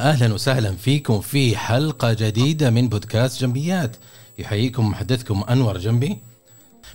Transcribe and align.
أهلا 0.00 0.34
وسهلا 0.34 0.76
فيكم 0.76 1.20
في 1.20 1.56
حلقة 1.56 2.12
جديدة 2.12 2.70
من 2.70 2.88
بودكاست 2.88 3.40
جنبيات. 3.40 3.96
يحييكم 4.38 4.88
محدثكم 4.88 5.44
أنور 5.48 5.78
جنبي. 5.78 6.18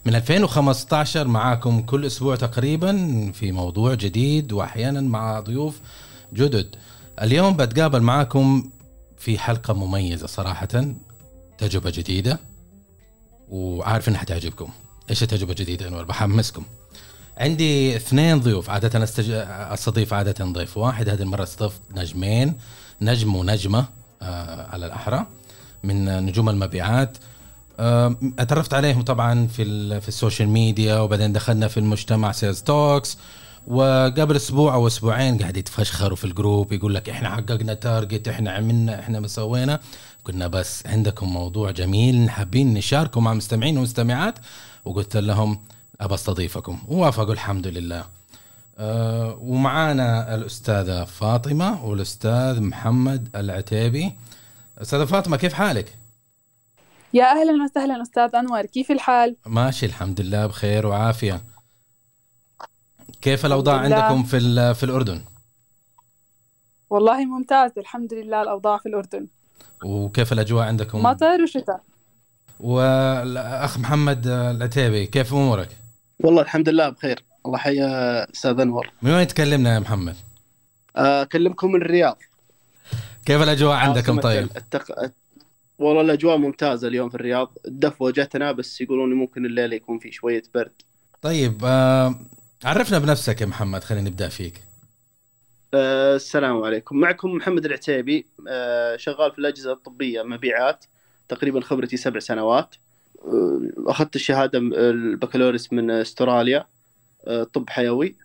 من 0.06 0.16
2015 0.16 1.28
معاكم 1.28 1.82
كل 1.82 2.06
أسبوع 2.06 2.36
تقريبا 2.36 3.32
في 3.32 3.52
موضوع 3.52 3.94
جديد 3.94 4.54
واحيانا 4.54 5.02
مع 5.02 5.40
ضيوف 5.40 5.80
جدد. 6.34 6.76
اليوم 7.22 7.56
بتقابل 7.58 8.02
معاكم 8.02 8.72
في 9.18 9.38
حلقة 9.38 9.74
مميزة 9.74 10.28
صراحة 10.28 10.96
تجربة 11.58 11.90
جديدة 11.90 12.40
وعارف 13.50 14.10
إنها 14.10 14.20
حتعجبكم 14.20 14.70
إيش 15.10 15.24
التجربة 15.24 15.52
الجديدة 15.52 15.88
أنور؟ 15.88 16.04
بحمسكم. 16.04 16.64
عندي 17.38 17.96
اثنين 17.96 18.40
ضيوف 18.40 18.70
عادة 18.70 19.04
استج... 19.04 19.32
أستضيف 19.32 20.14
عادة 20.14 20.46
ضيف 20.46 20.78
واحد 20.78 21.10
هذه 21.10 21.22
المرة 21.22 21.44
استضفت 21.44 21.82
نجمين. 21.96 22.54
نجم 23.02 23.36
ونجمة 23.36 23.86
آه 24.22 24.68
على 24.68 24.86
الأحرى 24.86 25.26
من 25.84 26.26
نجوم 26.26 26.50
المبيعات. 26.50 27.18
آه 27.80 28.16
أتعرفت 28.40 28.74
عليهم 28.74 29.02
طبعا 29.02 29.48
في. 29.48 29.66
في 30.02 30.08
ال 30.08 30.14
social 30.14 30.50
media 30.50 31.00
وبعدين 31.00 31.34
دخلنا 31.34 31.68
في 31.68 31.80
المجتمع 31.80 32.32
Sales 32.32 32.62
Talks 32.62 33.18
وقبل 33.68 34.36
أسبوع 34.36 34.74
أو 34.74 34.88
أسبوعين 34.88 35.38
قاعد 35.38 35.58
يتفشخروا 35.58 36.16
في 36.16 36.26
ال 36.26 36.34
group 36.34 36.74
يقول 36.74 36.96
لك 36.96 37.10
إحنا 37.10 37.30
حققنا 37.30 37.74
target 37.74 38.28
إحنا 38.28 38.52
عملنا 38.52 39.00
إحنا 39.00 39.20
ما 39.20 39.28
سوينا 39.28 39.80
قلنا 40.26 40.48
بس 40.48 40.88
عندكم 40.88 41.34
موضوع 41.34 41.72
جميل 41.72 42.30
حابين 42.30 42.74
نشاركه 42.74 43.22
مع 43.22 43.32
المستمعين 43.32 43.76
والمستمعات 43.78 44.36
وقلت 44.86 45.18
لهم 45.18 45.60
أبى 46.02 46.14
أستضيفكم. 46.14 46.80
ووافقوا 46.88 47.34
الحمد 47.34 47.68
لله. 47.68 48.06
أه 48.78 49.38
ومعانا 49.42 50.36
الأستاذة 50.36 51.04
فاطمة 51.04 51.86
والأستاذ 51.86 52.62
محمد 52.62 53.36
العتيبي. 53.36 54.14
أستاذة 54.78 55.06
فاطمة 55.06 55.38
كيف 55.38 55.54
حالك؟ 55.54 55.98
يا 57.14 57.32
أهلا 57.32 57.64
وسهلا 57.64 58.02
أستاذ 58.02 58.36
أنور 58.36 58.66
كيف 58.66 58.92
الحال؟ 58.92 59.36
ماشي 59.46 59.86
الحمد 59.86 60.22
لله 60.22 60.46
بخير 60.46 60.88
وعافية. 60.88 61.42
كيف 63.22 63.46
الأوضاع 63.46 63.78
عندكم 63.78 64.24
في 64.24 64.74
في 64.74 64.84
الأردن؟ 64.84 65.22
والله 66.90 67.26
ممتاز 67.26 67.72
الحمد 67.78 68.14
لله 68.14 68.42
الأوضاع 68.42 68.78
في 68.78 68.86
الأردن. 68.86 69.28
وكيف 69.86 70.34
الأجواء 70.34 70.68
عندكم؟ 70.68 71.04
مطر 71.04 71.42
وشتاء. 71.44 71.82
والأخ 72.60 73.78
محمد 73.78 74.28
العتيبي 74.28 75.06
كيف 75.06 75.34
أمورك؟ 75.34 75.78
والله 76.20 76.42
الحمد 76.42 76.70
لله 76.70 76.90
بخير. 76.90 77.26
الله 77.46 77.58
حيا 77.58 78.32
أستاذ 78.32 78.60
أنور. 78.60 78.92
من 79.02 79.12
وين 79.12 79.28
تكلمنا 79.28 79.74
يا 79.74 79.80
محمد؟ 79.80 80.16
أكلمكم 80.96 81.72
من 81.72 81.82
الرياض. 81.82 82.18
كيف 83.26 83.42
الأجواء 83.42 83.76
عندكم 83.76 84.20
طيب؟ 84.20 84.50
التق... 84.58 85.12
والله 85.80 86.02
الأجواء 86.02 86.38
ممتازة 86.38 86.88
اليوم 86.88 87.10
في 87.10 87.16
الرياض. 87.16 87.58
الدفوه 87.68 88.12
جتنا 88.12 88.52
بس 88.52 88.82
يقولون 88.82 89.14
ممكن 89.14 89.46
الليلة 89.46 89.76
يكون 89.76 90.00
في 90.00 90.12
شوية 90.12 90.44
برد. 90.56 90.72
طيب 91.22 91.62
آه 91.66 92.16
عرفنا 92.64 93.00
بنفسك 93.00 93.42
يا 93.42 93.46
محمد 93.46 93.84
خلينا 93.84 94.10
نبدأ 94.10 94.30
فيك. 94.30 94.64
آه 95.74 96.16
السلام 96.16 96.64
عليكم. 96.64 96.98
معكم 96.98 97.32
محمد 97.32 97.66
العتيبي 97.66 98.26
آه 98.50 98.96
شغال 98.98 99.32
في 99.32 99.40
الأجهزة 99.40 99.72
الطبية 99.74 100.24
مبيعات 100.24 100.86
تقريبا 101.28 101.62
خبرتي 101.62 101.98
سبع 101.98 102.20
سنوات. 102.20 102.76
أخذت 103.88 104.16
الشهادة 104.16 104.60
البكالوريوس 104.60 105.74
من 105.74 105.92
أستراليا. 105.92 106.66
طب 107.54 107.70
حيوي. 107.70 108.16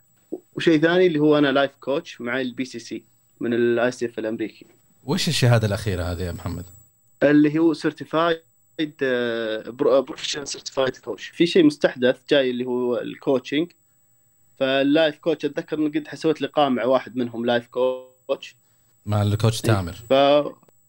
وشيء 0.54 0.80
ثاني 0.80 1.06
اللي 1.06 1.18
هو 1.18 1.38
أنا 1.38 1.52
life 1.52 1.70
coach 1.80 2.20
مع 2.20 2.40
ال 2.40 2.64
PCC 2.64 3.04
من 3.40 3.54
ال 3.54 3.90
ICF 3.90 4.18
الامريكي 4.18 4.66
وش 5.04 5.28
الشهادة 5.28 5.66
الأخيرة 5.66 6.02
هذه 6.02 6.22
يا 6.22 6.32
محمد؟ 6.32 6.64
اللي 7.22 7.58
هو 7.58 7.72
certified 7.72 8.40
professional 9.68 10.48
certified 10.48 10.96
coach 10.96 11.26
في 11.26 11.46
شيء 11.46 11.64
مستحدث 11.64 12.20
جاي 12.30 12.50
اللي 12.50 12.64
هو 12.64 12.98
ال 12.98 13.06
coaching 13.06 13.72
فال 14.58 14.78
life 14.78 15.18
coach 15.18 15.44
أتذكر 15.44 15.78
إني 15.78 15.88
قد 15.88 16.14
سويت 16.14 16.42
لقاء 16.42 16.70
مع 16.70 16.84
واحد 16.84 17.16
منهم 17.16 17.46
life 17.46 17.66
coach 17.66 18.56
مع 19.06 19.22
الكوتش 19.22 19.60
تامر. 19.60 19.92
ف... 19.92 20.12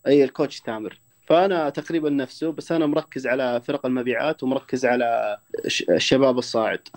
اي 0.08 0.24
الكوتش 0.24 0.60
تامر. 0.60 1.00
فأنا 1.28 1.70
تقريبا 1.70 2.10
نفسه 2.10 2.52
بس 2.52 2.72
أنا 2.72 2.86
مركز 2.86 3.28
على 3.28 3.62
فرق 3.62 3.86
المبيعات 3.86 4.44
ومركز 4.44 4.86
على 4.86 5.38
الشباب 5.90 6.38
الصاعد. 6.38 6.88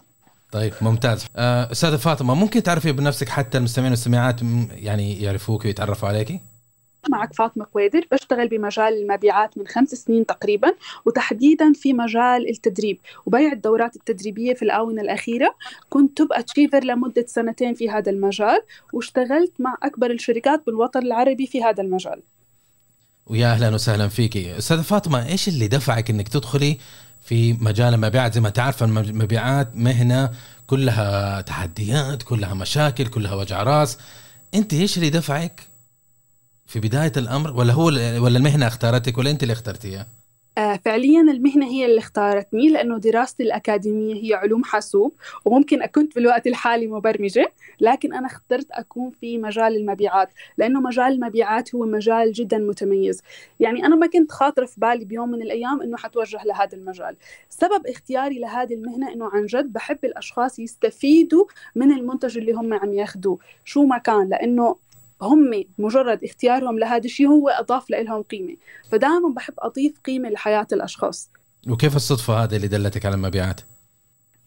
طيب 0.55 0.73
ممتاز. 0.81 1.27
أه، 1.37 1.73
أستاذة 1.73 1.97
فاطمة 1.97 2.35
ممكن 2.35 2.63
تعرفي 2.63 2.93
بنفسك 2.93 3.29
حتى 3.29 3.59
المستمعين 3.59 3.93
والمستمعات 3.93 4.41
يعني 4.73 5.23
يعرفوك 5.23 5.65
ويتعرفوا 5.65 6.09
عليكي 6.09 6.41
معك 7.09 7.35
فاطمة 7.35 7.67
قويدر 7.75 8.07
بشتغل 8.13 8.49
بمجال 8.49 9.03
المبيعات 9.03 9.59
من 9.59 9.67
خمس 9.67 9.89
سنين 9.89 10.27
تقريبا 10.27 10.75
وتحديدا 11.07 11.73
في 11.73 11.93
مجال 11.93 12.51
التدريب 12.51 12.99
وبيع 13.27 13.53
الدورات 13.53 13.97
التدريبية 13.97 14.55
في 14.55 14.63
الآونة 14.63 15.03
الأخيرة. 15.03 15.55
كنت 15.91 16.19
توب 16.19 16.33
أتشيفر 16.33 16.85
لمدة 16.85 17.25
سنتين 17.29 17.75
في 17.75 17.91
هذا 17.91 18.11
المجال 18.11 18.61
واشتغلت 18.93 19.53
مع 19.59 19.77
أكبر 19.83 20.11
الشركات 20.11 20.67
بالوطن 20.67 21.03
العربي 21.03 21.47
في 21.47 21.63
هذا 21.63 21.83
المجال. 21.83 22.23
ويا 23.27 23.53
أهلا 23.53 23.75
وسهلا 23.75 24.09
فيكي 24.09 24.59
أستاذة 24.59 24.83
فاطمة 24.83 25.29
إيش 25.29 25.49
اللي 25.49 25.69
دفعك 25.69 26.11
إنك 26.11 26.29
تدخلي 26.29 26.79
في 27.25 27.53
مجال 27.53 27.95
المبيعات. 27.95 28.35
زي 28.35 28.41
ما 28.41 28.49
تعرف 28.51 28.83
المبيعات 28.83 29.77
مهنة 29.77 30.31
كلها 30.67 31.41
تحديات 31.41 32.23
كلها 32.23 32.55
مشاكل 32.55 33.07
كلها 33.07 33.35
وجع 33.35 33.63
راس. 33.63 33.99
أنت 34.55 34.75
إيش 34.75 34.97
اللي 34.97 35.11
دفعك 35.11 35.61
في 36.67 36.81
بداية 36.81 37.13
الأمر؟ 37.17 37.51
ولا 37.53 37.73
هو 37.73 37.85
ولا 37.85 38.39
المهنة 38.39 38.67
اختارتك 38.67 39.19
ولا 39.19 39.31
أنت 39.31 39.43
اللي 39.43 39.53
اخترتيها؟ 39.53 40.07
فعليا 40.57 41.21
المهنة 41.21 41.67
هي 41.67 41.87
اللي 41.87 41.99
اختارتني 41.99 42.69
لأنه 42.69 42.99
دراستي 42.99 43.43
الأكاديمية 43.43 44.15
هي 44.15 44.35
علوم 44.35 44.65
حاسوب 44.65 45.15
وممكن 45.45 45.87
كنت 45.87 46.13
في 46.13 46.21
الوقت 46.21 46.47
الحالي 46.47 46.87
مبرمجة 46.87 47.53
لكن 47.81 48.15
أنا 48.15 48.27
اخترت 48.27 48.67
أكون 48.71 49.11
في 49.11 49.39
مجال 49.39 49.77
المبيعات 49.77 50.29
لأنه 50.59 50.81
مجال 50.81 51.13
المبيعات 51.13 51.75
هو 51.75 51.87
مجال 51.87 52.33
جدا 52.33 52.59
متميز. 52.59 53.23
يعني 53.61 53.87
أنا 53.87 53.97
ما 53.97 54.07
كنت 54.07 54.33
خاطرة 54.33 54.67
في 54.67 54.81
بالي 54.81 55.05
بيوم 55.05 55.31
من 55.31 55.43
الأيام 55.43 55.83
أنه 55.83 55.97
حتوجه 55.97 56.45
لهذا 56.45 56.77
المجال. 56.79 57.17
سبب 57.49 57.87
اختياري 57.87 58.39
لهذه 58.39 58.75
المهنة 58.75 59.13
أنه 59.13 59.29
عن 59.33 59.47
جد 59.47 59.73
بحب 59.73 59.99
الأشخاص 60.05 60.59
يستفيدوا 60.59 61.45
من 61.75 61.93
المنتج 61.93 62.39
اللي 62.39 62.53
هم 62.53 62.75
عم 62.75 62.93
ياخذوه 62.93 63.39
شو 63.65 63.85
ما 63.85 63.99
كان 63.99 64.29
لأنه 64.29 64.77
هم 65.23 65.65
مجرد 65.79 66.25
اختيارهم 66.25 66.79
لهذا 66.79 67.05
الشيء 67.05 67.29
هو 67.29 67.49
أضاف 67.49 67.91
لهم 67.91 68.23
قيمة. 68.23 68.57
فدائما 68.93 69.29
بحب 69.29 69.55
أضيف 69.59 69.99
قيمة 70.05 70.29
لحياة 70.29 70.67
الأشخاص. 70.73 71.31
وكيف 71.71 71.97
الصدفة 71.97 72.45
هذه 72.45 72.57
اللي 72.57 72.69
دلتك 72.69 73.07
على 73.07 73.15
المبيعات؟ 73.15 73.61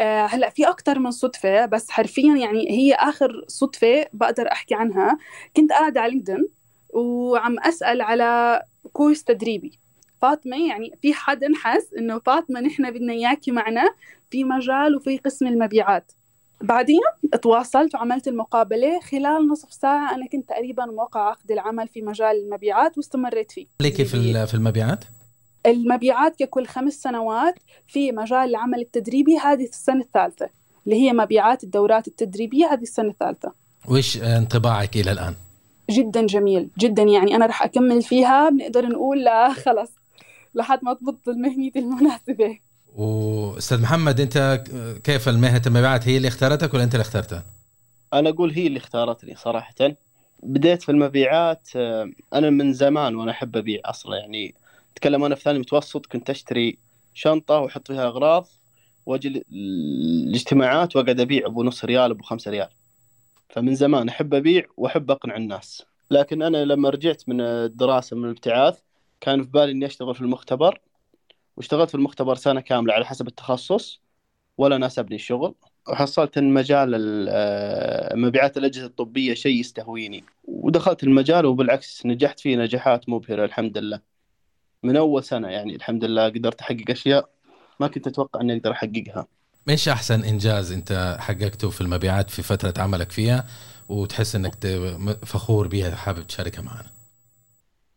آه 0.02 0.26
هلأ 0.26 0.50
في 0.50 0.70
أكثر 0.70 1.00
من 1.00 1.12
صدفة 1.12 1.66
بس 1.66 1.90
حرفيا 1.90 2.36
يعني 2.36 2.72
هي 2.72 2.94
آخر 2.94 3.46
صدفة 3.48 4.06
بقدر 4.14 4.52
أحكي 4.52 4.76
عنها. 4.76 5.18
كنت 5.58 5.72
قاعدة 5.72 6.02
على 6.02 6.12
لينكدين 6.12 6.48
وعم 6.90 7.60
أسأل 7.60 8.02
على 8.02 8.62
كورس 8.94 9.24
تدريبي. 9.24 9.80
فاطمة 10.22 10.68
يعني 10.68 10.92
في 11.02 11.14
حدا 11.14 11.48
حس 11.56 11.94
إنه 11.94 12.20
فاطمة 12.20 12.60
نحن 12.60 12.92
بدنا 12.92 13.14
إياكي 13.14 13.52
معنا 13.52 13.90
في 14.32 14.44
مجال 14.44 14.96
وفي 14.96 15.18
قسم 15.18 15.48
المبيعات. 15.48 16.12
بعدين 16.62 17.00
تواصلت 17.42 17.96
وعملت 17.96 18.28
المقابلة 18.28 19.00
خلال 19.00 19.48
نصف 19.48 19.74
ساعة 19.74 20.16
أنا 20.16 20.28
كنت 20.28 20.50
تقريبا 20.50 20.86
موقع 20.86 21.30
عقد 21.30 21.52
العمل 21.52 21.88
في 21.88 22.02
مجال 22.02 22.44
المبيعات 22.44 22.98
واستمريت 22.98 23.52
فيه 23.52 23.68
ليكي 23.82 24.06
في 24.06 24.48
في 24.48 24.54
المبيعات؟ 24.54 25.06
المبيعات 25.66 26.36
ككل 26.36 26.66
خمس 26.66 26.94
سنوات 26.94 27.56
في 27.88 28.12
مجال 28.12 28.50
العمل 28.50 28.80
التدريبي 28.80 29.38
هذه 29.38 29.64
السنة 29.64 30.02
الثالثة 30.02 30.50
اللي 30.86 30.96
هي 30.96 31.14
مبيعات 31.14 31.64
الدورات 31.64 32.08
التدريبية 32.08 32.74
هذه 32.74 32.82
السنة 32.82 33.10
الثالثة 33.10 33.52
وإيش 33.88 34.18
انطباعك 34.18 34.96
إلى 34.96 35.12
الآن؟ 35.12 35.36
جدا 35.90 36.26
جميل 36.26 36.70
جدا 36.80 37.04
يعني 37.04 37.36
أنا 37.36 37.46
رح 37.46 37.64
أكمل 37.64 38.02
فيها 38.02 38.50
بنقدر 38.50 38.86
نقول 38.86 39.24
لا 39.24 39.54
خلص 39.54 39.90
لحد 40.56 40.80
ما 40.84 40.94
تبطل 40.94 41.42
مهنتي 41.42 41.80
المناسبة 41.80 42.60
وأستاذ 42.98 43.82
محمد 43.82 44.20
أنت 44.20 44.64
كيف 45.04 45.30
المهنة 45.30 45.62
المبيعات 45.68 46.08
هي 46.08 46.18
اللي 46.18 46.28
اختارتك 46.28 46.74
ولا 46.74 46.84
أنت 46.84 46.96
اللي 46.96 47.02
اخترتها؟ 47.02 47.46
أنا 48.14 48.30
أقول 48.30 48.52
هي 48.52 48.68
اللي 48.68 48.78
اختارتني 48.78 49.36
صراحة. 49.36 49.76
بديت 50.44 50.84
في 50.84 50.92
المبيعات 50.92 51.70
أنا 52.34 52.50
من 52.50 52.74
زمان 52.74 53.16
وأنا 53.16 53.32
أحب 53.32 53.58
أبيع 53.58 53.82
أصلا. 53.86 54.18
يعني 54.18 54.56
أتكلم 54.94 55.24
أنا 55.24 55.36
في 55.36 55.42
ثاني 55.42 55.60
متوسط 55.60 56.06
كنت 56.06 56.30
أشتري 56.30 56.78
شنطة 57.14 57.60
وأحط 57.60 57.88
فيها 57.88 58.08
أغراض 58.08 58.48
وأجي 59.06 59.46
الاجتماعات 59.52 60.96
وأقعد 60.96 61.20
أبيع 61.20 61.46
أبو 61.46 61.64
نص 61.64 61.86
ريال 61.86 62.12
أبو 62.12 62.24
خمسة 62.24 62.52
ريال. 62.52 62.70
فمن 63.50 63.76
زمان 63.76 64.10
أحب 64.10 64.34
أبيع 64.34 64.66
وأحب 64.78 65.12
أقنع 65.12 65.36
الناس. 65.36 65.84
لكن 66.12 66.42
أنا 66.42 66.66
لما 66.66 66.90
رجعت 66.90 67.24
من 67.28 67.42
الدراسة 67.42 68.16
من 68.16 68.26
الابتعاث 68.26 68.80
كان 69.22 69.44
في 69.44 69.50
بالي 69.50 69.72
إني 69.72 69.86
أشتغل 69.86 70.16
في 70.16 70.22
المختبر. 70.22 70.80
واشتغلت 71.58 71.90
في 71.90 71.96
المختبر 71.96 72.36
سنة 72.36 72.62
كاملة 72.62 72.94
على 72.94 73.06
حسب 73.06 73.28
التخصص 73.28 74.02
ولا 74.58 74.78
ناسبني 74.78 75.16
الشغل. 75.16 75.56
وحصلت 75.90 76.38
إن 76.38 76.54
مجال 76.54 76.96
ال- 76.96 77.28
آه، 77.32 78.16
مبيعات 78.16 78.58
الأجهزة 78.58 78.86
الطبية 78.86 79.34
شيء 79.34 79.60
يستهويني. 79.60 80.24
ودخلت 80.44 81.04
المجال 81.04 81.46
وبالعكس 81.46 82.06
نجحت 82.06 82.40
فيه 82.40 82.58
نجاحات 82.58 83.10
مبهرة 83.10 83.46
الحمد 83.46 83.78
لله. 83.78 84.00
من 84.84 84.98
أول 84.98 85.24
سنة 85.24 85.48
يعني 85.48 85.76
الحمد 85.76 86.04
لله 86.06 86.26
قدرت 86.30 86.62
أحقق 86.62 86.86
أشياء 86.90 87.30
ما 87.80 87.88
كنت 87.88 88.08
أتوقع 88.08 88.42
إني 88.42 88.58
أقدر 88.58 88.72
أحققها. 88.72 89.28
إيش 89.70 89.90
أحسن 89.90 90.24
إنجاز 90.24 90.72
أنت 90.72 91.18
حققته 91.20 91.70
في 91.70 91.82
المبيعات 91.82 92.30
في 92.30 92.42
فترة 92.42 92.74
عملك 92.78 93.12
فيها 93.12 93.48
وتحس 93.90 94.36
إنك 94.36 94.68
فخور 95.26 95.68
بها 95.68 95.96
حابب 95.96 96.28
تشاركها 96.28 96.62
معنا؟ 96.62 96.97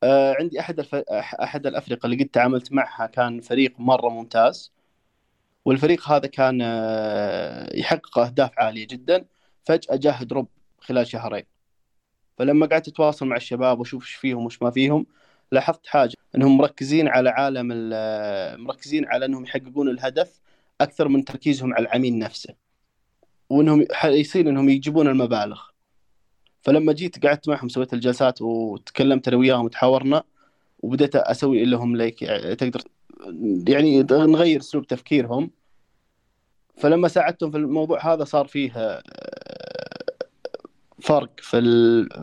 آه، 0.03 0.35
عندي 0.41 0.61
أحد 0.61 0.79
الف... 0.81 0.95
أحد 1.43 1.67
الأفرقة 1.67 2.07
اللي 2.07 2.25
قد 2.25 2.29
تعاملت 2.29 2.73
معها 2.73 3.07
كان 3.07 3.41
فريق 3.41 3.81
مرة 3.81 4.09
ممتاز 4.09 4.73
والفريق 5.65 6.09
هذا 6.09 6.27
كان 6.27 6.59
آه، 6.63 7.77
يحقق 7.77 8.19
أهداف 8.19 8.51
عالية 8.59 8.87
جدا. 8.87 9.27
فجأة 9.65 9.97
جاه 9.97 10.23
دروب 10.23 10.49
خلال 10.81 11.07
شهرين. 11.07 11.45
فلما 12.39 12.67
قعدت 12.67 12.89
أتواصل 12.89 13.27
مع 13.27 13.37
الشباب 13.37 13.79
وأشوف 13.81 14.03
إيش 14.03 14.15
فيهم 14.15 14.47
وش 14.47 14.63
ما 14.63 14.71
فيهم 14.71 15.07
لاحظت 15.53 15.87
حاجة 15.87 16.15
إنهم 16.37 16.59
مركزين 16.59 17.09
على 17.09 17.31
عالم 17.31 17.69
ال- 17.73 18.61
مركزين 18.65 19.07
على 19.07 19.25
إنهم 19.27 19.45
يحققون 19.45 19.89
الهدف 19.89 20.41
أكثر 20.81 21.09
من 21.09 21.25
تركيزهم 21.25 21.75
على 21.75 21.83
العميل 21.89 22.19
نفسه 22.19 22.55
وإنهم 23.51 23.87
يصير 24.05 24.49
إنهم 24.51 24.69
يجيبون 24.69 25.09
المبالغ. 25.09 25.63
فلما 26.63 26.93
جيت 26.93 27.27
قعدت 27.27 27.49
معهم 27.49 27.69
سويت 27.69 27.93
الجلسات 27.93 28.43
وتكلمت 28.43 29.29
أنا 29.29 29.37
وياهم 29.37 29.65
وتحاورنا 29.65 30.23
وبدأت 30.79 31.17
أسوي 31.17 31.65
لهم 31.65 31.97
ليك 31.97 32.19
تقدر 32.59 32.83
يعني 33.69 34.03
نغير 34.11 34.61
أسلوب 34.61 34.87
تفكيرهم. 34.87 35.51
فلما 36.77 37.09
ساعدتهم 37.09 37.51
في 37.51 37.57
الموضوع 37.57 38.13
هذا 38.13 38.25
صار 38.25 38.47
فيه 38.47 38.73
آه، 38.77 39.03
فرق 41.01 41.31
في 41.41 41.61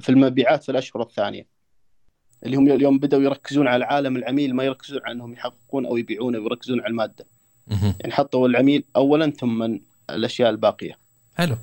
في 0.02 0.10
المبيعات 0.10 0.64
في 0.64 0.72
الأشهر 0.72 1.02
الثانية. 1.04 1.48
اللي 2.46 2.58
هم 2.58 2.72
اليوم 2.72 3.00
بدأوا 3.00 3.24
يركزون 3.24 3.68
على 3.68 3.86
عالم 3.86 4.16
العميل 4.16 4.56
ما 4.56 4.64
يركزون 4.64 5.00
على 5.06 5.14
إنهم 5.14 5.34
يحققون 5.34 5.86
أو 5.86 5.98
يبيعون 5.98 6.36
أو 6.36 6.44
يركزون 6.44 6.80
على 6.80 6.88
المادة. 6.88 7.26
يعني 8.00 8.14
حطوا 8.14 8.48
العميل 8.48 8.84
اولا 8.96 9.32
ثم 9.32 9.78
الأشياء 10.10 10.50
الباقية. 10.50 10.98
حلو. 11.36 11.56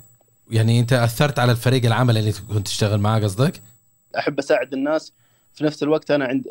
يعني 0.51 0.79
انت 0.79 0.93
اثرت 0.93 1.39
على 1.39 1.51
الفريق 1.51 1.85
العمل 1.85 2.17
اللي 2.17 2.31
كنت 2.31 2.67
تشتغل 2.67 2.99
معاه 2.99 3.19
قصدك؟ 3.19 3.61
احب 4.17 4.39
اساعد 4.39 4.73
الناس. 4.73 5.13
في 5.53 5.63
نفس 5.63 5.83
الوقت 5.83 6.11
أنا 6.11 6.25
عند 6.25 6.43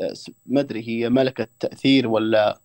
ما 0.47 0.61
ادري 0.61 0.89
هي 0.89 1.09
ملكة 1.09 1.47
تأثير 1.61 2.07
ولا 2.07 2.59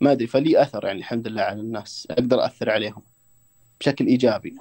ما 0.00 0.12
ادري 0.12 0.26
فلي 0.26 0.62
اثر 0.62 0.84
يعني 0.84 0.98
الحمد 0.98 1.28
لله 1.28 1.42
على 1.42 1.60
الناس. 1.60 2.08
أقدر 2.10 2.46
اثر 2.46 2.70
عليهم 2.70 3.02
بشكل 3.80 4.06
ايجابي. 4.06 4.56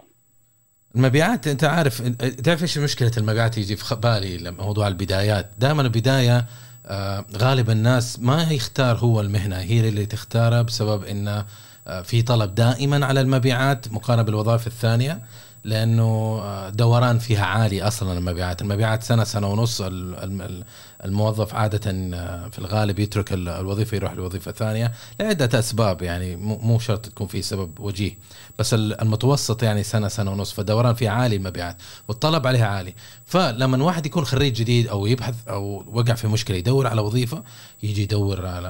المبيعات 0.95 1.47
انت 1.47 1.63
عارف 1.63 2.01
تعرف 2.17 2.61
إيش 2.61 2.77
مشكلة 2.77 3.11
المبيعات 3.17 3.57
يجي 3.57 3.75
في 3.75 3.95
بالي 3.95 4.37
لما 4.37 4.63
موضوع 4.63 4.87
البدايات؟ 4.87 5.51
دائما 5.59 5.81
البداية 5.81 6.45
آه، 6.85 7.25
غالب 7.37 7.69
الناس 7.69 8.19
ما 8.19 8.43
يختار 8.51 8.97
هو 8.97 9.21
المهنة 9.21 9.57
هي 9.57 9.89
اللي 9.89 10.05
تختارها 10.05 10.61
بسبب 10.61 11.03
انه 11.03 11.45
آه، 11.87 12.01
في 12.01 12.21
طلب 12.21 12.55
دائما 12.55 13.05
على 13.05 13.21
المبيعات 13.21 13.91
مقارنة 13.91 14.21
بالوظائف 14.21 14.67
الثانية. 14.67 15.21
لأنه 15.67 16.39
آه، 16.43 16.69
دوران 16.69 17.19
فيها 17.19 17.45
عالي 17.45 17.81
أصلا 17.81 18.17
المبيعات، 18.17 18.61
المبيعات 18.61 19.03
سنة 19.03 19.23
سنة 19.23 19.47
ونص. 19.47 19.81
ال- 19.81 20.15
ال- 20.41 20.63
الموظف 21.05 21.53
عادة 21.55 21.91
آه، 22.13 22.47
في 22.49 22.59
الغالب 22.59 22.99
يترك 22.99 23.33
ال- 23.33 23.49
الوظيفة 23.49 23.95
يروح 23.95 24.13
لوظيفه 24.13 24.51
ثانية 24.51 24.91
لعدة 25.19 25.59
أسباب. 25.59 26.01
يعني 26.01 26.35
مو 26.35 26.79
شرط 26.79 27.05
تكون 27.05 27.27
في 27.27 27.41
سبب 27.41 27.79
وجيه 27.79 28.17
بس 28.59 28.73
ال- 28.73 29.01
المتوسط 29.01 29.63
يعني 29.63 29.83
سنة 29.83 30.07
سنة 30.07 30.31
ونص. 30.31 30.51
فالدوران 30.53 30.95
فيه 30.95 31.09
عالي 31.09 31.35
المبيعات 31.35 31.77
والطلب 32.07 32.47
عليها 32.47 32.67
عالي. 32.67 32.93
فلما 33.25 33.83
واحد 33.83 34.05
يكون 34.05 34.25
خريج 34.25 34.53
جديد 34.53 34.87
أو 34.87 35.05
يبحث 35.05 35.35
أو 35.49 35.83
وقع 35.93 36.13
في 36.13 36.27
مشكلة 36.27 36.57
يدور 36.57 36.87
على 36.87 37.01
وظيفة 37.01 37.43
يجي 37.83 38.03
يدور 38.03 38.45
على 38.45 38.67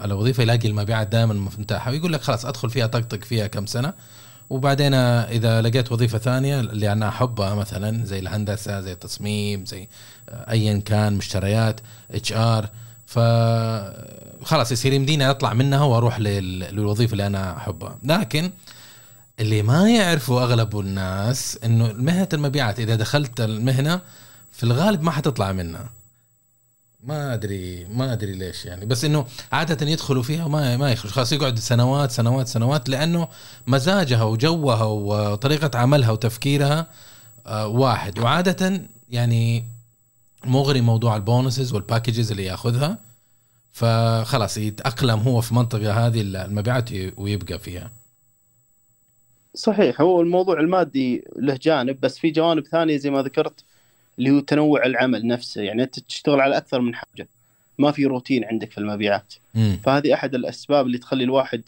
على 0.00 0.14
وظيفة 0.14 0.42
يلاقي 0.42 0.68
المبيعات 0.68 1.08
دائما 1.08 1.34
مفتاحة 1.34 1.90
ويقول 1.90 2.12
لك 2.12 2.22
خلاص 2.22 2.46
أدخل 2.46 2.70
فيها 2.70 2.86
طقطق 2.86 3.24
فيها 3.24 3.46
كم 3.46 3.66
سنة. 3.66 3.92
وبعدين 4.50 4.94
إذا 4.94 5.62
لقيت 5.62 5.92
وظيفة 5.92 6.18
ثانية 6.18 6.60
اللي 6.60 6.92
أنا 6.92 7.08
أحبها 7.08 7.54
مثلا 7.54 8.04
زي 8.04 8.18
الهندسة 8.18 8.80
زي 8.80 8.92
التصميم 8.92 9.66
زي 9.66 9.88
ايا 10.30 10.78
كان 10.78 11.12
مشتريات 11.12 11.80
HR 12.10 12.70
ف 13.06 13.18
خلاص 14.44 14.72
يصير 14.72 14.92
يمديني 14.92 15.30
أطلع 15.30 15.52
منها 15.54 15.82
وأروح 15.84 16.20
لل- 16.20 16.58
للوظيفة 16.60 17.12
اللي 17.12 17.26
أنا 17.26 17.56
أحبها. 17.56 17.98
لكن 18.04 18.50
اللي 19.40 19.62
ما 19.62 19.90
يعرفوا 19.90 20.42
أغلب 20.42 20.78
الناس 20.80 21.58
إنه 21.64 21.92
مهنة 21.92 22.28
المبيعات 22.32 22.80
إذا 22.80 22.94
دخلت 22.96 23.40
المهنة 23.40 24.00
في 24.52 24.64
الغالب 24.64 25.02
ما 25.02 25.10
حتطلع 25.10 25.52
منها. 25.52 25.90
ما 27.06 27.34
أدري 27.34 27.84
ما 27.84 28.12
أدري 28.12 28.32
ليش 28.32 28.64
يعني. 28.64 28.86
بس 28.86 29.04
إنه 29.04 29.26
عادة 29.52 29.86
يدخلوا 29.86 30.22
فيها 30.22 30.44
وما 30.44 30.76
ما 30.76 30.92
يخرج 30.92 31.10
خلاص 31.10 31.32
يقعد 31.32 31.58
سنوات 31.58 32.10
سنوات 32.10 32.48
سنوات 32.48 32.88
لأنه 32.88 33.28
مزاجها 33.66 34.22
وجوها 34.22 34.84
وطريقة 34.84 35.78
عملها 35.78 36.10
وتفكيرها 36.10 36.86
آه، 37.46 37.66
واحد. 37.66 38.18
وعادة 38.18 38.82
يعني 39.10 39.64
مغري 40.44 40.80
موضوع 40.80 41.16
ال 41.16 41.23
bonuses 41.23 41.72
وال 41.72 41.84
packages 41.84 42.30
اللي 42.30 42.44
ياخذها. 42.44 42.98
فخلاص 43.72 44.58
يتأقلم 44.58 45.20
هو 45.20 45.40
في 45.40 45.54
منطقة 45.54 46.06
هذه 46.06 46.20
المبيعات 46.20 46.90
ويبقى 47.16 47.58
فيها. 47.58 47.90
صحيح. 49.54 50.00
هو 50.00 50.20
الموضوع 50.20 50.60
المادي 50.60 51.24
له 51.36 51.58
جانب 51.62 52.00
بس 52.00 52.18
في 52.18 52.30
جوانب 52.30 52.66
ثانية 52.66 52.96
زي 52.96 53.10
ما 53.10 53.22
ذكرت 53.22 53.64
اللي 54.18 54.30
هو 54.30 54.40
تنوع 54.40 54.86
العمل 54.86 55.26
نفسه 55.26 55.62
يعني 55.62 55.82
أنت 55.82 55.98
تشتغل 55.98 56.40
على 56.40 56.56
أكثر 56.56 56.80
من 56.80 56.94
حاجة. 56.94 57.28
ما 57.78 57.92
في 57.92 58.06
روتين 58.06 58.44
عندك 58.44 58.70
في 58.70 58.78
المبيعات. 58.78 59.34
مم. 59.54 59.80
فهذه 59.84 60.14
أحد 60.14 60.34
الأسباب 60.34 60.86
اللي 60.86 60.98
تخلي 60.98 61.24
الواحد 61.24 61.62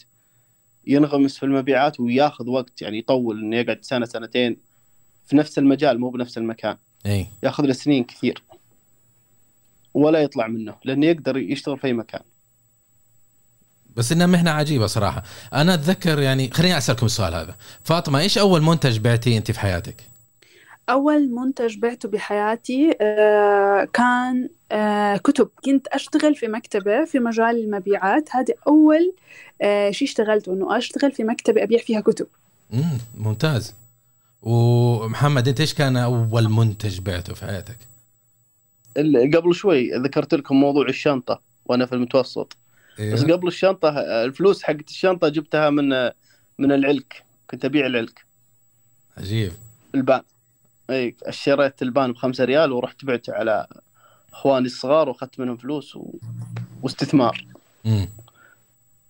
ينغمس 0.87 1.39
في 1.39 1.43
المبيعات 1.43 2.00
وياخذ 2.00 2.49
وقت 2.49 2.83
يعني 2.83 2.99
يطول 2.99 3.41
إنه 3.41 3.56
يقعد 3.56 3.79
سنة 3.83 4.06
سنتين 4.06 4.56
في 5.27 5.37
نفس 5.37 5.59
المجال 5.59 6.00
مو 6.00 6.11
بنفس 6.11 6.39
المكان. 6.39 6.77
إي. 7.06 7.27
ياخذ 7.43 7.65
له 7.65 7.73
سنين 7.73 8.05
كثير. 8.05 8.43
ولا 9.95 10.19
يطلع 10.19 10.47
منه 10.47 10.75
لأنه 10.85 11.06
يقدر 11.06 11.37
يشتغل 11.37 11.79
في 11.79 11.87
أي 11.87 11.93
مكان. 11.93 12.21
بس 13.97 14.12
إنها 14.12 14.27
مهنه 14.27 14.50
عجيبة 14.50 14.87
صراحة. 14.87 15.23
أنا 15.53 15.75
أتذكر 15.75 16.19
يعني 16.19 16.50
خليني 16.50 16.79
أسألكم 16.79 17.06
السؤال 17.06 17.35
هذا. 17.35 17.56
فاطمة 17.85 18.19
إيش 18.19 18.38
أول 18.38 18.62
منتج 18.62 18.99
بعتيه 18.99 19.38
أنت 19.38 19.50
في 19.50 19.61
حياتك؟ 19.61 20.08
أول 20.90 21.30
منتج 21.30 21.78
بعته 21.78 22.09
بحياتي 22.09 22.95
آه، 23.00 23.85
كان 23.92 24.49
آه، 24.73 25.16
كتب. 25.16 25.49
كنت 25.64 25.87
أشتغل 25.87 26.35
في 26.35 26.49
مكتبة 26.49 27.04
في 27.04 27.18
مجال 27.18 27.64
المبيعات. 27.64 28.28
هذه 28.37 28.54
أول 28.66 29.14
آه، 29.62 29.90
شيء 29.90 30.09
اشتغلته 30.09 30.52
إنه 30.52 30.78
أشتغل 30.78 31.12
في 31.12 31.25
مكتبة 31.25 31.62
أبيع 31.62 31.78
فيها 31.78 32.00
كتب. 32.00 32.26
امم 32.75 32.99
ممتاز. 33.14 33.75
ومحمد 34.42 35.49
أنت 35.49 35.61
إيش 35.61 35.75
كان 35.75 35.97
أول 35.97 36.49
منتج 36.49 37.00
بعته 37.00 37.35
في 37.35 37.45
حياتك؟ 37.45 37.76
ال- 38.97 39.37
قبل 39.37 39.54
شوي 39.54 39.90
ذكرت 39.92 40.35
لكم 40.35 40.57
موضوع 40.61 40.88
الشنطة 40.88 41.40
وأنا 41.66 41.87
في 41.87 41.92
المتوسط. 41.92 42.57
بس 42.95 43.00
أيوه. 43.00 43.33
قبل 43.33 43.49
الشنطة 43.49 43.88
الفلوس 44.25 44.62
حقت 44.62 44.88
الشنطة 44.88 45.28
جبتها 45.28 45.71
من 45.71 45.88
من 46.59 46.73
العلك. 46.73 47.23
كنت 47.50 47.64
أبيع 47.64 47.87
العلك. 47.87 48.25
عجيب. 49.18 49.52
البان 49.95 50.23
إي 50.90 51.16
اشتريت 51.23 51.83
البان 51.83 52.12
بخمسة 52.12 52.45
ريال 52.45 52.73
ورحت 52.73 53.04
بعته 53.04 53.33
على 53.33 53.66
إخواني 54.33 54.66
الصغار 54.66 55.09
وأخذت 55.09 55.40
منهم 55.40 55.57
فلوس 55.57 55.97
و... 55.97 56.14
واستثمار. 56.83 57.45
امم 57.87 58.09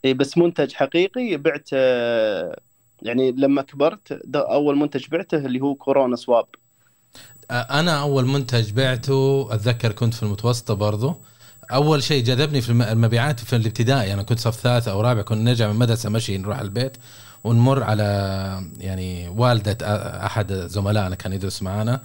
إي 0.04 0.14
بس 0.14 0.38
منتج 0.38 0.72
حقيقي 0.72 1.36
بعت 1.36 1.68
آه، 1.72 2.60
يعني 3.02 3.32
لما 3.32 3.62
كبرت 3.62 4.20
ده 4.24 4.52
أول 4.52 4.76
منتج 4.76 5.08
بعته 5.08 5.36
اللي 5.36 5.60
هو 5.60 5.74
كورونا 5.74 6.16
سواب. 6.16 6.46
أنا 7.50 8.00
أول 8.00 8.26
منتج 8.26 8.72
بعته 8.72 9.48
أتذكر 9.54 9.92
كنت 9.92 10.14
في 10.14 10.22
المتوسطة 10.22 10.74
برضو. 10.74 11.14
أول 11.72 12.02
شيء 12.02 12.24
جذبني 12.24 12.60
في 12.60 12.68
الم- 12.68 12.82
المبيعات 12.82 13.40
في 13.40 13.56
الابتدائي 13.56 14.12
أنا 14.14 14.22
كنت 14.22 14.38
صف 14.38 14.60
ثالث 14.60 14.88
أو 14.88 15.00
رابع 15.00 15.22
كنا 15.22 15.42
نرجع 15.42 15.66
من 15.66 15.72
المدرسة 15.72 16.10
مشي 16.10 16.38
نروح 16.38 16.58
البيت. 16.58 16.96
ونمر 17.44 17.82
على 17.82 18.04
يعني 18.80 19.28
والدة 19.28 19.76
أحد 20.26 20.52
زملائنا 20.52 21.14
كان 21.14 21.32
يدرس 21.32 21.62
معانا 21.62 22.00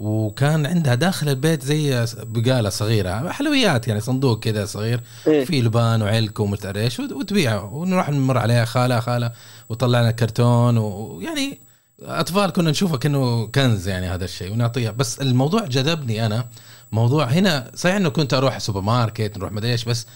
وكان 0.00 0.66
عندها 0.66 0.94
داخل 0.94 1.28
البيت 1.28 1.62
زي 1.62 2.06
بقالة 2.22 2.68
صغيرة 2.68 3.28
حلويات 3.32 3.88
يعني 3.88 4.00
صندوق 4.00 4.40
كذا 4.40 4.64
صغير 4.66 5.00
إيه. 5.26 5.44
في 5.44 5.62
لبان 5.62 6.02
وعلك 6.02 6.40
ومدري 6.40 6.80
إيش 6.80 7.00
وت- 7.00 7.12
وتبيعه 7.12 7.74
ونروح 7.74 8.10
نمر 8.10 8.38
عليها 8.38 8.64
خالة 8.64 9.00
خالة 9.00 9.32
وطلعنا 9.68 10.10
كرتون 10.10 10.78
ويعني 10.78 11.58
أطفال 12.02 12.50
كنا 12.50 12.70
نشوفه 12.70 12.96
كأنه 12.98 13.46
كنز 13.46 13.88
يعني 13.88 14.06
هذا 14.08 14.24
الشيء 14.24 14.52
ونعطيها 14.52 14.90
بس 14.90 15.20
الموضوع 15.20 15.64
جذبني 15.66 16.26
أنا 16.26 16.46
موضوع 16.92 17.24
هنا 17.24 17.70
صحيح 17.74 17.96
إنه 17.96 18.08
كنت 18.08 18.34
أروح 18.34 18.58
سوبر 18.58 18.80
ماركت 18.80 19.38
نروح 19.38 19.52
مدري 19.52 19.72
إيش 19.72 19.84
بس 19.84 20.06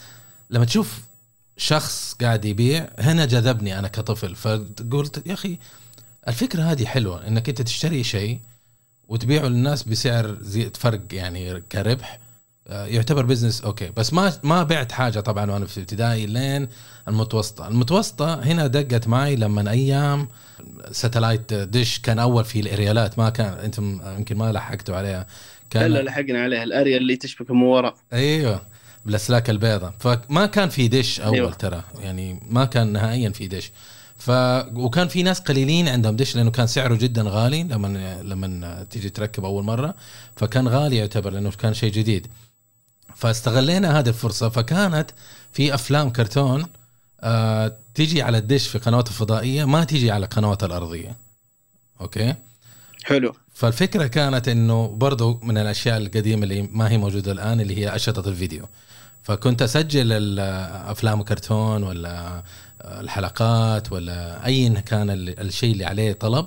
لما 0.50 0.64
تشوف 0.64 0.98
شخص 1.60 2.16
قاعد 2.20 2.44
يبيع 2.44 2.88
هنا 2.98 3.24
جذبني 3.24 3.78
أنا 3.78 3.88
كطفل 3.88 4.34
فقلت 4.34 5.26
يا 5.26 5.32
أخي 5.32 5.58
الفكرة 6.28 6.62
هذه 6.62 6.84
حلوة 6.84 7.26
إنك 7.26 7.48
أنت 7.48 7.62
تشتري 7.62 8.04
شيء 8.04 8.40
وتبيعه 9.08 9.46
للناس 9.46 9.82
بسعر 9.82 10.36
زي 10.40 10.70
فرق 10.74 11.00
يعني 11.12 11.60
كربح 11.60 12.18
آه، 12.68 12.86
يعتبر 12.86 13.24
business 13.24 13.62
okay. 13.62 13.90
بس 13.96 14.12
ما 14.12 14.32
ما 14.42 14.62
بعت 14.62 14.92
حاجة 14.92 15.20
طبعا 15.20 15.50
وأنا 15.50 15.66
في 15.66 15.80
ابتدائي 15.80 16.26
لين 16.26 16.68
المتوسطة. 17.08 17.68
المتوسطة 17.68 18.34
هنا 18.34 18.66
دقت 18.66 19.08
معي 19.08 19.36
لما 19.36 19.70
أيام 19.70 20.28
satellite 20.92 21.54
dish 21.54 21.98
كان 21.98 22.18
أول 22.18 22.44
في 22.44 22.60
الأريالات 22.60 23.18
ما 23.18 23.30
كان 23.30 23.52
أنتم 23.52 24.00
يمكن 24.16 24.36
ما 24.36 24.52
لحقتوا 24.52 24.96
عليها. 24.96 25.26
كان 25.70 25.90
لا 25.90 26.02
لحقنا 26.02 26.42
عليها 26.42 26.62
الاريال 26.62 26.96
اللي 26.96 27.16
تشبك 27.16 27.50
من 27.50 27.62
ورا. 27.62 27.94
أيوه. 28.12 28.69
بالأسلاك 29.04 29.50
البيضاء. 29.50 29.94
فما 29.98 30.46
كان 30.46 30.68
في 30.68 30.88
dish 30.88 31.20
أول 31.20 31.34
أيوة. 31.34 31.50
ترى. 31.50 31.84
يعني 32.00 32.40
ما 32.50 32.64
كان 32.64 32.92
نهائيا 32.92 33.30
في 33.30 33.46
dish 33.46 33.72
ف 34.16 34.30
وكان 34.74 35.08
في 35.08 35.22
ناس 35.22 35.40
قليلين 35.40 35.88
عندهم 35.88 36.16
دش 36.16 36.36
لأنه 36.36 36.50
كان 36.50 36.66
سعره 36.66 36.94
جدا 36.94 37.24
غالي 37.26 37.62
لما 37.62 38.20
لما 38.22 38.86
تيجي 38.90 39.10
تركب 39.10 39.44
أول 39.44 39.64
مرة. 39.64 39.94
فكان 40.36 40.68
غالي 40.68 40.96
يعتبر 40.96 41.30
لأنه 41.30 41.50
كان 41.50 41.74
شيء 41.74 41.92
جديد. 41.92 42.26
فاستغلينا 43.16 43.98
هذه 43.98 44.08
الفرصة. 44.08 44.48
فكانت 44.48 45.10
في 45.52 45.74
أفلام 45.74 46.10
كرتون 46.10 46.66
آه 47.20 47.76
تيجي 47.94 48.22
على 48.22 48.38
الدش 48.38 48.68
في 48.68 48.78
قنوات 48.78 49.08
الفضائية 49.08 49.64
ما 49.64 49.84
تيجي 49.84 50.10
على 50.10 50.26
قنوات 50.26 50.64
الأرضية. 50.64 51.16
أوكي؟ 52.00 52.34
حلو. 53.04 53.34
فالفكرة 53.54 54.06
كانت 54.06 54.48
إنه 54.48 54.88
برضو 54.88 55.40
من 55.42 55.58
الأشياء 55.58 55.96
القديمة 55.96 56.42
اللي 56.42 56.62
ما 56.62 56.90
هي 56.90 56.98
موجودة 56.98 57.32
الآن 57.32 57.60
اللي 57.60 57.78
هي 57.78 57.96
اشرطه 57.96 58.28
الفيديو. 58.28 58.68
فكنت 59.22 59.62
أسجل 59.62 60.12
الافلام 60.12 61.22
كرتون 61.22 61.82
ولا 61.82 62.42
الحلقات 62.84 63.92
ولا 63.92 64.46
ايا 64.46 64.80
كان 64.80 65.10
الشيء 65.10 65.72
اللي 65.72 65.84
عليه 65.84 66.12
طلب 66.12 66.46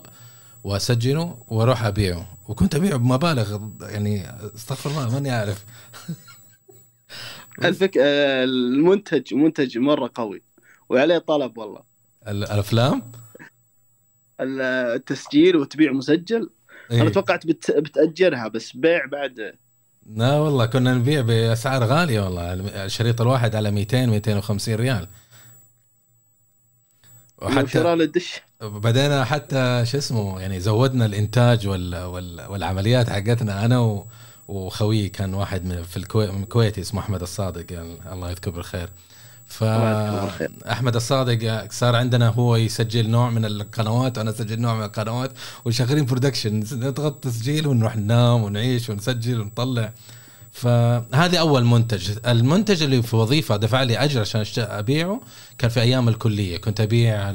وأسجله 0.64 1.44
وأروح 1.48 1.86
أبيعه. 1.86 2.38
وكنت 2.48 2.76
أبيعه 2.76 2.98
بمبالغ 2.98 3.60
يعني 3.82 4.26
أستغفر 4.56 4.90
الله 4.90 5.14
ماني 5.14 5.32
عارف. 5.32 5.66
الفك... 7.64 7.98
المنتج 7.98 9.34
منتج 9.34 9.78
مرة 9.78 10.12
قوي 10.16 10.42
وعليه 10.90 11.18
طلب 11.18 11.58
والله. 11.58 11.84
الأفلام؟ 12.28 13.12
التسجيل 14.42 15.56
وتبيع 15.56 15.92
مسجل. 15.92 16.50
إيه؟ 16.92 17.02
أنا 17.02 17.10
توقعت 17.10 17.48
بت... 17.48 17.72
بتأجرها 17.72 18.48
بس 18.48 18.76
بيع 18.76 19.06
بعد 19.06 19.56
لا 20.06 20.34
والله 20.40 20.66
كنا 20.66 20.94
نبيع 20.94 21.22
بأسعار 21.22 21.84
غالية 21.84 22.22
والله 22.22 22.54
الشريط 22.86 23.22
الواحد 23.22 23.56
على 23.56 23.72
200 23.72 24.06
250 24.06 24.76
ريال. 24.76 25.08
وحتى 27.42 27.94
الدش 27.94 28.42
بدينا 28.62 29.24
حتى 29.26 29.84
شو 29.86 29.98
اسمه 29.98 30.42
يعني 30.42 30.60
زودنا 30.60 31.06
الإنتاج 31.06 31.68
وال... 31.68 31.96
وال... 31.96 32.42
والعمليات 32.50 33.10
حقتنا 33.10 33.66
أنا 33.66 33.80
و... 33.80 34.08
وخويي 34.48 35.10
كان 35.10 35.34
واحد 35.34 35.66
من 35.66 35.84
في 35.84 35.98
الكوي... 35.98 36.32
من 36.32 36.44
الكويتي 36.44 36.82
اسمه 36.82 37.02
أحمد 37.02 37.22
الصادق 37.22 37.74
يعني 37.74 38.14
الله 38.14 38.30
يذكره 38.32 38.52
بالخير. 38.52 38.90
فاحمد 39.54 40.96
الصادق 40.96 41.72
صار 41.72 41.96
عندنا 41.96 42.28
هو 42.28 42.56
يسجل 42.56 43.10
نوع 43.10 43.30
من 43.30 43.46
القنوات 43.46 44.18
وأنا 44.18 44.30
أسجل 44.30 44.60
نوع 44.62 44.76
من 44.76 44.84
القنوات 44.84 45.32
وشغالين 45.66 46.06
production 46.06 46.60
نضغط 46.60 47.24
تسجيل 47.24 47.68
ونروح 47.68 47.98
ننام 47.98 48.44
ونعيش 48.44 48.90
ونسجل 48.90 49.42
ونطلع. 49.42 49.92
فهذه 50.52 51.38
أول 51.38 51.66
منتج. 51.66 52.12
المنتج 52.28 52.84
اللي 52.84 53.02
في 53.02 53.16
وظيفة 53.16 53.56
دفع 53.56 53.84
لي 53.84 53.98
أجر 53.98 54.22
عشان 54.22 54.46
أبيعه 54.58 55.22
كان 55.58 55.70
في 55.70 55.82
أيام 55.82 56.10
الكلية. 56.10 56.58
كنت 56.58 56.82
أبيع 56.82 57.34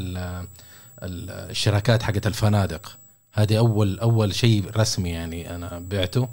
الشراكات 1.03 2.03
حقت 2.03 2.27
الفنادق. 2.27 2.97
هذه 3.33 3.59
أول 3.59 3.99
أول 3.99 4.35
شيء 4.35 4.65
رسمي 4.77 5.11
يعني 5.11 5.55
أنا 5.55 5.83
بعته. 5.91 6.29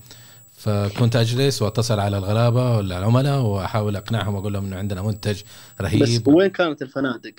فكنت 0.65 1.15
أجلس 1.15 1.61
وأتصل 1.61 1.99
على 1.99 2.17
الغلابه 2.17 2.77
ولا 2.77 2.97
العملاء 2.97 3.41
وأحاول 3.41 3.95
أقنعهم 3.95 4.35
وأقول 4.35 4.53
لهم 4.53 4.65
إنه 4.65 4.75
عندنا 4.75 5.01
منتج 5.01 5.41
رهيب. 5.81 6.03
بس 6.03 6.21
وين 6.25 6.49
كانت 6.49 6.81
الفنادق؟ 6.81 7.33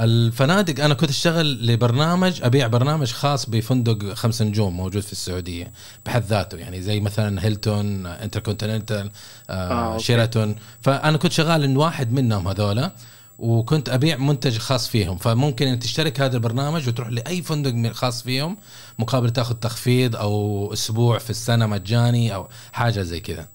الفنادق 0.00 0.84
أنا 0.84 0.94
كنت 0.94 1.10
أشتغل 1.10 1.66
لبرنامج 1.66 2.40
أبيع 2.42 2.66
برنامج 2.66 3.12
خاص 3.12 3.50
بفندق 3.50 4.14
خمس 4.14 4.42
نجوم 4.42 4.76
موجود 4.76 5.02
في 5.02 5.12
السعودية 5.12 5.72
بحد 6.06 6.22
ذاته 6.22 6.58
يعني 6.58 6.82
زي 6.82 7.00
مثلا 7.00 7.44
هيلتون 7.44 8.06
انتركونتيننتال 8.06 9.10
آه 9.50 9.94
آه 9.94 9.98
شيراتون. 9.98 10.56
فأنا 10.80 11.18
كنت 11.18 11.32
شغال 11.32 11.64
إن 11.64 11.76
واحد 11.76 12.12
منهم 12.12 12.48
هذولا 12.48 12.92
وكنت 13.38 13.88
أبيع 13.88 14.16
منتج 14.16 14.58
خاص 14.58 14.88
فيهم. 14.88 15.16
فممكن 15.16 15.66
ان 15.66 15.78
تشترك 15.78 16.20
هذا 16.20 16.36
البرنامج 16.36 16.88
وتروح 16.88 17.08
لأي 17.08 17.42
فندق 17.42 17.92
خاص 17.92 18.22
فيهم 18.22 18.56
مقابل 18.98 19.30
تاخذ 19.30 19.54
تخفيض 19.54 20.16
أو 20.16 20.72
أسبوع 20.72 21.18
في 21.18 21.30
السنة 21.30 21.66
مجاني 21.66 22.34
أو 22.34 22.48
حاجة 22.72 23.00
زي 23.00 23.20
كذا. 23.20 23.48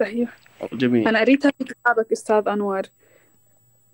صحيح. 0.00 0.38
جميل. 0.72 1.08
أنا 1.08 1.20
قريتها 1.20 1.52
في 1.58 1.64
كتابك 1.64 2.12
أستاذ 2.12 2.48
أنور. 2.48 2.82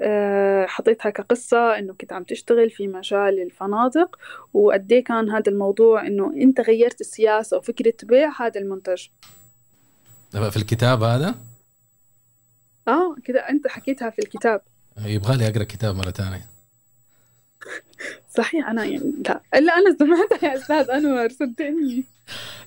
أه 0.01 0.67
حطيتها 0.67 1.11
كقصة 1.11 1.79
إنه 1.79 1.95
كنت 1.95 2.13
عم 2.13 2.25
تشتغل 2.25 2.71
في 2.71 2.89
مجال 2.89 3.43
الفنادق 3.43 4.19
وقد 4.53 4.93
إيه 4.93 5.05
كان 5.05 5.31
هذا 5.31 5.53
الموضوع 5.53 6.07
إنه 6.07 6.33
أنت 6.37 6.61
غيرت 6.61 7.01
السياسة 7.01 7.57
وفكرة 7.57 7.95
بيع 8.03 8.43
هذا 8.43 8.61
المنتج. 8.61 9.07
في 10.33 10.57
الكتاب 10.57 11.03
هذا؟ 11.03 11.35
آه 12.89 13.17
كده 13.25 13.41
أنت 13.41 13.69
حكيتها 13.69 14.11
في 14.11 14.19
الكتاب. 14.19 14.61
يبغى 14.99 15.37
لي 15.37 15.49
أقرأ 15.49 15.65
كتاب 15.65 15.97
مرة 15.97 16.11
ثانية. 16.11 16.53
صحيح 18.37 18.69
أنا 18.69 18.85
يعني 18.85 19.13
لا. 19.29 19.41
إلا 19.55 19.73
أنا 19.73 19.97
سمعتها 19.99 20.49
يا 20.49 20.57
أستاذ 20.57 20.91
أنور 20.91 21.29
صدقني. 21.29 22.05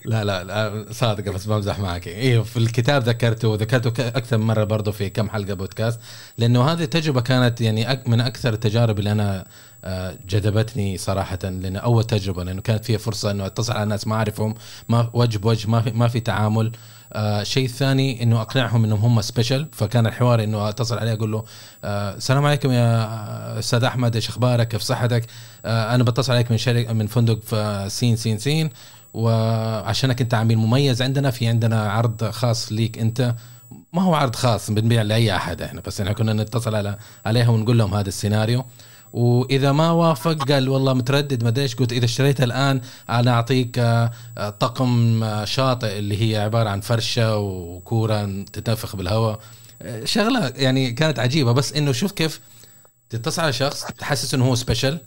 لا 0.06 0.24
لا 0.24 0.44
لا 0.44 0.86
صادقة 0.92 1.32
بس 1.32 1.46
بمزح 1.46 1.80
معك. 1.80 2.08
أيوه 2.08 2.44
في 2.44 2.58
الكتاب 2.58 3.04
ذكرته 3.04 3.48
وذكرته 3.48 4.08
أكثر 4.08 4.38
مرة 4.38 4.64
برضه 4.64 4.92
في 4.92 5.10
كم 5.10 5.30
حلقة 5.30 5.54
بودكاست 5.54 6.00
لأنه 6.38 6.72
هذه 6.72 6.84
التجربة 6.84 7.22
كانت 7.22 7.62
يعني 7.62 8.04
من 8.08 8.22
أكثر 8.22 8.54
التجارب 8.54 9.00
اللي 9.00 9.12
أنا 9.12 9.48
آه، 9.84 10.18
جذبتني 10.28 10.98
صراحة 10.98 11.40
لأن 11.44 11.76
أول 11.76 12.04
تجربة 12.04 12.44
لأنه 12.44 12.62
كانت 12.62 12.86
فيها 12.86 12.98
فرصة 12.98 13.32
إنه 13.32 13.46
أتصل 13.46 13.74
على 13.74 13.86
ناس 13.86 14.08
ما 14.08 14.16
أعرفهم 14.16 14.56
ما 14.90 15.10
وجه 15.14 15.38
بوجه 15.38 15.70
ما 15.70 15.82
في 15.82 15.92
ما 15.92 16.08
في 16.08 16.20
تعامل. 16.20 16.72
آه 17.16 17.44
شيء 17.44 17.68
ثاني 17.68 18.24
إنه 18.24 18.42
أقنعهم 18.42 18.84
إنهم 18.84 19.00
هم 19.00 19.22
سبيشل 19.22 19.68
فكان 19.72 20.08
الحوار 20.08 20.44
إنه 20.44 20.70
أتصل 20.70 20.98
عليه 20.98 21.14
أقول 21.14 21.32
له 21.32 21.44
آه 21.84 22.16
السلام 22.16 22.46
عليكم 22.46 22.72
يا 22.72 23.60
أستاذ 23.60 23.84
أحمد 23.84 24.16
إيش 24.16 24.30
أخبارك؟ 24.30 24.68
كيف 24.68 24.82
صحتك؟ 24.82 25.26
آه 25.66 25.96
أنا 25.96 26.04
بتصل 26.04 26.34
عليك 26.34 26.52
من 26.52 26.58
شركة 26.58 26.94
من 26.94 27.08
فندق 27.08 27.42
في 27.42 27.86
سين 27.90 28.16
سين 28.16 28.38
سين. 28.38 28.70
وعشانك 29.14 30.22
أنت 30.22 30.34
عميل 30.34 30.58
مميز 30.58 31.02
عندنا 31.02 31.32
في 31.32 31.48
عندنا 31.48 31.92
عرض 31.92 32.30
خاص 32.30 32.72
ليك 32.72 33.00
أنت. 33.00 33.36
ما 33.94 34.02
هو 34.02 34.16
عرض 34.16 34.36
خاص 34.36 34.72
بنبيع 34.72 35.02
لأي 35.02 35.36
أحد 35.36 35.62
إحنا 35.62 35.82
بس 35.86 36.02
إحنا 36.02 36.14
كنا 36.14 36.34
نتصل 36.34 36.76
على 36.76 36.98
عليها 37.26 37.50
ونقول 37.50 37.78
لهم 37.78 37.94
هذا 37.94 38.08
السيناريو. 38.08 38.66
وإذا 39.16 39.72
ما 39.72 39.92
وافق 39.92 40.52
قال 40.52 40.70
والله 40.70 40.94
متردد 40.94 41.44
ما 41.44 41.54
إيش 41.58 41.76
قلت 41.76 41.92
إذا 41.92 42.06
اشتريتها 42.06 42.44
الآن 42.44 42.82
أنا 43.10 43.32
أعطيك 43.32 43.80
آه، 43.80 44.12
طقم 44.60 45.24
آه، 45.24 45.46
شاطئ 45.46 46.00
اللي 46.00 46.22
هي 46.22 46.38
عبارة 46.38 46.70
عن 46.70 46.82
فرشة 46.82 47.38
وكورة 47.38 48.44
تتنفخ 48.54 48.96
بالهواء. 48.96 49.40
آه، 49.82 50.06
شغلة 50.06 50.54
يعني 50.56 50.92
كانت 50.92 51.20
عجيبة 51.20 51.52
بس 51.52 51.74
إنه 51.74 51.92
شوف 51.92 52.12
كيف 52.12 52.40
تتصل 53.10 53.42
على 53.42 53.54
شخص 53.54 53.86
تحسس 53.86 54.34
إنه 54.34 54.46
هو 54.46 54.56
سبيشل 54.56 55.00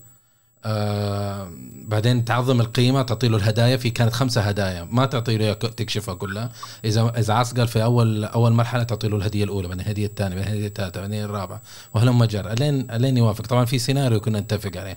آه 0.65 1.51
بعدين 1.85 2.25
تعظم 2.25 2.61
القيمة 2.61 3.03
تعطي 3.03 3.29
له 3.29 3.37
الهدايا. 3.37 3.77
في 3.77 3.91
كانت 3.91 4.13
خمسة 4.13 4.41
هدايا. 4.41 4.85
ما 4.85 5.07
تعطي 5.07 5.37
له 5.37 5.53
تكشفها 5.53 6.15
كلها 6.15 6.53
اذا 6.85 7.13
إذا 7.19 7.35
عصقل 7.35 7.69
في 7.69 7.83
اول 7.83 8.25
أول 8.25 8.53
مرحلة 8.53 8.83
تعطي 8.83 9.09
له 9.09 9.17
الهدية 9.17 9.45
الأولى 9.45 9.69
بعدين 9.69 9.85
الهدية 9.85 10.07
الثانية 10.07 10.37
بعدين 10.37 10.53
الهدية 10.53 10.67
الثالثة 10.67 11.01
بعدين 11.01 11.25
الرابعة. 11.25 11.63
وهلم 11.95 12.25
جر 12.25 12.53
الين 12.53 12.91
الين 12.91 13.17
يوافق. 13.17 13.47
طبعا 13.47 13.65
في 13.65 13.79
سيناريو 13.79 14.21
كنا 14.21 14.41
نتفق 14.41 14.77
عليه. 14.77 14.97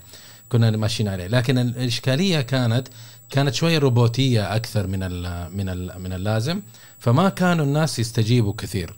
كنا 0.49 0.71
ماشيين 0.71 1.09
عليه. 1.09 1.27
لكن 1.27 1.57
الإشكالية 1.57 2.41
كانت 2.41 2.87
كانت 3.29 3.53
شوية 3.53 3.77
روبوتية 3.77 4.55
أكثر 4.55 4.87
من 4.87 5.03
ال 5.03 5.47
من 5.57 5.69
ال 5.69 6.01
من 6.01 6.13
اللازم. 6.13 6.61
فما 6.99 7.29
كانوا 7.29 7.65
الناس 7.65 7.99
يستجيبوا 7.99 8.53
كثير. 8.57 8.95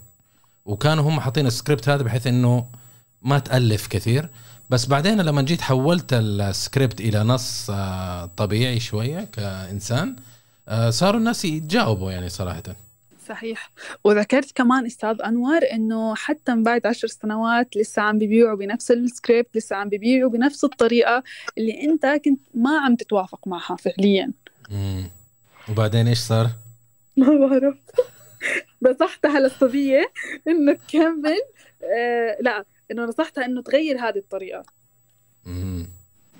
وكانوا 0.64 1.04
هم 1.04 1.20
حاطين 1.20 1.46
السكريبت 1.46 1.88
هذا 1.88 2.02
بحيث 2.02 2.26
إنه 2.26 2.66
ما 3.22 3.38
تألف 3.38 3.86
كثير. 3.86 4.28
بس 4.74 4.86
بعدين 4.86 5.20
لما 5.20 5.42
جيت 5.42 5.60
حولت 5.60 6.12
السكريبت 6.12 7.00
إلى 7.00 7.18
نص 7.22 7.70
آه، 7.70 8.30
طبيعي 8.36 8.80
شوية 8.80 9.28
كإنسان 9.32 10.16
آه، 10.68 10.90
صاروا 10.90 11.20
الناس 11.20 11.44
يتجاوبوا 11.44 12.12
يعني 12.12 12.28
صراحة. 12.28 12.62
صحيح. 13.28 13.70
وذكرت 14.04 14.52
كمان 14.52 14.86
أستاذ 14.86 15.22
أنور 15.22 15.60
إنه 15.72 16.14
حتى 16.14 16.54
من 16.54 16.62
بعد 16.62 16.86
عشر 16.86 17.08
سنوات 17.08 17.76
لسه 17.76 18.02
عم 18.02 18.18
بيبيعوا 18.18 18.56
بنفس 18.56 18.90
السكريبت 18.90 19.56
لسه 19.56 19.76
عم 19.76 19.88
بيبيعوا 19.88 20.30
بنفس 20.30 20.64
الطريقة 20.64 21.22
اللي 21.58 21.82
أنت 21.84 22.06
كنت 22.24 22.40
ما 22.54 22.78
عم 22.80 22.96
تتوافق 22.96 23.48
معها 23.48 23.76
فعليا. 23.76 24.32
امم 24.70 25.10
وبعدين 25.70 26.08
إيش 26.08 26.18
صار؟ 26.18 26.50
ما 27.16 27.46
بعرف. 27.46 27.76
نصحتها 28.82 29.40
للصبيه 29.40 30.12
إنه 30.48 30.72
تكمل. 30.72 31.40
آه 31.96 32.36
لا. 32.40 32.64
إنه 32.90 33.04
نصحتها 33.04 33.44
إنه 33.44 33.62
تغير 33.62 33.98
هذه 33.98 34.18
الطريقة. 34.18 34.62
امم 35.46 35.88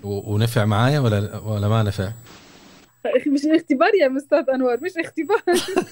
ونفع 0.04 0.64
معايا 0.64 1.00
ولا 1.00 1.38
ولا 1.38 1.68
ما 1.68 1.82
نفع؟ 1.82 2.12
مش 3.34 3.40
اختبار 3.56 3.94
يا 4.00 4.16
أستاذ 4.16 4.50
أنور 4.54 4.76
مش 4.80 4.92
اختبار 5.04 5.42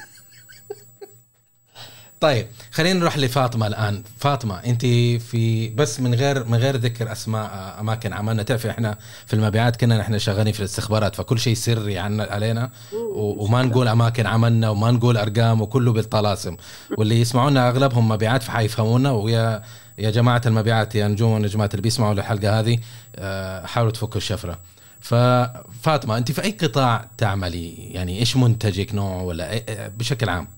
طيب 2.20 2.46
خلينا 2.72 3.00
نروح 3.00 3.18
لفاطمة 3.18 3.66
الآن. 3.66 4.02
فاطمة 4.18 4.54
أنت 4.58 4.80
في 5.22 5.68
بس 5.68 6.00
من 6.00 6.14
غير 6.14 6.44
من 6.44 6.58
غير 6.58 6.76
ذكر 6.76 7.12
أسماء 7.12 7.44
آه، 7.44 7.80
أماكن 7.80 8.12
عملنا. 8.12 8.42
تعرفي 8.42 8.70
إحنا 8.70 8.98
في 9.26 9.34
المبيعات 9.34 9.76
كنا 9.76 9.98
نحن 9.98 10.18
شغالين 10.18 10.52
في 10.52 10.60
الاستخبارات 10.60 11.14
فكل 11.14 11.38
شيء 11.38 11.54
سري 11.54 11.98
عنا 11.98 12.24
علينا. 12.24 12.70
وما 13.14 13.62
نقول 13.62 13.88
أماكن 13.88 14.26
عملنا 14.26 14.70
وما 14.70 14.90
نقول 14.90 15.16
أرقام 15.16 15.60
وكله 15.60 15.92
بالطلاسم. 15.92 16.56
واللي 16.98 17.20
يسمعونا 17.20 17.68
أغلبهم 17.68 18.08
مبيعات 18.08 18.42
فحيفهمونا 18.42 19.10
ويا 19.12 19.62
يا 20.02 20.10
جماعة 20.10 20.42
المبيعات 20.46 20.94
يا 20.94 21.08
نجوم 21.08 21.32
ونجمات 21.32 21.74
اللي 21.74 21.82
بيسمعوا 21.82 22.12
الحلقة 22.12 22.60
هذه 22.60 22.78
آه، 23.16 23.66
حاولوا 23.66 23.92
تفكوا 23.92 24.16
الشفرة. 24.16 24.58
ففاطمه 25.00 26.18
أنت 26.18 26.32
في 26.32 26.44
أي 26.44 26.50
قطاع 26.50 27.08
تعملي؟ 27.18 27.74
يعني 27.74 28.18
إيش 28.18 28.36
منتجك 28.36 28.94
نوع 28.94 29.22
ولا 29.22 29.58
إيه- 29.58 29.70
بشكل 29.98 30.28
عام؟ 30.28 30.48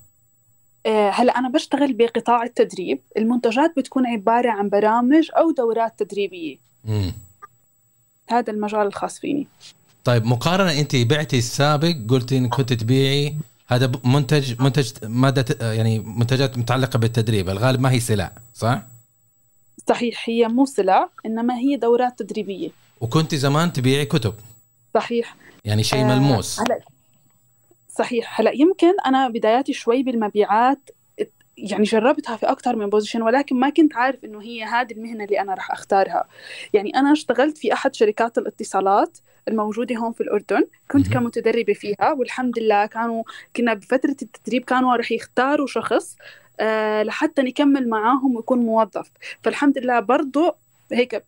آه، 0.86 1.10
هلا 1.10 1.38
أنا 1.38 1.48
بشتغل 1.48 1.92
بقطاع 1.92 2.42
التدريب. 2.42 3.00
المنتجات 3.18 3.72
بتكون 3.76 4.06
عبارة 4.06 4.50
عن 4.50 4.68
برامج 4.68 5.28
أو 5.38 5.50
دورات 5.50 6.02
تدريبية. 6.02 6.56
امم 6.88 7.12
هذا 8.30 8.52
المجال 8.52 8.80
الخاص 8.86 9.18
فيني. 9.18 9.46
طيب 10.04 10.24
مقارنة 10.24 10.80
أنت 10.80 10.96
بعتي 10.96 11.38
السابق 11.38 11.94
قلتي 12.08 12.38
إنك 12.38 12.54
كنت 12.54 12.72
تبيعي 12.72 13.36
هذا 13.68 13.92
منتج 14.04 14.62
منتج 14.62 14.92
مادة 15.02 15.72
يعني 15.72 15.98
منتجات 15.98 16.58
متعلقة 16.58 16.98
بالتدريب 16.98 17.48
الغالب 17.48 17.80
ما 17.80 17.90
هي 17.90 18.00
سلع 18.00 18.32
صح؟ 18.54 18.82
صحيح 19.88 20.28
هي 20.28 20.48
مو 20.48 20.64
سلع 20.64 21.08
إنما 21.26 21.58
هي 21.58 21.76
دورات 21.76 22.18
تدريبية. 22.18 22.70
وكنت 23.00 23.34
زمان 23.34 23.72
تبيعي 23.72 24.04
كتب. 24.04 24.34
صحيح. 24.94 25.36
يعني 25.64 25.82
شيء 25.82 26.00
آه، 26.00 26.04
ملموس. 26.04 26.60
هلا 26.60 26.80
صحيح. 27.88 28.40
هلا 28.40 28.50
يمكن 28.54 28.92
أنا 29.06 29.28
بداياتي 29.28 29.72
شوي 29.72 30.02
بالمبيعات 30.02 30.90
إت- 31.20 31.24
يعني 31.58 31.82
جربتها 31.84 32.36
في 32.36 32.46
أكثر 32.46 32.76
من 32.76 32.90
position 32.90 33.22
ولكن 33.22 33.56
ما 33.60 33.70
كنت 33.70 33.96
عارف 33.96 34.24
إنه 34.24 34.42
هي 34.42 34.64
هذه 34.64 34.92
المهنة 34.92 35.24
اللي 35.24 35.40
أنا 35.40 35.54
راح 35.54 35.70
أختارها. 35.70 36.24
يعني 36.72 36.96
أنا 36.96 37.12
اشتغلت 37.12 37.58
في 37.58 37.72
أحد 37.72 37.94
شركات 37.94 38.38
الاتصالات 38.38 39.18
الموجودة 39.48 39.96
هون 39.96 40.12
في 40.12 40.20
الأردن. 40.20 40.66
كنت 40.90 41.08
مهم. 41.08 41.14
كمتدربة 41.20 41.72
فيها 41.72 42.12
والحمد 42.18 42.58
لله 42.58 42.86
كانوا 42.86 43.22
كنا 43.56 43.74
بفترة 43.74 44.16
التدريب 44.22 44.64
كانوا 44.64 44.96
راح 44.96 45.12
يختاروا 45.12 45.66
شخص 45.66 46.16
آه 46.60 47.02
لحتى 47.02 47.42
نكمل 47.42 47.88
معاهم 47.88 48.36
ويكون 48.36 48.58
موظف 48.58 49.10
فالحمد 49.42 49.78
لله 49.78 50.00
برضه 50.00 50.56
هيك 50.92 51.24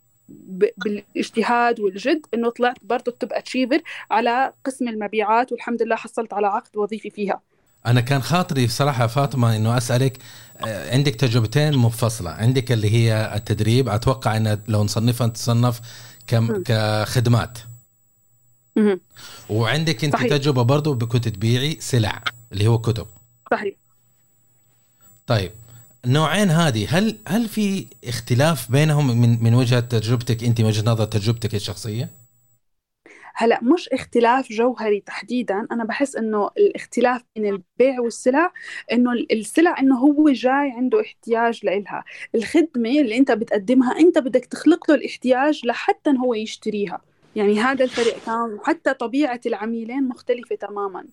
بالاجتهاد 0.77 1.79
والجد 1.79 2.21
إنه 2.33 2.49
طلعت 2.49 2.77
برضه 2.81 3.11
top 3.19 3.33
achiever 3.33 3.81
على 4.11 4.53
قسم 4.65 4.87
المبيعات 4.87 5.51
والحمد 5.51 5.81
لله 5.81 5.95
حصلت 5.95 6.33
على 6.33 6.47
عقد 6.47 6.77
وظيفي 6.77 7.09
فيها 7.09 7.41
أنا 7.85 8.01
كان 8.01 8.21
خاطري 8.21 8.67
صراحة 8.67 9.07
فاطمة 9.07 9.55
إنه 9.55 9.77
أسألك 9.77 10.17
آه، 10.65 10.93
عندك 10.93 11.15
تجربتين 11.15 11.77
منفصلة 11.77 12.29
عندك 12.29 12.71
اللي 12.71 12.93
هي 12.93 13.31
التدريب 13.35 13.89
أتوقع 13.89 14.37
ان 14.37 14.59
لو 14.67 14.83
نصنفها 14.83 15.27
تصنف 15.27 15.81
كم. 16.27 16.63
كخدمات. 16.65 17.57
وعندك 19.49 20.03
أنت 20.03 20.13
صحيح. 20.13 20.29
تجربة 20.29 20.61
برضو 20.61 20.97
كنت 21.07 21.27
تبيعي 21.27 21.77
سلع 21.79 22.23
اللي 22.51 22.67
هو 22.67 22.79
كتب 22.79 23.07
صحيح 23.51 23.75
طيب 25.27 25.51
النوعين 26.05 26.49
هذه 26.49 26.97
هل 26.97 27.17
هل 27.27 27.47
في 27.47 27.85
اختلاف 28.03 28.71
بينهم 28.71 29.21
من 29.21 29.43
من 29.43 29.53
وجهة 29.53 29.79
تجربتك 29.79 30.43
أنت 30.43 30.61
من 30.61 30.67
وجهة 30.67 30.91
نظر 30.91 31.05
تجربتك 31.05 31.55
الشخصية؟ 31.55 32.09
هلا 33.35 33.63
مش 33.63 33.89
اختلاف 33.89 34.51
جوهري 34.51 34.99
تحديدا 34.99 35.67
أنا 35.71 35.83
بحس 35.83 36.15
إنه 36.15 36.49
الاختلاف 36.57 37.23
بين 37.35 37.45
البيع 37.45 37.99
والسلع 37.99 38.53
إنه 38.91 39.11
السلع 39.31 39.79
إنه 39.79 39.97
هو 39.97 40.29
جاي 40.29 40.71
عنده 40.77 41.01
احتياج 41.01 41.65
لإلها. 41.65 42.03
الخدمة 42.35 42.89
اللي 42.89 43.17
أنت 43.17 43.31
بتقدمها 43.31 43.99
أنت 43.99 44.17
بدك 44.17 44.45
تخلق 44.45 44.91
له 44.91 44.97
الاحتياج 44.97 45.61
لحتى 45.65 46.09
هو 46.09 46.33
يشتريها. 46.33 47.01
يعني 47.35 47.59
هذا 47.59 47.83
الفرق 47.83 48.17
كان 48.25 48.53
وحتى 48.53 48.93
طبيعة 48.93 49.41
العميلين 49.45 50.07
مختلفة 50.07 50.55
تماما. 50.55 51.05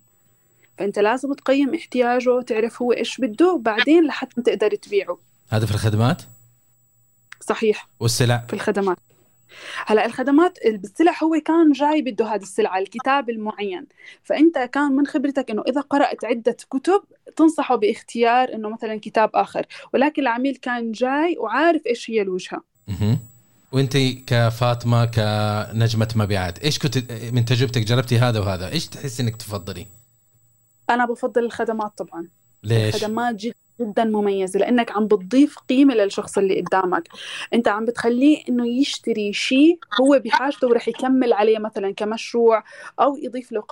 فأنت 0.78 0.98
لازم 0.98 1.32
تقيم 1.32 1.74
احتياجه 1.74 2.40
تعرف 2.40 2.82
هو 2.82 2.92
إيش 2.92 3.20
بده 3.20 3.52
وبعدين 3.52 4.06
لحتى 4.06 4.42
تقدر 4.42 4.74
تبيعه. 4.74 5.18
هذا 5.50 5.66
في 5.66 5.72
الخدمات؟ 5.72 6.22
صحيح. 7.40 7.88
والسلع؟ 8.00 8.44
في 8.48 8.52
الخدمات. 8.52 8.96
هلا 9.86 10.06
الخدمات 10.06 10.58
بالسلع 10.66 11.12
هو 11.22 11.40
كان 11.44 11.72
جاي 11.72 12.02
بده 12.02 12.34
هذه 12.34 12.42
السلعة 12.42 12.78
الكتاب 12.78 13.30
المعين. 13.30 13.86
فأنت 14.22 14.58
كان 14.58 14.92
من 14.92 15.06
خبرتك 15.06 15.50
إنه 15.50 15.62
إذا 15.68 15.80
قرأت 15.80 16.24
عدة 16.24 16.56
كتب 16.70 17.02
تنصحه 17.36 17.76
باختيار 17.76 18.54
إنه 18.54 18.68
مثلا 18.68 19.00
كتاب 19.00 19.30
آخر. 19.34 19.66
ولكن 19.92 20.22
العميل 20.22 20.56
كان 20.56 20.92
جاي 20.92 21.36
وعارف 21.38 21.86
إيش 21.86 22.10
هي 22.10 22.22
الوجهة. 22.22 22.62
وأنت 23.72 23.96
كفاطمة 24.26 25.04
كنجمة 25.04 26.08
مبيعات 26.16 26.58
إيش 26.58 26.78
كنت 26.78 27.12
من 27.32 27.44
تجربتك 27.44 27.82
جربتي 27.82 28.18
هذا 28.18 28.40
وهذا؟ 28.40 28.72
إيش 28.72 28.86
تحسي 28.86 29.22
إنك 29.22 29.36
تفضلي؟ 29.36 29.86
أنا 30.90 31.06
بفضل 31.06 31.44
الخدمات 31.44 31.92
طبعا 31.98 32.28
ليش؟ 32.62 32.94
الخدمات 32.94 33.34
جدا 33.34 33.64
جدا 33.80 34.04
مميزة 34.04 34.60
لأنك 34.60 34.92
عم 34.92 35.06
بتضيف 35.06 35.58
قيمة 35.58 35.94
للشخص 35.94 36.38
اللي 36.38 36.60
قدامك 36.60 37.08
أنت 37.54 37.68
عم 37.68 37.84
بتخليه 37.84 38.42
إنه 38.48 38.68
يشتري 38.68 39.32
شيء 39.32 39.78
هو 40.00 40.18
بحاجته 40.24 40.66
ورح 40.68 40.88
يكمل 40.88 41.32
عليه 41.32 41.58
مثلا 41.58 41.94
كمشروع 41.94 42.64
أو 43.00 43.16
يضيف 43.16 43.52
له 43.52 43.62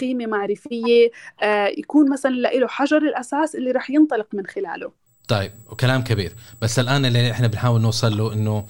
قيمة 0.00 0.26
معرفية 0.26 1.10
آه، 1.42 1.66
يكون 1.66 2.10
مثلا 2.10 2.30
له 2.30 2.66
حجر 2.66 2.96
الأساس 2.96 3.54
اللي 3.54 3.70
رح 3.70 3.90
ينطلق 3.90 4.26
من 4.32 4.46
خلاله 4.46 4.92
طيب 5.28 5.52
وكلام 5.70 6.04
كبير 6.04 6.32
بس 6.62 6.78
الآن 6.78 7.04
اللي 7.04 7.30
إحنا 7.30 7.46
بنحاول 7.46 7.80
نوصل 7.80 8.16
له 8.18 8.32
إنه 8.32 8.66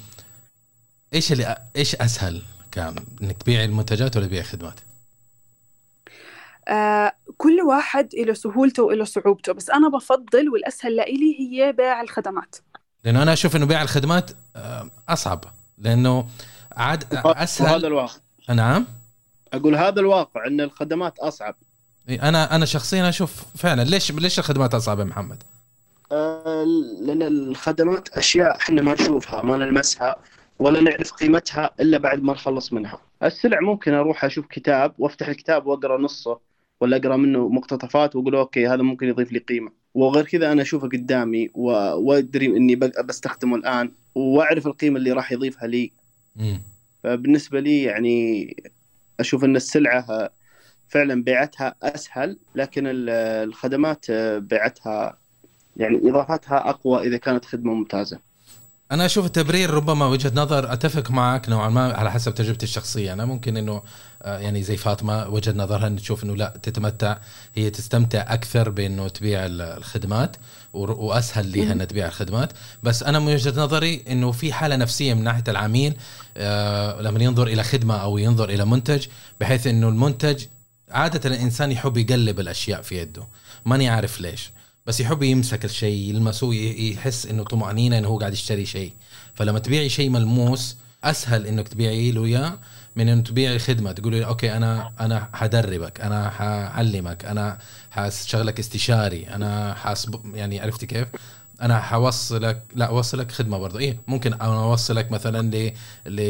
إيش 1.15 1.33
اللي 1.33 1.57
إيش 1.77 1.95
أسهل 1.95 2.43
كان 2.73 2.95
إنك 3.23 3.43
تبيعي 3.43 3.65
المنتجات 3.65 4.17
ولا 4.17 4.27
تبيعي 4.27 4.43
خدمات؟ 4.43 4.81
آه، 6.69 7.13
كل 7.37 7.61
واحد 7.61 8.15
له 8.15 8.35
سهولته 8.35 8.83
وله 8.83 9.05
صعوبته. 9.05 9.53
بس 9.53 9.71
أنا 9.71 9.89
بفضل 9.89 10.49
والأسهل 10.49 10.97
لإلي 10.97 11.37
هي 11.41 11.73
بيع 11.73 12.01
الخدمات. 12.01 12.57
لأنه 13.05 13.23
أنا 13.23 13.33
أشوف 13.33 13.57
إنه 13.57 13.67
بيع 13.67 13.83
الخدمات 13.83 14.31
آه، 14.57 14.91
أصعب. 15.09 15.45
لأنه 15.79 16.27
عاد 16.77 17.05
أسهل. 17.15 17.87
الواقع. 17.87 18.15
نعم. 18.49 18.87
أقول 19.53 19.77
هذا 19.77 20.01
الواقع 20.01 20.47
إن 20.47 20.61
الخدمات 20.61 21.19
أصعب. 21.19 21.55
أنا 22.09 22.57
أنا 22.57 22.65
شخصيا 22.67 23.09
أشوف 23.09 23.45
فعلا 23.57 23.85
ليش 23.85 24.13
ليش 24.13 24.39
الخدمات 24.39 24.75
أصعب 24.75 24.99
يا 24.99 25.05
محمد؟ 25.05 25.43
آه، 26.13 26.65
لأن 27.01 27.23
الخدمات 27.23 28.09
أشياء 28.09 28.57
إحنا 28.57 28.83
ما 28.83 28.93
نشوفها 28.95 29.43
ما 29.43 29.57
نلمسها 29.57 30.17
ولا 30.59 30.81
نعرف 30.81 31.13
قيمتها 31.13 31.71
إلا 31.81 31.99
بعد 31.99 32.23
ما 32.23 32.33
نخلص 32.33 32.73
منها. 32.73 32.99
السلع 33.23 33.61
ممكن 33.61 33.95
أروح 33.95 34.25
أشوف 34.25 34.47
كتاب 34.47 34.95
وأفتح 34.99 35.29
الكتاب 35.29 35.67
وأقرأ 35.67 35.99
نصه. 35.99 36.39
ولا 36.81 36.97
أقرأ 36.97 37.17
منه 37.17 37.49
مقتطفات 37.49 38.17
وأقول 38.17 38.35
أوكي 38.35 38.69
هذا 38.69 38.83
ممكن 38.83 39.09
يضيف 39.09 39.33
لي 39.33 39.39
قيمة. 39.39 39.73
وغير 39.95 40.25
كذا 40.25 40.53
أنا 40.53 40.63
أشوفه 40.63 40.89
قدامي 40.89 41.51
و- 41.55 41.71
وأدري 41.95 42.47
إني 42.47 42.77
بستخدمه 42.77 43.57
الآن 43.57 43.93
وأعرف 44.15 44.67
القيمة 44.67 44.97
اللي 44.99 45.13
راح 45.13 45.33
يضيفها 45.33 45.67
لي. 45.67 45.93
مم. 46.37 46.63
فبالنسبة 47.05 47.61
لي 47.61 47.83
يعني 47.83 48.57
أشوف 49.21 49.45
إن 49.45 49.57
السلعة 49.57 50.31
فعلا 50.89 51.23
بيعتها 51.23 51.75
أسهل 51.83 52.39
لكن 52.55 52.87
ال- 52.87 53.11
الخدمات 53.49 54.11
بيعتها 54.37 55.19
يعني 55.77 56.11
إضافتها 56.11 56.71
أقوى 56.71 57.07
إذا 57.07 57.17
كانت 57.17 57.45
خدمة 57.45 57.75
ممتازة. 57.75 58.19
أنا 58.93 59.07
أشوف 59.07 59.27
التبرير 59.27 59.71
ربما 59.71 60.07
وجهة 60.07 60.33
نظر 60.35 60.73
أتفق 60.73 61.11
معك 61.11 61.49
نوعا 61.49 61.69
ما 61.69 61.93
على 61.93 62.11
حسب 62.11 62.35
تجربتي 62.35 62.65
الشخصية. 62.65 63.13
أنا 63.13 63.25
ممكن 63.25 63.57
إنه 63.57 63.83
يعني 64.25 64.63
زي 64.63 64.77
فاطمة 64.77 65.29
وجهة 65.29 65.53
نظرها 65.53 65.87
إن 65.87 65.97
تشوف 65.97 66.25
إنه 66.25 66.37
لا 66.37 66.59
تتمتع 66.63 67.17
هي 67.55 67.71
تستمتع 67.71 68.35
أكثر 68.35 68.71
بإنه 68.71 69.09
تبيع 69.09 69.47
ال- 69.47 69.61
الخدمات 69.63 70.37
وأسهل 70.73 71.53
لها 71.53 71.73
إنها 71.73 71.85
تبيع 71.87 72.07
الخدمات. 72.07 72.53
بس 72.83 73.03
أنا 73.03 73.19
من 73.19 73.33
وجهة 73.35 73.61
نظري 73.61 74.05
إنه 74.11 74.33
في 74.33 74.53
حالة 74.53 74.77
نفسية 74.77 75.15
من 75.15 75.25
ناحية 75.25 75.45
العميل 75.49 75.95
آه، 76.37 77.01
لما 77.01 77.25
ينظر 77.25 77.47
إلى 77.47 77.63
خدمة 77.63 77.97
أو 77.97 78.19
ينظر 78.19 78.49
إلى 78.51 78.65
منتج 78.65 79.07
بحيث 79.41 79.67
إنه 79.67 79.89
المنتج 79.89 80.45
عادة 80.91 81.31
الإنسان 81.31 81.73
يحب 81.73 81.97
يقلب 81.97 82.41
الأشياء 82.41 82.83
في 82.83 82.99
يده. 82.99 83.23
ماني 83.67 83.89
عارف 83.89 84.21
ليش. 84.21 84.51
بس 84.87 85.01
يحب 85.01 85.23
يمسك 85.23 85.65
الشيء 85.65 86.11
يلمسه 86.11 86.55
يحس 86.55 87.27
إنه 87.27 87.43
طمأنينة 87.45 87.99
إنه 87.99 88.09
هو 88.09 88.19
قاعد 88.19 88.33
يشتري 88.33 88.67
شيء. 88.67 88.93
فلما 89.35 89.59
تبيعي 89.59 89.89
شيء 89.89 90.11
ملموس 90.11 90.77
أسهل 91.05 91.47
إنك 91.47 91.69
تبيعي 91.69 92.11
له 92.11 92.25
إياه. 92.25 92.59
من 92.99 93.09
إنه 93.09 93.23
تبيعي 93.23 93.59
خدمه 93.59 93.93
تقولي 93.93 94.25
أوكي 94.25 94.57
أنا 94.57 94.93
أنا 95.01 95.29
حدربك 95.33 96.01
أنا 96.01 96.31
حعلمك 96.31 97.25
أنا 97.25 97.59
حشغلك 97.91 98.59
استشاري 98.59 99.29
أنا 99.29 99.75
حاسب 99.75 100.35
يعني 100.35 100.61
عرفتي 100.61 100.87
كيف؟ 100.87 101.09
أنا 101.63 101.81
حوصلك 101.81 102.63
لا 102.75 102.85
أوصلك 102.87 103.33
خدمة 103.33 103.59
برضه. 103.59 103.79
إيه 103.79 104.01
ممكن 104.07 104.33
أنا 104.33 104.63
أوصلك 104.63 105.11
مثلا 105.11 105.51
ل... 105.57 105.73
ل... 106.07 106.21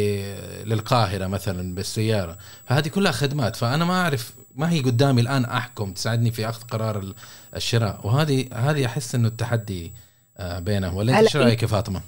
للقاهرة 0.68 1.26
مثلا 1.26 1.74
بالسيارة. 1.74 2.38
فهذه 2.66 2.88
كلها 2.88 3.12
خدمات. 3.12 3.56
فأنا 3.56 3.84
ما 3.84 4.02
أعرف 4.02 4.32
ما 4.56 4.70
هي 4.70 4.80
قدامي 4.80 5.20
الآن 5.20 5.44
أحكم 5.44 5.92
تساعدني 5.92 6.30
في 6.30 6.48
أخذ 6.48 6.62
قرار 6.62 6.98
ال- 6.98 7.14
الشراء. 7.56 8.00
وهذه 8.06 8.48
هذه 8.52 8.86
أحس 8.86 9.14
إنه 9.14 9.28
التحدي 9.28 9.92
آه، 10.38 10.58
بينهم 10.58 10.96
ولا 10.96 11.12
أنت 11.12 11.22
إيش 11.26 11.36
رأيك 11.36 11.62
يا 11.62 11.68
فاطمة؟ 11.68 12.00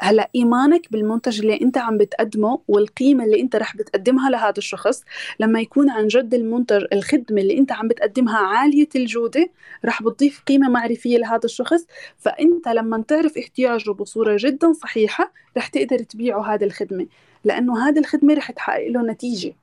هلا 0.00 0.30
إيمانك 0.34 0.92
بالمنتج 0.92 1.40
اللي 1.40 1.60
أنت 1.60 1.78
عم 1.78 1.98
بتقدمه 1.98 2.58
والقيمة 2.68 3.24
اللي 3.24 3.40
أنت 3.40 3.56
رح 3.56 3.76
بتقدمها 3.76 4.30
لهذا 4.30 4.58
الشخص 4.58 5.04
لما 5.40 5.60
يكون 5.60 5.90
عن 5.90 6.06
جد 6.06 6.34
المنتج 6.34 6.84
الخدمة 6.92 7.40
اللي 7.40 7.58
أنت 7.58 7.72
عم 7.72 7.88
بتقدمها 7.88 8.38
عالية 8.38 8.88
الجودة 8.96 9.50
رح 9.84 10.02
بتضيف 10.02 10.42
قيمة 10.46 10.68
معرفية 10.68 11.18
لهذا 11.18 11.44
الشخص. 11.44 11.86
فأنت 12.18 12.68
لما 12.68 13.02
تعرف 13.08 13.38
احتياجه 13.38 13.90
بصورة 13.90 14.36
جدا 14.40 14.72
صحيحة 14.72 15.32
رح 15.56 15.68
تقدر 15.68 15.98
تبيعه 15.98 16.54
هذه 16.54 16.64
الخدمة 16.64 17.06
لأنه 17.44 17.88
هذه 17.88 17.98
الخدمة 17.98 18.34
رح 18.34 18.50
تحقق 18.50 18.88
له 18.88 19.02
نتيجة. 19.02 19.54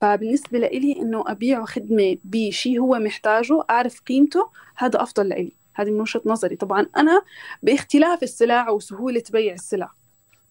فبالنسبة 0.00 0.58
لإلي 0.58 0.92
إنه 1.00 1.24
أبيعه 1.26 1.64
خدمة 1.64 2.16
بشيء 2.24 2.80
هو 2.80 2.98
محتاجه 2.98 3.62
أعرف 3.70 4.00
قيمته 4.00 4.48
هذا 4.76 5.02
أفضل 5.02 5.28
لإلي. 5.28 5.61
هذه 5.74 5.90
من 5.90 6.00
وجهة 6.00 6.22
نظري. 6.26 6.56
طبعا 6.56 6.86
أنا 6.96 7.22
باختلاف 7.62 8.22
السلع 8.22 8.70
وسهولة 8.70 9.22
بيع 9.32 9.54
السلع. 9.54 9.92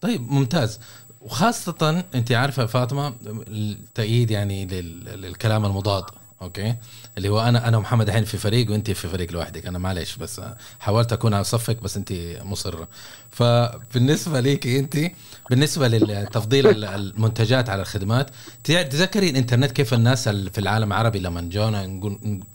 طيب 0.02 0.32
ممتاز. 0.32 0.80
وخاصة 1.22 2.04
أنت 2.16 2.32
عارفة 2.32 2.66
فاطمة 2.66 3.14
التأييد 3.48 4.32
يعني 4.32 4.66
لل- 4.66 5.22
للكلام 5.22 5.66
المضاد. 5.66 6.04
أوكي؟ 6.42 6.76
اللي 7.18 7.30
هو 7.30 7.42
أنا 7.42 7.68
أنا 7.68 7.78
ومحمد 7.78 8.08
الحين 8.08 8.24
في 8.24 8.38
فريق 8.38 8.72
وأنت 8.72 8.92
في 8.92 9.08
فريق 9.08 9.32
لوحدك. 9.32 9.66
أنا 9.66 9.78
معلش 9.80 10.16
بس 10.16 10.42
حاولت 10.80 11.14
أكون 11.14 11.34
على 11.34 11.44
صفك 11.44 11.84
بس 11.84 11.98
أنت 11.98 12.14
مصرة. 12.44 12.88
فبالنسبة 13.32 14.40
ليك 14.40 14.68
أنت 14.68 14.98
بالنسبة 15.50 15.88
لتفضيل 15.88 16.68
ال- 16.68 16.86
المنتجات 16.86 17.70
على 17.70 17.82
الخدمات 17.82 18.30
تذكري 18.64 19.30
الإنترنت 19.30 19.72
كيف 19.72 19.94
الناس 19.94 20.28
ال- 20.28 20.50
في 20.50 20.58
العالم 20.62 20.88
العربي 20.94 21.20
لما 21.20 21.42
جونا 21.42 22.00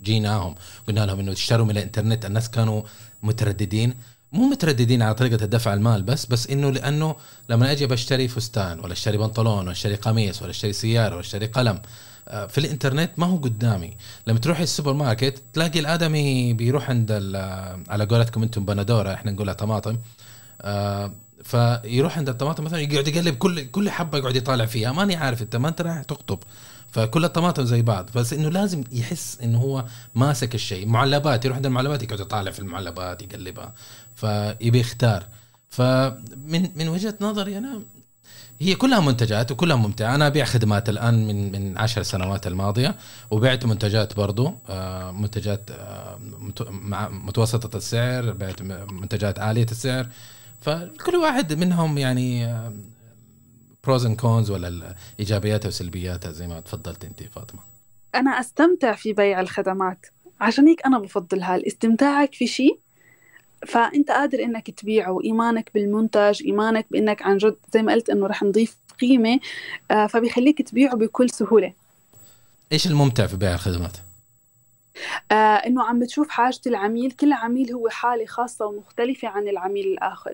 جيناهم 0.03 0.55
قلنا 0.88 1.07
لهم 1.07 1.20
إنه 1.20 1.33
تشتروا 1.33 1.64
من 1.66 1.70
الإنترنت 1.70 2.25
الناس 2.25 2.51
كانوا 2.51 2.83
مترددين. 3.22 3.94
مو 4.33 4.49
مترددين 4.49 5.03
على 5.03 5.14
طريقة 5.14 5.44
الدفع 5.44 5.75
المال 5.75 6.03
بس 6.03 6.27
بس 6.27 6.46
إنه 6.51 6.70
لأنه 6.70 7.16
لما 7.49 7.72
أجي 7.72 7.87
بشتري 7.87 8.29
فستان 8.29 8.81
ولا 8.81 8.92
أشتري 8.92 9.16
بنطلون 9.18 9.59
ولا 9.59 9.72
أشتري 9.72 9.94
قميص 9.94 10.42
ولا 10.42 10.51
أشتري 10.51 10.72
سيارة 10.72 11.12
ولا 11.12 11.20
أشتري 11.20 11.46
قلم 11.46 11.81
في 12.27 12.59
الإنترنت 12.59 13.11
ما 13.17 13.27
هو 13.27 13.37
قدامي. 13.37 13.97
لما 14.27 14.39
تروحي 14.39 14.62
السوبر 14.62 14.93
ماركت 14.93 15.43
تلاقي 15.53 15.81
الآدمي 15.81 16.53
بيروح 16.53 16.91
عند 16.91 17.09
ال- 17.11 17.83
على 17.89 18.05
قولتكم 18.05 18.43
أنتم 18.43 18.65
بندورة 18.65 19.15
إحنا 19.15 19.31
نقولها 19.31 19.55
طماطم. 19.55 19.99
آه، 20.62 21.12
فيروح 21.45 22.19
عند 22.19 22.29
الطماطم 22.29 22.65
مثلا 22.65 22.81
يقعد 22.81 23.09
يقلب 23.09 23.35
كل 23.35 23.65
كل 23.67 23.91
حبة 23.91 24.19
يقعد 24.19 24.37
يطالع 24.37 24.67
فيها. 24.67 24.93
ماني 24.93 25.17
عارف 25.17 25.43
أنت 25.43 25.57
ما 25.57 25.69
أنت 25.69 25.81
رايح 25.81 26.03
تخطب. 26.03 26.39
فكل 26.91 27.25
الطماطم 27.25 27.65
زي 27.65 27.83
بعض. 27.83 28.11
بس 28.15 28.33
إنه 28.33 28.49
لازم 28.49 28.85
يحس 28.93 29.39
انه 29.43 29.59
هو 29.59 29.85
ماسك 30.15 30.55
الشيء. 30.55 30.87
معلبات 30.87 31.45
يروح 31.45 31.57
عند 31.57 31.67
المعلبات 31.67 32.03
يقعد 32.03 32.21
يطالع 32.21 32.51
في 32.51 32.59
المعلبات 32.59 33.23
يقلبها. 33.23 33.73
فيبي 34.15 34.79
يختار. 34.81 35.25
فمن 35.69 36.69
من 36.77 36.89
وجهة 36.89 37.15
نظري 37.21 37.59
أنا 37.59 37.83
هي 38.61 38.75
كلها 38.75 39.01
منتجات 39.01 39.53
وكلها 39.53 39.77
ممتعة. 39.77 40.14
أنا 40.14 40.27
أبيع 40.27 40.45
خدمات 40.45 40.88
الآن 40.88 41.27
من 41.27 41.53
من 41.53 41.79
عشر 41.79 42.03
سنوات 42.03 42.47
الماضية 42.47 42.97
وبعت 43.31 43.66
منتجات 43.66 44.16
برضو 44.16 44.55
آه، 44.69 45.11
منتجات 45.11 45.71
آه، 45.71 46.19
متوسطة 47.11 47.77
السعر 47.77 48.33
بعت 48.33 48.62
منتجات 48.62 49.38
عالية 49.38 49.66
السعر. 49.71 50.07
فكل 50.61 51.16
واحد 51.16 51.53
منهم 51.53 51.99
يعني 51.99 52.57
pros 53.85 54.07
and 54.07 54.21
cons 54.21 54.51
ولا 54.51 54.95
ايجابياتها 55.21 55.69
وسلبياتها 55.69 56.33
زي 56.33 56.47
ما 56.47 56.61
تفضلت 56.61 57.05
أنت 57.05 57.23
فاطمة. 57.23 57.61
أنا 58.14 58.31
أستمتع 58.31 58.92
في 58.92 59.12
بيع 59.12 59.40
الخدمات. 59.40 60.07
عشان 60.40 60.69
هيك 60.69 60.87
أنا 60.87 60.99
بفضلها. 60.99 61.57
الاستمتاعك 61.57 62.35
في 62.35 62.47
شيء؟ 62.47 62.86
فأنت 63.66 64.11
قادر 64.11 64.42
إنك 64.42 64.70
تبيعه 64.70 65.11
وإيمانك 65.11 65.70
بالمنتج 65.74 66.42
إيمانك 66.44 66.87
بإنك 66.90 67.22
عن 67.22 67.37
جد 67.37 67.57
زي 67.72 67.83
ما 67.83 67.92
قلت 67.92 68.11
إنه 68.11 68.26
رح 68.26 68.42
نضيف 68.42 68.79
قيمة 69.00 69.40
آه، 69.90 70.07
فبيخليك 70.07 70.62
تبيعه 70.62 70.96
بكل 70.96 71.31
سهولة. 71.31 71.72
إيش 72.72 72.87
الممتع 72.87 73.26
في 73.26 73.37
بيع 73.37 73.55
الخدمات؟ 73.55 73.96
آه 75.33 75.35
إنه 75.35 75.85
عم 75.85 75.98
بتشوف 75.98 76.29
حاجة 76.29 76.61
العميل 76.66 77.11
كل 77.11 77.33
عميل 77.33 77.72
هو 77.72 77.88
حالة 77.88 78.26
خاصة 78.26 78.66
ومختلفة 78.66 79.29
عن 79.29 79.48
العميل 79.48 79.87
الآخر. 79.87 80.33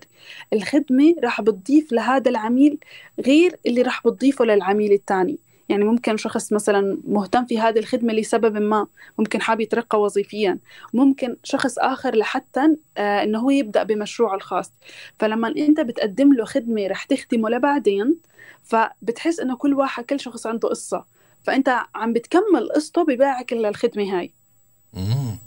الخدمة 0.53 1.15
رح 1.23 1.41
بتضيف 1.41 1.91
لهذا 1.91 2.29
العميل 2.31 2.79
غير 3.25 3.59
اللي 3.65 3.81
رح 3.81 4.07
بتضيفه 4.07 4.45
للعميل 4.45 4.93
الثاني 4.93 5.39
يعني 5.69 5.83
ممكن 5.83 6.17
شخص 6.17 6.53
مثلا 6.53 6.97
مهتم 7.07 7.45
في 7.45 7.59
هذه 7.59 7.79
الخدمة 7.79 8.13
لسبب 8.13 8.57
ما 8.57 8.87
ممكن 9.19 9.41
حاب 9.41 9.61
يترقى 9.61 10.01
وظيفيا. 10.01 10.59
ممكن 10.93 11.37
شخص 11.43 11.79
آخر 11.79 12.15
لحتى 12.15 12.61
آه 12.97 13.23
إنه 13.23 13.39
هو 13.39 13.49
يبدأ 13.49 13.83
بمشروعه 13.83 14.35
الخاص. 14.35 14.71
فلما 15.19 15.47
أنت 15.47 15.79
بتقدم 15.79 16.33
له 16.33 16.45
خدمة 16.45 16.87
رح 16.87 17.03
تخدمه 17.03 17.49
لبعدين 17.49 18.15
فبتحس 18.63 19.39
إنه 19.39 19.55
كل 19.55 19.73
واحد 19.73 20.03
كل 20.03 20.19
شخص 20.19 20.47
عنده 20.47 20.69
قصة. 20.69 21.05
فأنت 21.43 21.69
عم 21.95 22.13
بتكمل 22.13 22.69
قصته 22.75 23.03
ببيعك 23.03 23.53
للخدمة 23.53 24.19
هاي. 24.19 24.33
مم. 24.93 25.39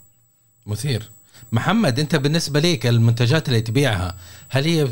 مثير. 0.67 1.11
محمد 1.53 2.01
أنت 2.01 2.17
بالنسبة 2.17 2.61
ليك 2.61 2.87
المنتجات 2.87 3.49
اللي 3.49 3.61
تبيعها 3.61 4.17
هل 4.49 4.65
هي 4.65 4.89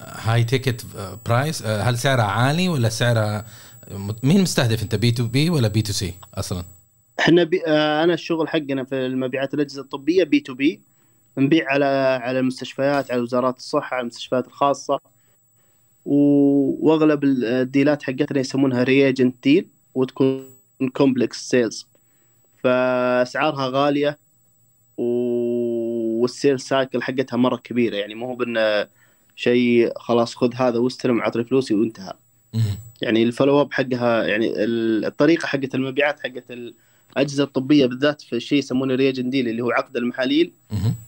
high 0.00 0.44
ticket 0.44 0.86
price 1.26 1.62
هل 1.62 1.98
سعرها 1.98 2.24
عالي 2.24 2.68
ولا 2.68 2.88
سعرها 2.88 3.44
مين 4.22 4.40
مستهدف 4.42 4.82
انت 4.82 4.94
بي 4.94 5.10
تو 5.10 5.26
بي 5.26 5.50
ولا 5.50 5.68
بي 5.68 5.82
تو 5.82 5.92
سي 5.92 6.14
أصلا 6.34 6.64
إحنا 7.20 7.44
بي... 7.44 7.66
آه، 7.66 8.04
أنا 8.04 8.14
الشغل 8.14 8.48
حقنا 8.48 8.84
في 8.84 8.94
المبيعات 8.94 9.54
الأجهزة 9.54 9.82
الطبية 9.82 10.24
B2B 10.24 10.80
نبيع 11.38 11.72
على 11.72 11.84
على 12.22 12.38
المستشفيات 12.38 13.10
على 13.10 13.20
وزارات 13.20 13.56
الصحة 13.56 13.94
على 13.94 14.02
المستشفيات 14.02 14.46
الخاصة. 14.46 15.00
وأغلب 16.04 17.24
ال 17.24 17.37
deal 17.37 17.89
ات 17.89 18.02
حقتنا 18.02 18.40
يسمونها 18.40 18.82
reagent 18.82 19.34
deal 19.42 19.68
وتكون 19.94 20.48
complex 20.92 21.48
sales 21.48 21.86
فأسعارها 22.64 23.68
غالية. 23.68 24.18
وال 24.96 25.51
sale 25.51 26.60
cycle 26.60 27.02
حقتها 27.02 27.36
مرة 27.36 27.56
كبيرة 27.56 27.96
يعني 27.96 28.14
مو 28.14 28.26
هو 28.26 28.34
بان 28.34 28.86
شيء 29.36 29.92
خلاص 29.98 30.34
خذ 30.34 30.54
هذا 30.54 30.78
واستلم 30.78 31.22
عطني 31.22 31.44
فلوسي 31.44 31.74
وانتهى. 31.74 32.12
يعني 33.02 33.22
ال 33.22 33.27
follow 33.27 33.60
up 33.60 33.72
حقها 33.72 34.24
يعني 34.24 34.64
ال- 34.64 35.04
الطريقة 35.04 35.46
حقت 35.46 35.74
المبيعات 35.74 36.20
حقت 36.20 36.44
الأجهزة 36.50 37.44
الطبية 37.44 37.86
بالذات 37.86 38.22
في 38.22 38.40
شيء 38.40 38.58
يسمونه 38.58 38.94
reagent 38.94 39.30
deal 39.30 39.48
اللي 39.48 39.62
هو 39.62 39.70
عقد 39.70 39.96
المحاليل. 39.96 40.52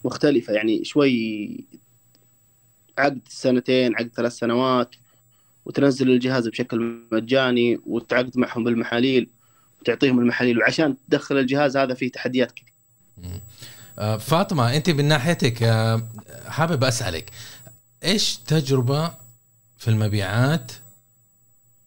مختلفة 0.04 0.52
يعني 0.52 0.84
شوي 0.84 1.64
عقد 2.98 3.20
سنتين 3.28 3.94
عقد 3.96 4.10
ثلاث 4.16 4.32
سنوات 4.32 4.94
وتنزل 5.66 6.10
الجهاز 6.10 6.48
بشكل 6.48 7.00
مجاني 7.12 7.80
وتعقد 7.86 8.38
معهم 8.38 8.64
بالمحاليل 8.64 9.28
وتعطيهم 9.80 10.18
المحاليل 10.18 10.58
وعشان 10.58 10.96
تدخل 11.08 11.38
الجهاز 11.38 11.76
هذا 11.76 11.94
فيه 11.94 12.10
تحديات 12.10 12.52
كثير. 12.52 12.72
آه، 13.98 14.16
فاطمة 14.16 14.76
أنت 14.76 14.90
من 14.90 15.04
ناحيتك 15.04 15.62
آه، 15.62 16.08
حابب 16.46 16.84
أسألك 16.84 17.30
إيش 18.04 18.36
تجربة 18.36 19.10
في 19.76 19.88
المبيعات 19.88 20.72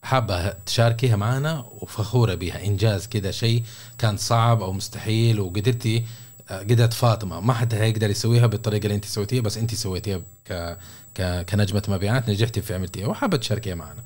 حابة 0.10 0.50
تشاركيها 0.66 1.16
معنا 1.16 1.66
وفخورة 1.82 2.34
بها 2.34 2.66
إنجاز 2.66 3.08
كذا 3.08 3.32
شيء 3.32 3.64
كان 3.98 4.18
صعب 4.18 4.62
أو 4.62 4.74
مستحيل 4.74 5.40
وقدرتي 5.40 6.04
آه، 6.50 6.60
قدرت 6.60 6.94
فاطمة. 6.94 7.40
ما 7.40 7.54
حد 7.54 7.74
هيقدر 7.74 8.10
يسويها 8.10 8.48
بالطريقة 8.48 8.84
اللي 8.84 8.96
أنت 8.96 9.06
سويتيها 9.06 9.42
بس 9.42 9.58
أنت 9.58 9.76
سويتيها 9.76 10.22
ك... 10.46 10.78
ك... 11.16 11.46
كنجمة 11.50 11.84
مبيعات 11.88 12.30
نجحتي 12.30 12.62
في 12.62 12.74
عملتيها 12.74 13.08
وحابة 13.08 13.38
تشاركيها 13.38 13.76
معنا. 13.76 14.04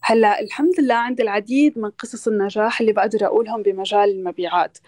هلا 0.00 0.40
الحمد 0.40 0.80
لله 0.80 0.94
عندي 0.94 1.22
العديد 1.22 1.78
من 1.78 1.90
قصص 1.90 2.28
النجاح 2.28 2.80
اللي 2.80 2.92
بقدر 2.92 3.26
أقولهم 3.26 3.62
بمجال 3.62 4.10
المبيعات. 4.10 4.78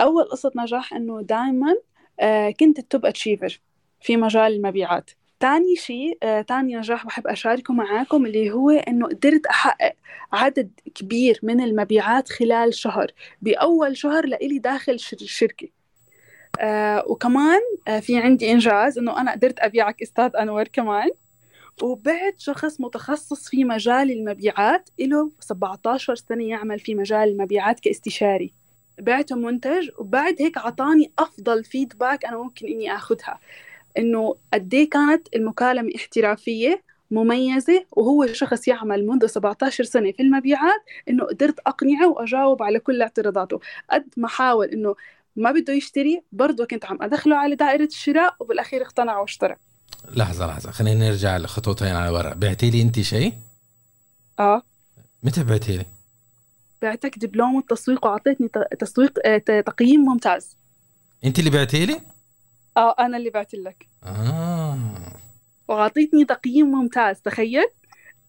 أول 0.00 0.24
قصة 0.24 0.52
نجاح 0.56 0.92
إنه 0.94 1.22
دائما 1.22 1.74
كنت 2.60 2.78
التوب 2.78 3.06
اتشيفر 3.06 3.60
في 4.00 4.16
مجال 4.16 4.52
المبيعات. 4.52 5.10
تاني 5.40 5.76
شيء 5.76 6.18
آه، 6.22 6.40
تاني 6.42 6.76
نجاح 6.76 7.06
بحب 7.06 7.26
أشاركه 7.26 7.74
معاكم 7.74 8.26
اللي 8.26 8.50
هو 8.50 8.70
إنه 8.70 9.06
قدرت 9.06 9.46
أحقق 9.46 9.92
عدد 10.32 10.70
كبير 10.94 11.40
من 11.42 11.60
المبيعات 11.60 12.28
خلال 12.28 12.74
شهر. 12.74 13.06
بأول 13.42 13.96
شهر 13.96 14.26
لإلي 14.26 14.58
داخل 14.58 14.98
شر- 15.00 15.16
الشركة 15.20 15.68
آه 16.60 17.04
وكمان 17.06 17.60
آه 17.88 18.00
في 18.00 18.18
عندي 18.18 18.52
إنجاز 18.52 18.98
إنه 18.98 19.20
أنا 19.20 19.32
قدرت 19.32 19.58
أبيعك 19.58 20.02
أستاذ 20.02 20.30
أنور 20.36 20.68
كمان. 20.68 21.08
وبعت 21.82 22.34
شخص 22.40 22.80
متخصص 22.80 23.48
في 23.48 23.64
مجال 23.64 24.10
المبيعات 24.10 24.90
له 25.00 25.30
17 25.40 26.14
سنة 26.14 26.44
يعمل 26.44 26.78
في 26.78 26.94
مجال 26.94 27.28
المبيعات 27.28 27.80
كاستشاري. 27.80 28.52
بعته 29.00 29.36
منتج 29.36 29.90
وبعد 29.98 30.36
هيك 30.40 30.58
عطاني 30.58 31.12
أفضل 31.18 31.64
فيدباك 31.64 32.24
أنا 32.24 32.36
ممكن 32.38 32.66
إني 32.66 32.94
آخذها. 32.94 33.38
إنه 33.98 34.36
قد 34.52 34.74
إيه 34.74 34.90
كانت 34.90 35.28
المكالمة 35.36 35.92
احترافية 35.96 36.82
مميزة 37.10 37.84
وهو 37.92 38.26
شخص 38.26 38.68
يعمل 38.68 39.06
منذ 39.06 39.26
17 39.26 39.84
سنة 39.84 40.12
في 40.12 40.22
المبيعات 40.22 40.80
إنه 41.08 41.24
قدرت 41.24 41.58
أقنعه 41.66 42.08
وأجاوب 42.08 42.62
على 42.62 42.78
كل 42.78 43.02
اعتراضاته 43.02 43.60
قد 43.90 44.04
ما 44.16 44.28
حاول 44.28 44.66
إنه 44.66 44.94
ما 45.36 45.52
بده 45.52 45.72
يشتري 45.72 46.22
برضه 46.32 46.64
كنت 46.64 46.84
عم 46.84 46.98
أدخله 47.02 47.36
على 47.36 47.54
دائرة 47.54 47.84
الشراء 47.84 48.36
وبالأخير 48.40 48.82
اقتنع 48.82 49.18
واشترى 49.18 49.56
لحظة 50.16 50.46
لحظة 50.46 50.70
خلينا 50.70 51.08
نرجع 51.08 51.36
لخطوتين 51.36 51.96
على 51.96 52.10
ورا 52.10 52.34
بعتي 52.34 52.70
لي 52.70 52.82
أنت 52.82 53.00
شيء؟ 53.00 53.32
آه 54.38 54.62
متى 55.22 55.44
بعتي 55.44 55.76
لي؟ 55.76 55.86
بعتك 56.82 57.18
دبلوم 57.18 57.58
التسويق 57.58 58.06
وأعطيتني 58.06 58.50
تسويق 58.78 59.12
آه، 59.26 59.38
تقييم 59.60 60.00
ممتاز 60.00 60.56
أنت 61.24 61.38
اللي 61.38 61.50
بعتي 61.50 61.86
لي؟ 61.86 62.00
آه 62.76 62.94
أنا 62.98 63.16
اللي 63.16 63.30
بعت 63.30 63.54
لك. 63.54 63.86
آه. 64.04 64.78
وأعطيتني 65.68 66.24
تقييم 66.24 66.66
ممتاز 66.66 67.20
تخيل. 67.20 67.64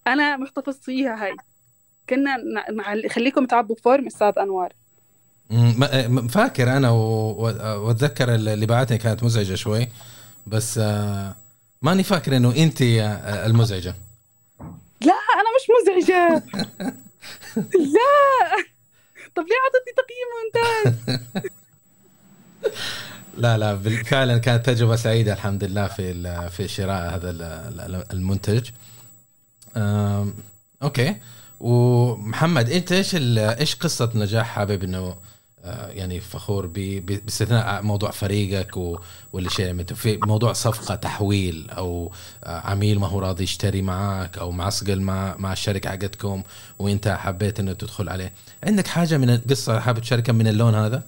أنا 0.07 0.37
محتفظ 0.37 0.77
فيها 0.79 1.23
هاي. 1.25 1.35
كنا 2.09 2.37
نع- 2.37 3.07
خليكم 3.07 3.45
تعبوا 3.45 3.75
فورم 3.83 4.07
ما- 5.77 6.07
م- 6.07 6.27
فاكر 6.27 6.77
أنا 6.77 6.89
وأتذكر 6.89 8.35
اللي 8.35 8.65
بعتني 8.65 8.97
كانت 8.97 9.23
مزعجة 9.23 9.55
شوي. 9.55 9.87
بس 10.47 10.77
آه، 10.77 11.35
ماني 11.81 12.03
فاكر 12.03 12.37
إنه 12.37 12.55
انت 12.55 12.81
آه، 12.81 13.45
المزعجة. 13.45 13.95
لا 15.01 15.13
أنا 15.35 15.49
مش 15.57 15.67
مزعجة. 15.81 16.27
لا. 17.95 18.65
طب 19.35 19.43
ليه 19.43 19.55
أعطتني 19.63 19.93
تقييم 19.97 20.29
ممتاز؟ 20.45 21.19
لا 23.37 23.57
لا 23.57 23.77
فعلا 24.03 24.37
كانت 24.37 24.65
تجربة 24.65 24.95
سعيدة 24.95 25.33
الحمد 25.33 25.63
لله 25.63 25.87
في 25.87 26.49
في 26.49 26.67
شراء 26.67 27.15
هذا 27.15 27.29
ال- 27.29 27.41
ال- 27.41 28.03
المنتج. 28.13 28.69
Okay. 30.83 31.15
ومحمد 31.59 32.69
أنت 32.69 32.91
إيش 32.91 33.15
إيش 33.15 33.75
قصة 33.75 34.11
نجاح 34.15 34.47
حابب 34.47 34.83
إنه 34.83 35.15
آه، 35.67 35.87
يعني 35.87 36.19
فخور 36.19 36.65
باستثناء 36.67 37.81
موضوع 37.81 38.11
فريقك 38.11 38.77
و- 38.77 38.99
واللي 39.33 39.49
شيء 39.49 39.65
يعني 39.65 39.85
في 39.85 40.17
موضوع 40.17 40.53
صفقة 40.53 40.95
تحويل 40.95 41.69
أو 41.69 42.11
آه، 42.43 42.59
عميل 42.59 42.99
ما 42.99 43.07
هو 43.07 43.19
راضي 43.19 43.43
يشتري 43.43 43.81
معك 43.81 44.37
أو 44.37 44.51
معسقل 44.51 45.01
مع 45.01 45.35
مع 45.37 45.53
الشركة 45.53 45.89
حقتكم 45.89 46.43
وأنت 46.79 47.07
حبيت 47.07 47.59
إنه 47.59 47.73
تدخل 47.73 48.09
عليه. 48.09 48.33
عندك 48.63 48.87
حاجة 48.87 49.17
من 49.17 49.29
القصة 49.29 49.79
حابب 49.79 49.99
تشاركها 49.99 50.33
من 50.33 50.47
اللون 50.47 50.75
هذا؟ 50.75 51.03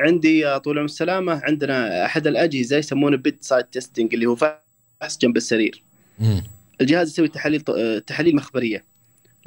عندي 0.00 0.38
يا 0.38 0.58
طول 0.58 0.72
العمر 0.72 0.84
السلامة 0.84 1.40
عندنا 1.44 2.04
أحد 2.04 2.26
الأجهزة 2.26 2.76
يسمونه 2.76 3.16
bedside 3.16 3.64
testing 3.64 4.14
اللي 4.14 4.26
هو 4.26 4.36
فحص 4.36 5.18
جنب 5.20 5.36
السرير. 5.36 5.82
مم. 6.18 6.42
الجهاز 6.80 7.08
يسوي 7.08 7.28
تحاليل 7.28 7.60
تحاليل 8.00 8.36
مخبرية 8.36 8.84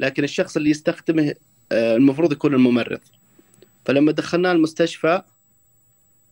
لكن 0.00 0.24
الشخص 0.24 0.56
اللي 0.56 0.70
يستخدمه 0.70 1.34
آه، 1.72 1.96
المفروض 1.96 2.32
يكون 2.32 2.54
الممرض. 2.54 3.00
فلما 3.84 4.12
دخلناه 4.12 4.52
المستشفى 4.52 5.22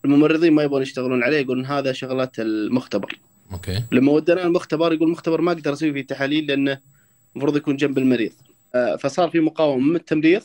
الممرضين 0.04 0.52
ما 0.52 0.62
يبغون 0.62 0.82
يشتغلون 0.82 1.22
عليه 1.22 1.38
يقولون 1.38 1.66
هذا 1.66 1.92
شغلات 1.92 2.40
المختبر. 2.40 3.18
أوكي. 3.52 3.82
لما 3.92 4.12
وديناه 4.12 4.46
المختبر 4.46 4.92
يقول 4.92 5.06
المختبر 5.06 5.40
ما 5.40 5.52
أقدر 5.52 5.72
أسوي 5.72 5.92
فيه 5.92 6.06
تحاليل 6.06 6.46
لأنه 6.46 6.80
المفروض 7.34 7.56
يكون 7.56 7.76
جنب 7.76 7.98
المريض. 7.98 8.32
آه، 8.74 8.96
فصار 8.96 9.30
في 9.30 9.40
مقاومة 9.40 9.84
من 9.84 9.96
التمريض 9.96 10.42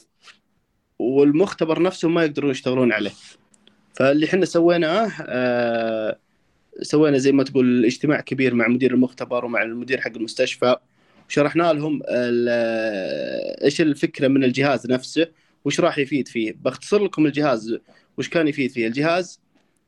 والمختبر 0.99 1.81
نفسه 1.81 2.09
ما 2.09 2.23
يقدرون 2.23 2.51
يشتغلون 2.51 2.91
عليه. 2.93 3.11
فاللي 3.95 4.25
إحنا 4.25 4.45
سويناه 4.45 5.11
آه، 5.21 6.19
سوينا 6.81 7.17
زي 7.17 7.31
ما 7.31 7.43
تقول 7.43 7.85
اجتماع 7.85 8.21
كبير 8.21 8.53
مع 8.55 8.67
مدير 8.67 8.93
المختبر 8.93 9.45
ومع 9.45 9.61
المدير 9.63 10.01
حق 10.01 10.11
المستشفى 10.15 10.75
وشرحنا 11.29 11.73
لهم 11.73 12.01
ال- 12.09 12.49
إيش 13.63 13.81
الفكرة 13.81 14.27
من 14.27 14.43
الجهاز 14.43 14.87
نفسه 14.91 15.27
وش 15.65 15.79
راح 15.79 15.97
يفيد 15.97 16.27
فيه 16.27 16.53
بختصر 16.61 17.03
لكم 17.03 17.25
الجهاز 17.25 17.77
وش 18.17 18.29
كان 18.29 18.47
يفيد 18.47 18.71
فيه 18.71 18.87
الجهاز 18.87 19.41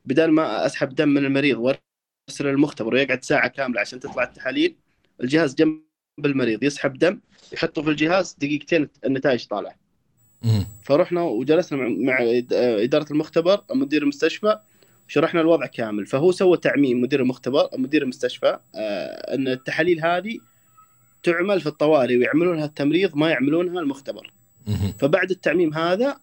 بدل 0.04 0.30
ما 0.30 0.66
أسحب 0.66 0.94
دم 0.94 1.08
من 1.08 1.24
المريض 1.24 1.58
وأرسل 1.58 2.46
المختبر 2.46 2.94
ويقعد 2.94 3.24
ساعة 3.24 3.48
كاملة 3.48 3.80
عشان 3.80 4.00
تطلع 4.00 4.22
التحاليل 4.22 4.76
الجهاز 5.20 5.54
جنب 5.54 5.82
المريض 6.24 6.62
يسحب 6.62 6.98
دم 6.98 7.20
يحطه 7.52 7.82
في 7.82 7.90
الجهاز 7.90 8.36
دقيقتين 8.38 8.88
النتائج 9.06 9.46
طالعة. 9.46 9.83
فرحنا 10.82 11.22
وجلسنا 11.22 11.88
مع, 11.88 12.18
إدارة 12.52 13.06
المختبر 13.10 13.60
مدير 13.70 14.02
المستشفى 14.02 14.58
شرحنا 15.08 15.40
الوضع 15.40 15.66
كامل. 15.66 16.06
فهو 16.06 16.32
سوى 16.32 16.56
تعميم 16.56 17.00
مدير 17.00 17.20
المختبر 17.20 17.68
مدير 17.78 18.02
المستشفى 18.02 18.58
آه 18.74 19.34
إن 19.34 19.48
التحاليل 19.48 20.04
هذه 20.04 20.38
تعمل 21.22 21.60
في 21.60 21.66
الطوارئ 21.66 22.16
ويعملونها 22.16 22.64
التمريض 22.64 23.16
ما 23.16 23.30
يعملونها 23.30 23.80
المختبر. 23.80 24.32
فبعد 24.98 25.30
التعميم 25.30 25.74
هذا 25.74 26.16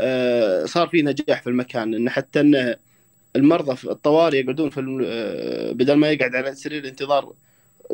آه 0.00 0.64
صار 0.64 0.88
في 0.88 1.02
نجاح 1.02 1.42
في 1.42 1.46
المكان 1.50 1.94
إن 1.94 2.10
حتى 2.10 2.40
إن 2.40 2.74
المرضى 3.36 3.76
في 3.76 3.90
الطوارئ 3.90 4.40
يقعدون 4.40 4.70
في 4.70 5.00
آه، 5.06 5.72
بدل 5.72 5.94
ما 5.94 6.10
يقعد 6.10 6.34
على 6.34 6.54
سرير 6.54 6.82
الانتظار 6.82 7.32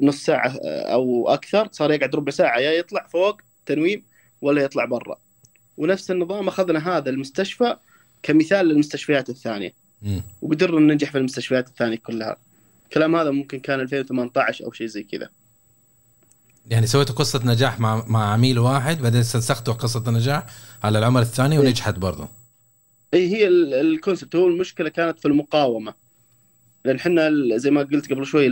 نص 0.02 0.24
ساعة 0.24 0.54
أو 0.64 1.28
أكثر 1.28 1.68
صار 1.72 1.92
يقعد 1.92 2.16
ربع 2.16 2.30
ساعة 2.30 2.58
يا 2.58 2.72
يطلع 2.72 3.06
فوق 3.06 3.40
تنويم 3.66 4.02
ولا 4.40 4.62
يطلع 4.62 4.84
برا. 4.84 5.18
ونفس 5.76 6.10
النظام 6.10 6.48
أخذنا 6.48 6.96
هذا 6.96 7.10
المستشفى 7.10 7.76
كمثال 8.22 8.66
للمستشفيات 8.66 9.30
الثانية. 9.30 9.72
مم. 10.02 10.22
وقدرنا 10.42 10.80
ننجح 10.92 11.10
في 11.12 11.18
المستشفيات 11.18 11.68
الثانية 11.68 11.96
كلها. 11.96 12.36
الكلام 12.84 13.16
هذا 13.16 13.30
ممكن 13.30 13.58
كان 13.60 13.80
2018 13.80 14.64
أو 14.64 14.72
شيء 14.72 14.86
زي 14.86 15.02
كذا. 15.02 15.28
يعني 16.70 16.86
سويتوا 16.86 17.14
قصة 17.14 17.40
نجاح 17.44 17.80
مع 17.80 18.04
مع 18.06 18.32
عميل 18.32 18.58
واحد 18.58 19.02
بعدين 19.02 19.20
استنسختوا 19.20 19.74
قصة 19.74 20.04
النجاح 20.08 20.46
على 20.84 20.98
العمل 20.98 21.20
الثاني 21.22 21.58
ونجحت 21.58 21.94
برضه 21.94 22.28
اي 23.14 23.28
هي 23.28 23.48
ال- 23.48 23.74
الكونسبت. 23.74 24.36
هو 24.36 24.48
المشكلة 24.48 24.88
كانت 24.88 25.18
في 25.20 25.28
المقاومة. 25.28 25.94
لأن 26.84 26.96
إحنا 26.96 27.30
زي 27.56 27.70
ما 27.70 27.82
قلت 27.82 28.12
قبل 28.12 28.26
شوي 28.26 28.46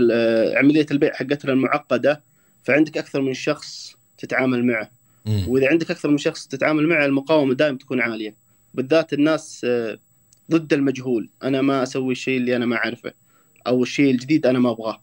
عملية 0.57 0.87
البيع 0.91 1.13
حقتنا 1.13 1.53
المعقدة 1.53 2.23
فعندك 2.65 2.99
أكثر 2.99 3.21
من 3.21 3.35
شخص 3.35 3.97
تتعامل 4.19 4.67
معه. 4.67 4.91
وإذا 5.27 5.69
عندك 5.69 5.91
أكثر 5.91 6.11
من 6.11 6.19
شخص 6.19 6.47
تتعامل 6.47 6.89
معه 6.89 7.07
المقاومة 7.07 7.55
دائما 7.55 7.79
تكون 7.79 8.01
عالية. 8.01 8.35
بالذات 8.75 9.13
الناس 9.13 9.61
آه، 9.65 9.99
ضد 10.51 10.73
المجهول. 10.73 11.29
أنا 11.43 11.63
ما 11.63 11.83
أسوي 11.83 12.13
الشيء 12.13 12.37
اللي 12.37 12.57
أنا 12.57 12.67
ما 12.67 12.77
أعرفه 12.77 13.13
أو 13.67 13.83
الشيء 13.83 14.11
الجديد 14.11 14.47
أنا 14.47 14.59
ما 14.59 14.71
أبغاه. 14.71 15.01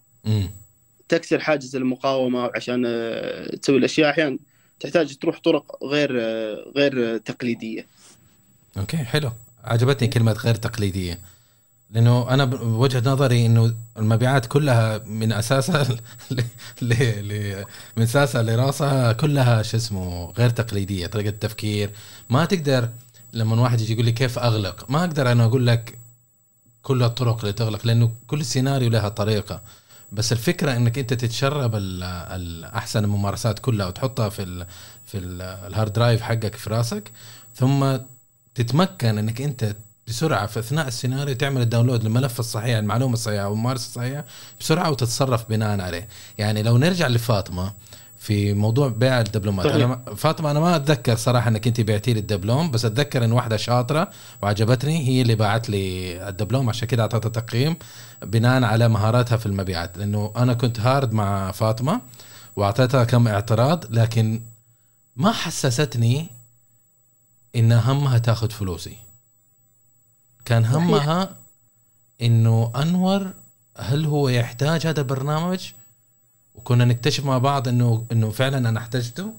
تكسر 1.09 1.39
حاجز 1.39 1.75
المقاومة 1.75 2.51
عشان 2.55 2.83
آه، 2.85 3.55
تسوي 3.55 3.77
الأشياء. 3.77 4.09
أحيانا 4.09 4.37
تحتاج 4.79 5.17
تروح 5.17 5.39
طرق 5.39 5.83
غير 5.83 6.09
آه، 6.21 6.71
غير 6.75 7.17
تقليدية. 7.17 7.85
أوكي 8.77 8.97
حلو. 8.97 9.31
عجبتني 9.63 10.07
كلمة 10.07 10.31
غير 10.31 10.55
تقليدية. 10.55 11.19
لأنه 11.91 12.29
أنا 12.29 12.45
بوجهة 12.45 13.03
نظري 13.11 13.45
إنه 13.45 13.73
المبيعات 13.97 14.45
كلها 14.45 14.97
من 14.97 15.31
أساسها 15.33 15.83
ل... 16.31 16.41
ل... 16.81 17.65
من 17.97 18.03
أساسها 18.03 18.43
لرأسها 18.43 19.13
كلها 19.13 19.61
شو 19.61 19.77
اسمه 19.77 20.31
غير 20.31 20.49
تقليدية 20.49 21.07
طريقة 21.07 21.29
تفكير 21.31 21.91
ما 22.29 22.45
تقدر 22.45 22.89
لما 23.33 23.61
واحد 23.61 23.81
يجي 23.81 23.93
يقول 23.93 24.05
لي 24.05 24.11
كيف 24.11 24.39
أغلق؟ 24.39 24.89
ما 24.91 24.99
أقدر 24.99 25.31
أنا 25.31 25.45
أقول 25.45 25.67
لك 25.67 25.99
كل 26.83 27.03
الطرق 27.03 27.39
اللي 27.39 27.53
تغلق 27.53 27.87
لأنه 27.87 28.11
كل 28.27 28.45
سيناريو 28.45 28.89
لها 28.89 29.09
طريقة. 29.09 29.61
بس 30.11 30.31
الفكرة 30.31 30.75
إنك 30.75 30.97
أنت 30.99 31.13
تتشرب 31.13 31.75
الاحسن 31.75 33.03
الممارسات 33.03 33.59
كلها 33.59 33.87
وتحطها 33.87 34.29
في 34.29 34.43
ال 34.43 34.67
في 35.05 35.17
ال- 35.17 35.41
ال 35.41 35.51
hard 35.51 35.93
drive 35.93 36.21
حقك 36.21 36.55
في 36.55 36.69
رأسك 36.69 37.11
ثم 37.55 37.97
تتمكن 38.55 39.17
إنك 39.17 39.41
أنت 39.41 39.75
بسرعة 40.07 40.45
في 40.47 40.59
اثناء 40.59 40.87
السيناريو 40.87 41.35
تعمل 41.35 41.61
ال 41.61 41.66
download 41.66 42.03
للملف 42.03 42.39
الصحيح 42.39 42.77
المعلومة 42.77 43.13
الصحيحة 43.13 43.47
والممارسه 43.49 43.85
الصحيحة 43.87 44.25
بسرعة 44.59 44.91
وتتصرف 44.91 45.49
بناء 45.49 45.81
عليه. 45.81 46.07
يعني 46.37 46.63
لو 46.63 46.77
نرجع 46.77 47.07
لفاطمة 47.07 47.73
في 48.17 48.53
موضوع 48.53 48.87
بيع 48.87 49.19
الدبلومات 49.21 49.65
صحيح. 49.65 49.75
أنا 49.75 49.85
ما- 49.85 50.15
فاطمة 50.15 50.51
أنا 50.51 50.59
ما 50.59 50.75
أتذكر 50.75 51.15
صراحة 51.15 51.47
إنك 51.49 51.67
أنت 51.67 51.81
بعتي 51.81 52.13
لي 52.13 52.19
الدبلوم 52.19 52.71
بس 52.71 52.85
أتذكر 52.85 53.25
إن 53.25 53.31
واحدة 53.31 53.57
شاطرة 53.57 54.09
وعجبتني 54.41 55.07
هي 55.07 55.21
اللي 55.21 55.35
باعت 55.35 55.69
لي 55.69 56.29
الدبلوم 56.29 56.69
عشان 56.69 56.87
كده 56.87 57.03
اعطيتها 57.03 57.29
تقييم 57.29 57.75
بناء 58.21 58.63
على 58.63 58.87
مهاراتها 58.87 59.37
في 59.37 59.45
المبيعات. 59.45 59.97
لأنه 59.97 60.33
أنا 60.37 60.53
كنت 60.53 60.79
hard 60.79 61.11
مع 61.13 61.51
فاطمة 61.51 62.01
واعطيتها 62.55 63.03
كم 63.03 63.27
اعتراض 63.27 63.85
لكن 63.89 64.41
ما 65.15 65.31
حسستني 65.31 66.27
إن 67.55 67.71
همها 67.71 68.17
تاخذ 68.17 68.49
فلوسي. 68.49 68.97
كان. 70.45 70.65
همها 70.65 71.35
إنه 72.21 72.71
أنور 72.75 73.33
هل 73.77 74.05
هو 74.05 74.29
يحتاج 74.29 74.87
هذا 74.87 74.99
البرنامج؟ 75.01 75.71
وكنا 76.55 76.85
نكتشف 76.85 77.25
مع 77.25 77.37
بعض 77.37 77.67
انه 77.67 78.05
إنه 78.11 78.29
فعلا 78.29 78.69
أنا 78.69 78.79
احتجته. 78.79 79.33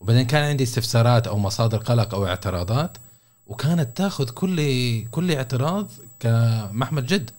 وبعدين 0.00 0.26
كان 0.26 0.44
عندي 0.44 0.64
استفسارات 0.64 1.26
أو 1.26 1.38
مصادر 1.38 1.78
قلق 1.78 2.14
أو 2.14 2.26
اعتراضات. 2.26 2.96
وكانت 3.46 3.96
تاخذ 3.96 4.30
كل 4.30 5.04
كل 5.04 5.32
اعتراض 5.32 5.90
كمحمل 6.20 7.06
جد. 7.06 7.30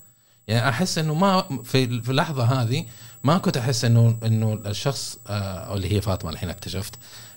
يعني 0.47 0.69
أحس 0.69 0.97
إنه 0.97 1.13
ما 1.13 1.63
في 1.63 2.01
في 2.01 2.09
اللحظة 2.09 2.43
هذه 2.43 2.85
ما 3.23 3.37
كنت 3.37 3.57
أحس 3.57 3.85
انه 3.85 4.17
إنه 4.23 4.53
الشخص 4.53 5.17
آه، 5.27 5.59
أو 5.59 5.75
اللي 5.75 5.95
هي 5.95 6.01
فاطمة 6.01 6.31
الحين 6.31 6.49
اكتشفت 6.49 6.95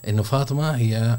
إنه 0.09 0.23
فاطمة 0.23 0.77
هي 0.77 1.19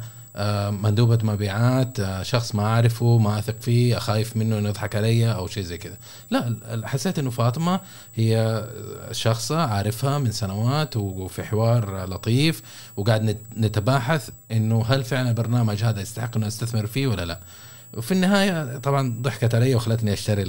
مندوبة 0.69 1.19
مبيعات 1.23 1.99
آه، 1.99 2.23
شخص 2.23 2.55
ما 2.55 2.63
أعرفه 2.63 3.17
ما 3.17 3.39
أثق 3.39 3.61
فيه 3.61 3.95
خايف 3.95 4.37
منه 4.37 4.57
إنه 4.57 4.69
يضحك 4.69 4.95
علي 4.95 5.33
أو 5.33 5.47
شيء 5.47 5.63
زي 5.63 5.77
كذا. 5.77 5.97
لا 6.29 6.55
حسيت 6.83 7.19
إنه 7.19 7.29
فاطمة 7.29 7.79
هي 8.15 8.65
شخصة 9.11 9.61
عارفها 9.61 10.19
من 10.19 10.31
سنوات 10.31 10.97
وفي 10.97 11.43
حوار 11.43 12.05
لطيف 12.05 12.61
وقاعد 12.97 13.37
نتباحث 13.57 14.29
إنه 14.51 14.85
هل 14.87 15.03
فعلا 15.03 15.29
البرنامج 15.29 15.83
هذا 15.83 16.01
يستحق 16.01 16.37
إنه 16.37 16.47
أستثمر 16.47 16.87
فيه 16.87 17.07
ولا 17.07 17.25
لا. 17.25 17.39
وفي 17.93 18.11
النهاية 18.11 18.77
طبعا 18.77 19.21
ضحكت 19.21 19.55
علي 19.55 19.75
وخلتني 19.75 20.13
أشتري 20.13 20.43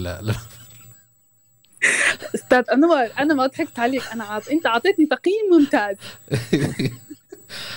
أستاذ 2.34 2.64
أنور 2.72 3.08
أنا 3.18 3.34
ما 3.34 3.46
ضحكت 3.46 3.78
عليك 3.78 4.02
أنا 4.12 4.24
عط... 4.24 4.48
أنت 4.48 4.66
أعطيتني 4.66 5.06
تقييم 5.06 5.60
ممتاز. 5.60 5.96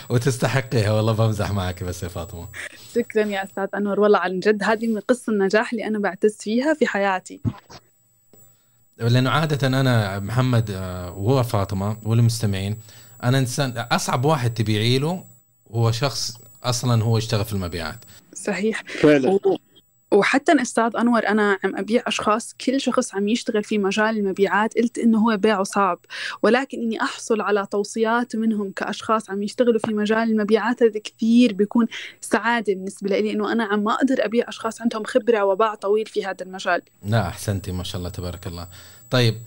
وتستحقيها. 0.10 0.92
والله 0.92 1.14
بمزح 1.14 1.52
معك 1.52 1.84
بس 1.84 2.04
يا 2.04 2.08
فاطمة. 2.08 2.48
شكرا 2.96 3.26
يا 3.26 3.44
أستاذ 3.44 3.68
أنور. 3.76 4.00
والله 4.00 4.20
عن 4.20 4.40
جد 4.40 4.64
هذه 4.64 4.88
من 4.88 5.00
قصة 5.00 5.34
النجاح 5.34 5.74
اللي 5.74 5.88
أنا 5.88 6.00
بعتز 6.00 6.38
فيها 6.40 6.74
في 6.74 6.88
حياتي. 6.88 7.42
لأنه 8.98 9.30
عادة 9.30 9.68
أنا 9.68 10.20
محمد 10.20 10.72
آه، 10.72 11.12
وهو 11.12 11.44
فاطمة 11.44 11.98
والمستمعين 12.04 12.78
أنا 13.24 13.40
إنسان 13.40 13.78
أصعب 13.78 14.26
واحد 14.26 14.54
تبيعي 14.54 15.00
له 15.00 15.26
هو 15.72 15.92
شخص 15.92 16.38
أصلا 16.64 17.04
هو 17.04 17.18
يشتغل 17.18 17.46
في 17.46 17.54
المبيعات. 17.54 18.00
صحيح. 18.34 18.84
فعلا. 18.88 19.40
وحتى 20.16 20.62
أستاذ 20.62 20.92
أنور 21.00 21.28
أنا 21.28 21.60
عم 21.64 21.76
أبيع 21.76 22.04
أشخاص 22.08 22.54
كل 22.54 22.82
شخص 22.82 23.16
عم 23.16 23.28
يشتغل 23.28 23.64
في 23.64 23.78
مجال 23.78 24.18
المبيعات 24.18 24.78
قلت 24.78 24.98
إنه 24.98 25.20
هو 25.20 25.38
بيعه 25.38 25.64
صعب 25.64 26.00
ولكن 26.44 26.82
إني 26.82 27.02
أحصل 27.02 27.42
على 27.42 27.68
توصيات 27.72 28.36
منهم 28.36 28.72
كأشخاص 28.72 29.30
عم 29.30 29.44
يشتغلوا 29.44 29.80
في 29.80 29.94
مجال 29.94 30.32
المبيعات 30.32 30.84
هذا 30.84 31.00
كثير 31.00 31.54
بيكون 31.54 31.88
سعادة 32.22 32.74
بالنسبة 32.74 33.10
لي 33.10 33.32
انه 33.32 33.52
أنا 33.52 33.64
عم 33.64 33.84
ما 33.84 33.94
أقدر 33.94 34.26
أبيع 34.26 34.50
أشخاص 34.50 34.82
عندهم 34.82 35.04
خبرة 35.04 35.44
وباع 35.44 35.76
طويل 35.76 36.06
في 36.06 36.26
هذا 36.26 36.42
المجال. 36.42 36.82
لا 37.06 37.28
أحسنتي 37.28 37.72
ما 37.72 37.84
شاء 37.84 38.00
الله 38.00 38.10
تبارك 38.10 38.48
الله. 38.48 38.68
طيب 39.10 39.42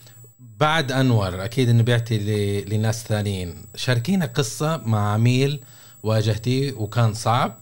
بعد 0.60 0.92
أنور 0.92 1.44
أكيد 1.44 1.68
انه 1.68 1.82
بعتي 1.82 2.64
لناس 2.64 3.04
ثانيين. 3.04 3.54
شاركينا 3.74 4.26
قصة 4.26 4.82
مع 4.86 5.12
عميل 5.12 5.60
واجهتيه 6.02 6.72
وكان 6.72 7.14
صعب 7.14 7.58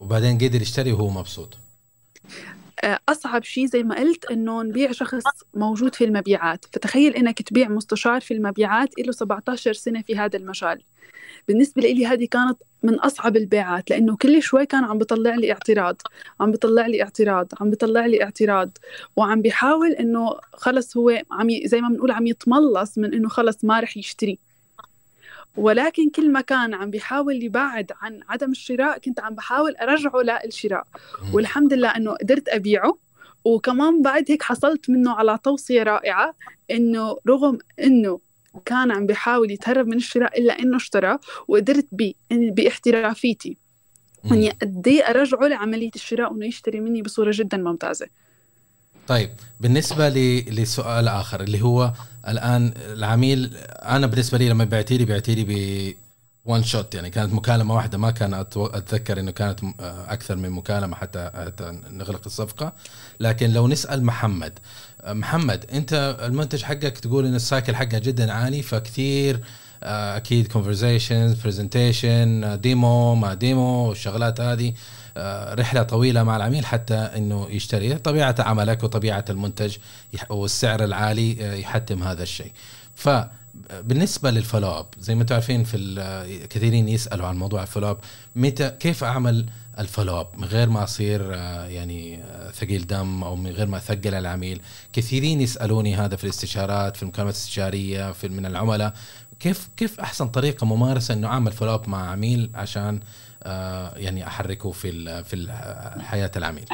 وبعدين 0.00 0.38
قدر 0.38 0.62
يشتري 0.62 0.92
وهو 0.92 1.10
مبسوط. 1.10 1.63
آه، 2.84 2.98
أصعب 3.08 3.44
شيء 3.44 3.66
زي 3.66 3.82
ما 3.82 3.94
قلت 4.00 4.24
إنه 4.24 4.62
نبيع 4.62 4.92
شخص 4.92 5.22
موجود 5.54 5.94
في 5.94 6.04
المبيعات. 6.04 6.64
فتخيل 6.72 7.14
إنك 7.14 7.42
تبيع 7.42 7.68
مستشار 7.68 8.20
في 8.20 8.34
المبيعات 8.34 8.98
له 8.98 9.12
17 9.12 9.72
سنة 9.72 10.02
في 10.02 10.16
هذا 10.16 10.36
المجال. 10.38 10.82
بالنسبة 11.48 11.82
لي 11.82 12.06
هذه 12.06 12.28
كانت 12.30 12.58
من 12.82 12.94
أصعب 12.94 13.36
البيعات 13.36 13.90
لأنه 13.90 14.16
كل 14.16 14.42
شوي 14.42 14.66
كان 14.66 14.84
عم 14.84 14.98
بيطلع 14.98 15.34
لي 15.34 15.52
اعتراض 15.52 15.96
عم 16.40 16.50
بيطلع 16.50 16.86
لي 16.86 17.02
اعتراض 17.02 17.48
عم 17.60 17.70
بيطلع 17.70 18.06
لي 18.06 18.22
اعتراض. 18.22 18.78
وعم 19.16 19.42
بيحاول 19.42 19.92
إنه 19.92 20.36
خلص 20.52 20.96
هو 20.96 21.22
عم 21.30 21.48
زي 21.64 21.80
ما 21.80 21.88
بنقول 21.88 22.10
عم 22.10 22.26
يتملص 22.26 22.98
من 22.98 23.14
إنه 23.14 23.28
خلص 23.28 23.64
ما 23.64 23.80
رح 23.80 23.96
يشتري. 23.96 24.38
ولكن 25.56 26.10
كل 26.10 26.32
ما 26.32 26.40
كان 26.40 26.74
عم 26.74 26.90
بيحاول 26.90 27.42
يبعد 27.42 27.92
عن 28.00 28.20
عدم 28.28 28.50
الشراء 28.50 28.98
كنت 28.98 29.20
عم 29.20 29.34
بحاول 29.34 29.76
أرجعه 29.76 30.20
للشراء. 30.44 30.84
والحمد 31.32 31.72
لله 31.72 31.88
أنه 31.88 32.12
قدرت 32.12 32.48
أبيعه. 32.48 32.98
وكمان 33.44 34.02
بعد 34.02 34.24
هيك 34.28 34.42
حصلت 34.42 34.90
منه 34.90 35.12
على 35.12 35.38
توصية 35.44 35.82
رائعة 35.82 36.34
إنه 36.70 37.16
رغم 37.28 37.58
إنه 37.80 38.20
كان 38.64 38.90
عم 38.90 39.06
بيحاول 39.06 39.50
يتهرب 39.50 39.86
من 39.86 39.96
الشراء 39.96 40.40
إلا 40.40 40.58
إنه 40.58 40.76
اشترى 40.76 41.18
وقدرت 41.48 41.86
بي 41.92 42.16
بإحترافيتي. 42.30 43.58
إني 44.32 44.50
قد 44.50 44.88
إيه 44.88 45.02
أرجعه 45.02 45.46
لعملية 45.46 45.90
الشراء 45.94 46.32
وإنه 46.32 46.46
يشتري 46.46 46.80
مني 46.80 47.02
بصورة 47.02 47.30
جدا 47.34 47.56
ممتازة. 47.56 48.06
طيب 49.08 49.30
بالنسبة 49.60 50.08
لسؤال 50.08 51.08
آخر 51.08 51.40
اللي 51.40 51.62
هو 51.62 51.92
الآن 52.28 52.74
العميل 52.76 53.56
أنا 53.82 54.06
بالنسبة 54.06 54.38
لي 54.38 54.48
لما 54.48 54.64
بعتي 54.64 54.98
لي 54.98 55.04
بعتي 55.04 55.34
لي 55.34 55.44
ب 55.44 55.94
shot 56.62 56.94
يعني 56.94 57.10
كانت 57.10 57.32
مكالمة 57.32 57.74
واحدة 57.74 57.98
ما 57.98 58.10
كان 58.10 58.34
أتذكر 58.56 59.20
إنه 59.20 59.30
كانت 59.30 59.60
أكثر 60.08 60.36
من 60.36 60.50
مكالمة 60.50 60.96
حتى, 60.96 61.30
حتى 61.34 61.80
نغلق 61.90 62.20
الصفقة. 62.26 62.72
لكن 63.20 63.50
لو 63.50 63.68
نسأل 63.68 64.04
محمد 64.04 64.58
محمد 65.06 65.64
أنت 65.72 66.16
المنتج 66.22 66.62
حقك 66.62 66.98
تقول 66.98 67.26
إن 67.26 67.34
ال 67.34 67.41
cycle 67.41 67.76
حقه 67.76 67.98
جدا 67.98 68.32
عالي 68.32 68.62
فكثير 68.62 69.40
أكيد 69.82 70.52
conversations 70.52 71.34
presentation 71.42 72.60
demo 72.60 73.14
ما 73.14 73.34
demo 73.34 73.88
والشغلات 73.88 74.40
هذه. 74.40 74.68
آه، 74.68 74.74
رحلة 75.54 75.82
طويلة 75.82 76.22
مع 76.22 76.36
العميل 76.36 76.66
حتى 76.66 76.94
إنه 76.94 77.46
يشتري. 77.50 77.94
طبيعة 77.94 78.34
عملك 78.38 78.84
وطبيعة 78.84 79.24
المنتج 79.30 79.76
والسعر 80.30 80.84
العالي 80.84 81.36
آه، 81.40 81.54
يحتم 81.54 82.02
هذا 82.02 82.22
الشيء. 82.22 82.52
ف 82.94 83.08
بالنسبة 83.82 84.30
لل 84.30 84.39
follow 84.39 84.68
up 84.68 84.86
زي 85.00 85.14
ما 85.14 85.22
أنتم 85.22 85.34
عارفين 85.34 85.64
في 85.64 86.46
كثيرين 86.50 86.88
يسألوا 86.88 87.26
عن 87.26 87.36
موضوع 87.36 87.62
ال 87.62 87.66
follow 87.66 87.90
up 87.90 87.98
متى 88.36 88.70
كيف 88.70 89.04
أعمل 89.04 89.46
ال 89.78 89.84
follow 89.84 90.20
up 90.20 90.26
من 90.36 90.44
غير 90.44 90.68
ما 90.68 90.84
أصير 90.84 91.34
آه، 91.34 91.66
يعني 91.66 92.20
ثقيل 92.54 92.86
دم 92.86 93.24
أو 93.24 93.36
من 93.36 93.50
غير 93.50 93.66
ما 93.66 93.76
أثقل 93.76 94.14
العميل. 94.14 94.60
كثيرين 94.92 95.40
يسألوني 95.40 95.96
هذا 95.96 96.16
في 96.16 96.24
الاستشارات 96.24 96.96
في 96.96 97.02
المكالمات 97.02 97.34
الاستشارية 97.34 98.12
في 98.12 98.28
من 98.28 98.46
العملاء 98.46 98.94
كيف 99.40 99.68
كيف 99.76 100.00
أحسن 100.00 100.28
طريقة 100.28 100.66
ممارسة 100.66 101.14
إنه 101.14 101.28
أعمل 101.28 101.52
follow 101.52 101.74
up 101.74 101.88
مع 101.88 102.10
عميل 102.10 102.50
عشان 102.54 102.94
آه، 102.94 103.00
يعني 103.96 104.26
أحركه 104.26 104.70
في 104.70 105.24
في 105.24 105.52
حياة 106.00 106.30
العميل. 106.36 106.64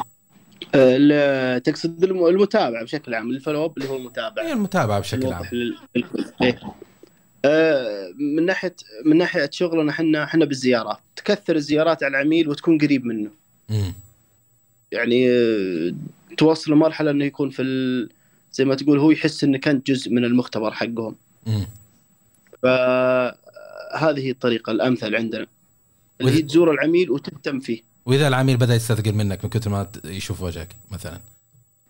آه، 0.75 1.59
تقصد 1.59 2.05
المتابعة 2.05 2.85
بشكل 2.85 3.15
عام 3.15 3.31
الفولو 3.31 3.65
اب 3.65 3.79
اللي 3.79 3.89
هو 3.89 3.97
المتابعة. 3.97 4.45
هي 4.45 4.53
المتابعة 4.53 5.01
بشكل 5.01 5.33
عام. 5.33 5.45
إيه. 6.43 6.61
آه، 7.45 8.13
من 8.37 8.47
ناحيه 8.47 8.77
من 9.05 9.17
ناحية 9.17 9.51
شغلنا 9.53 9.91
إحنا 9.91 10.25
إحنا 10.25 10.45
بالزيارات. 10.45 10.99
تكثر 11.17 11.57
الزيارات 11.57 12.03
على 12.03 12.11
العميل 12.11 12.49
وتكون 12.49 12.79
قريب 12.79 13.05
منه. 13.05 13.31
م. 13.69 13.93
يعني 14.93 15.29
توصل 16.39 16.73
لمرحلة 16.73 17.11
إنه 17.11 17.25
يكون 17.25 17.51
في 17.51 17.63
ال... 17.63 18.09
زي 18.53 18.65
ما 18.65 18.75
تقول 18.75 18.99
هو 18.99 19.11
يحس 19.11 19.45
انك 19.45 19.69
انت 19.69 19.87
جزء 19.87 20.11
من 20.11 20.25
المختبر 20.25 20.71
حقهم. 20.71 21.17
فهذه 22.63 24.31
الطريقة 24.31 24.73
الأمثل 24.73 25.15
عندنا. 25.15 25.47
اللي 26.21 26.33
هي 26.33 26.43
تزور 26.43 26.71
العميل 26.71 27.11
وتهتم 27.11 27.61
فيه 27.61 27.83
وإذا 28.07 28.29
العميل 28.29 28.57
بدأ 28.57 28.75
يستثقل 28.75 29.13
منك 29.13 29.45
من 29.45 29.51
كثر 29.51 29.71
ما 29.71 29.91
يشوف 30.05 30.43
وجهك 30.43 30.77
مثلا 30.91 31.21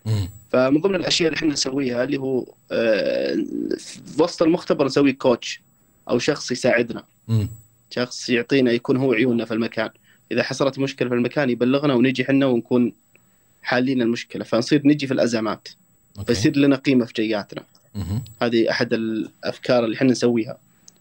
مم. 0.07 0.29
فمن 0.51 0.81
ضمن 0.81 0.95
الأشياء 0.95 1.29
اللي 1.29 1.37
إحنا 1.37 1.53
نسويها 1.53 2.05
اللي 2.05 2.17
هو 2.17 2.47
آه، 2.73 3.35
في 3.79 4.23
وسط 4.23 4.43
المختبر 4.43 4.85
نسوي 4.85 5.13
كوتش 5.13 5.61
أو 6.11 6.19
شخص 6.19 6.51
يساعدنا 6.51 7.05
مم. 7.29 7.49
شخص 7.91 8.29
يعطينا 8.29 8.73
يكون 8.73 8.97
هو 8.97 9.13
عيوننا 9.13 9.45
في 9.45 9.55
المكان 9.55 9.91
إذا 10.33 10.43
حصلت 10.43 10.79
مشكلة 10.79 11.09
في 11.09 11.15
المكان 11.15 11.51
يبلغنا 11.51 11.95
ونجي 11.95 12.23
إحنا 12.23 12.47
ونكون 12.47 12.93
حالين 13.63 14.03
المشكلة 14.03 14.45
فنصير 14.45 14.83
نجي 14.85 15.07
في 15.07 15.15
الأزمات 15.15 15.69
أوكي. 16.19 16.35
فيصير 16.35 16.57
لنا 16.57 16.77
قيمة 16.77 17.05
في 17.05 17.13
جياتنا 17.13 17.65
مم. 17.95 18.23
هذه 18.43 18.71
أحد 18.71 18.93
الأفكار 18.93 19.85
اللي 19.85 19.97
إحنا 19.97 20.11
نسويها 20.11 20.59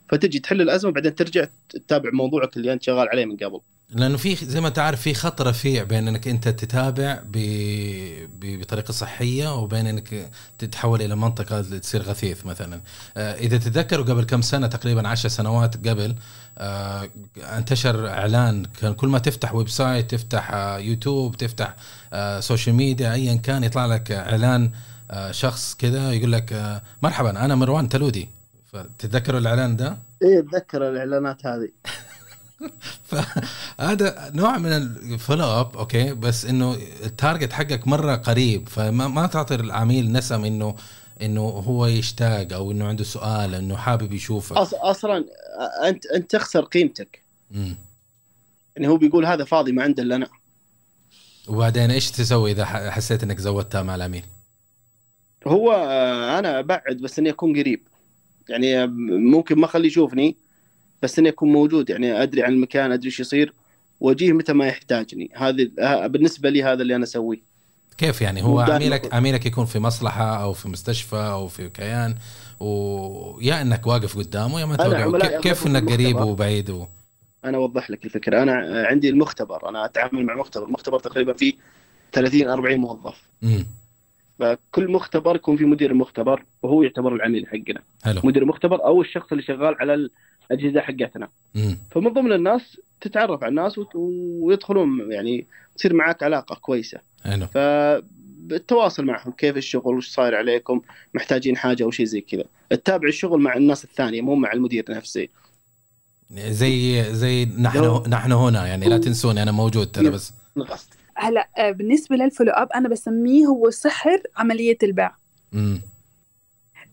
فتجي 0.10 0.40
تحل 0.40 0.62
الأزمة 0.62 0.92
بعدين 0.92 1.16
ترجع 1.16 1.48
تتابع 1.70 2.10
موضوعك 2.14 2.58
اللي 2.58 2.74
أنت 2.74 2.84
شغال 2.84 3.10
عليه 3.10 3.26
من 3.26 3.38
قبل. 3.38 3.62
لأنه 3.90 4.18
في 4.18 4.36
زي 4.36 4.62
ما 4.62 4.68
انت 4.68 4.80
عارف 4.80 5.02
في 5.02 5.14
خط 5.14 5.42
رفيع 5.42 5.84
بين 5.84 6.08
إنك 6.08 6.28
أنت 6.28 6.48
تتابع 6.48 7.22
بطريقة 8.42 8.92
صحية 8.92 9.56
وبين 9.56 9.88
إنك 9.88 10.32
تتحول 10.58 11.02
إلى 11.02 11.16
منطقة 11.16 11.62
تصير 11.62 12.02
غثيث 12.02 12.46
مثلا. 12.46 12.82
آه، 13.18 13.34
إذا 13.34 13.58
تتذكروا 13.58 14.06
قبل 14.06 14.24
كم 14.24 14.42
سنة 14.42 14.68
تقريبا 14.68 15.08
عشر 15.08 15.30
سنوات 15.30 15.88
قبل 15.88 16.16
آه، 16.58 17.10
انتشر 17.58 18.08
إعلان 18.10 18.66
كان 18.66 18.94
كل 18.94 19.08
ما 19.08 19.20
تفتح 19.20 19.56
website 19.56 20.12
تفتح 20.12 20.52
آه، 20.54 20.78
يوتيوب 20.78 21.38
تفتح 21.38 21.76
social 22.40 22.76
media 22.76 23.14
ايا 23.14 23.36
كان 23.36 23.64
يطلع 23.64 23.86
لك 23.86 24.12
إعلان 24.12 24.72
شخص 25.32 25.76
كذا 25.76 26.12
يقول 26.12 26.32
لك 26.32 26.82
مرحبا 27.04 27.46
أنا 27.46 27.56
مروان 27.56 27.90
تلودي. 27.90 28.39
فتتذكروا 28.72 29.40
الإعلان 29.40 29.76
ده؟ 29.76 29.98
إيه 30.24 30.40
اتذكر 30.40 30.90
الإعلانات 30.90 31.46
هذه. 31.46 31.70
فهذا 33.10 34.32
نوع 34.34 34.58
من 34.58 34.72
ال 34.72 34.82
follow 34.82 35.46
up 35.46 35.78
okay؟ 35.78 36.14
بس 36.14 36.46
إنه 36.46 36.78
ال 37.04 37.11
target 37.11 37.54
حقك 37.54 37.88
مرة 37.88 38.16
قريب 38.16 38.70
فما 38.70 39.08
ما 39.08 39.28
تعطي 39.28 39.56
العميل 39.56 40.12
نسم 40.12 40.46
انه 40.46 40.76
إنه 41.22 41.42
هو 41.42 41.86
يشتاق 41.86 42.54
أو 42.54 42.72
إنه 42.72 42.88
عنده 42.88 43.04
سؤال 43.04 43.56
إنه 43.56 43.78
حابب 43.78 44.14
يشوفك. 44.14 44.58
أص... 44.58 44.74
أصلا 44.74 45.26
انت 45.86 46.06
أنت 46.06 46.32
تخسر 46.32 46.62
قيمتك. 46.62 47.24
امم 47.56 47.78
يعني 48.76 48.88
هو 48.88 48.98
بيقول 48.98 49.26
هذا 49.26 49.44
فاضي 49.44 49.72
ما 49.72 49.84
عنده 49.84 50.04
إلا 50.04 50.16
أنا. 50.16 50.28
وبعدين 51.48 51.92
إيش 51.92 52.12
تسوي 52.12 52.52
إذا 52.52 52.66
حسيت 52.66 53.24
إنك 53.24 53.40
زودتها 53.40 53.82
مع 53.82 53.96
العميل؟ 53.96 54.24
هو 55.48 55.72
آه، 55.72 56.40
أنا 56.40 56.60
أبعد 56.60 56.98
بس 56.98 57.20
إني 57.20 57.30
أكون 57.30 57.60
قريب. 57.60 57.88
يعني 58.50 58.88
ممكن 59.08 59.60
ما 59.60 59.66
أخليه 59.66 59.88
يشوفني 59.88 60.36
بس 61.02 61.20
اني 61.20 61.30
اكون 61.30 61.52
موجود. 61.52 61.90
يعني 61.90 62.24
أدري 62.24 62.44
عن 62.44 62.54
المكان 62.54 62.92
أدري 62.92 63.06
إيش 63.06 63.20
يصير 63.20 63.54
وأجيه 64.00 64.34
متى 64.34 64.54
ما 64.54 64.68
يحتاجني. 64.68 65.30
هذه 65.36 65.70
بالنسبة 66.08 66.50
لي 66.50 66.64
هذا 66.64 66.82
اللي 66.82 66.96
أنا 66.96 67.04
أسويه. 67.04 67.50
كيف 67.98 68.22
يعني؟ 68.22 68.44
هو 68.44 68.60
عميلك 68.60 69.14
عميلك 69.14 69.46
يكون 69.46 69.66
في 69.66 69.80
مصلحة 69.80 70.44
أو 70.44 70.54
في 70.54 70.70
مستشفى 70.70 71.16
أو 71.16 71.48
في 71.48 71.70
كيان 71.70 72.16
ويا 72.60 73.62
إنك 73.62 73.88
واقف 73.88 74.18
قدامه 74.18 74.60
يا 74.60 74.66
ما 74.66 74.76
توقع. 74.76 75.40
كيف, 75.40 75.68
إنك 75.68 75.92
قريب. 75.92 76.16
وبعيد 76.16 76.70
و... 76.70 76.86
أنا 77.46 77.58
أوضح 77.58 77.92
لك 77.92 78.06
الفكرة. 78.06 78.44
أنا 78.44 78.84
عندي 78.88 79.10
المختبر. 79.10 79.70
أنا 79.70 79.86
أتعامل 79.86 80.26
مع 80.26 80.36
مختبر. 80.36 80.70
مختبر 80.70 81.00
تقريبا 81.00 81.34
فيه 81.34 81.54
30 82.12 82.50
40 82.50 82.78
موظف. 82.78 83.22
امم 83.44 83.68
فكل 84.40 84.92
مختبر 84.92 85.36
يكون 85.36 85.58
في 85.58 85.66
مدير 85.66 85.92
المختبر 85.92 86.46
وهو 86.64 86.84
يعتبر 86.84 87.16
العميل 87.16 87.48
حقنا. 87.48 87.82
حلو. 88.04 88.22
مدير 88.24 88.44
المختبر 88.44 88.86
أو 88.86 89.02
الشخص 89.02 89.32
اللي 89.32 89.44
شغال 89.44 89.76
على 89.80 90.10
الأجهزة 90.52 90.82
حقتنا. 90.82 91.30
فمن 91.92 92.14
ضمن 92.14 92.34
الناس 92.34 92.82
تتعرف 93.02 93.44
على 93.44 93.50
الناس 93.50 93.80
ويدخلون 93.96 95.12
يعني 95.12 95.48
تصير 95.76 95.94
معك 95.94 96.24
علاقة 96.24 96.56
كويسة. 96.56 97.00
حلو. 97.24 97.48
فالتواصل 97.48 99.06
معهم 99.06 99.32
كيف 99.32 99.58
الشغل 99.58 99.96
وش 99.96 100.10
صاير 100.10 100.36
عليكم 100.36 100.82
محتاجين 101.14 101.58
حاجة 101.58 101.84
أو 101.84 101.92
شيء 101.92 102.06
زي 102.06 102.22
كذا. 102.22 102.44
تتابع 102.70 103.08
الشغل 103.08 103.42
مع 103.42 103.56
الناس 103.56 103.84
الثانية 103.84 104.22
مو 104.22 104.36
مع 104.36 104.54
المدير 104.54 104.86
نفسه. 104.90 105.28
زي 106.32 107.04
زي 107.14 107.46
نحن 107.46 108.04
نحن 108.10 108.32
هنا 108.32 108.68
يعني 108.68 108.86
لا 108.86 108.98
تنسوني 108.98 109.44
أنا 109.44 109.52
موجود 109.52 109.92
ترى 109.92 110.10
بس. 110.10 110.34
نقص 110.58 110.90
هلا 111.20 111.50
آه، 111.58 111.72
بالنسبة 111.72 112.16
لل 112.16 112.25
follow 112.25 112.52
up 112.52 112.68
أنا 112.76 112.90
بسميه 112.90 113.46
هو 113.46 113.70
سحر 113.70 114.22
عملية 114.38 114.78
البيع 114.84 115.12
امم 115.54 115.82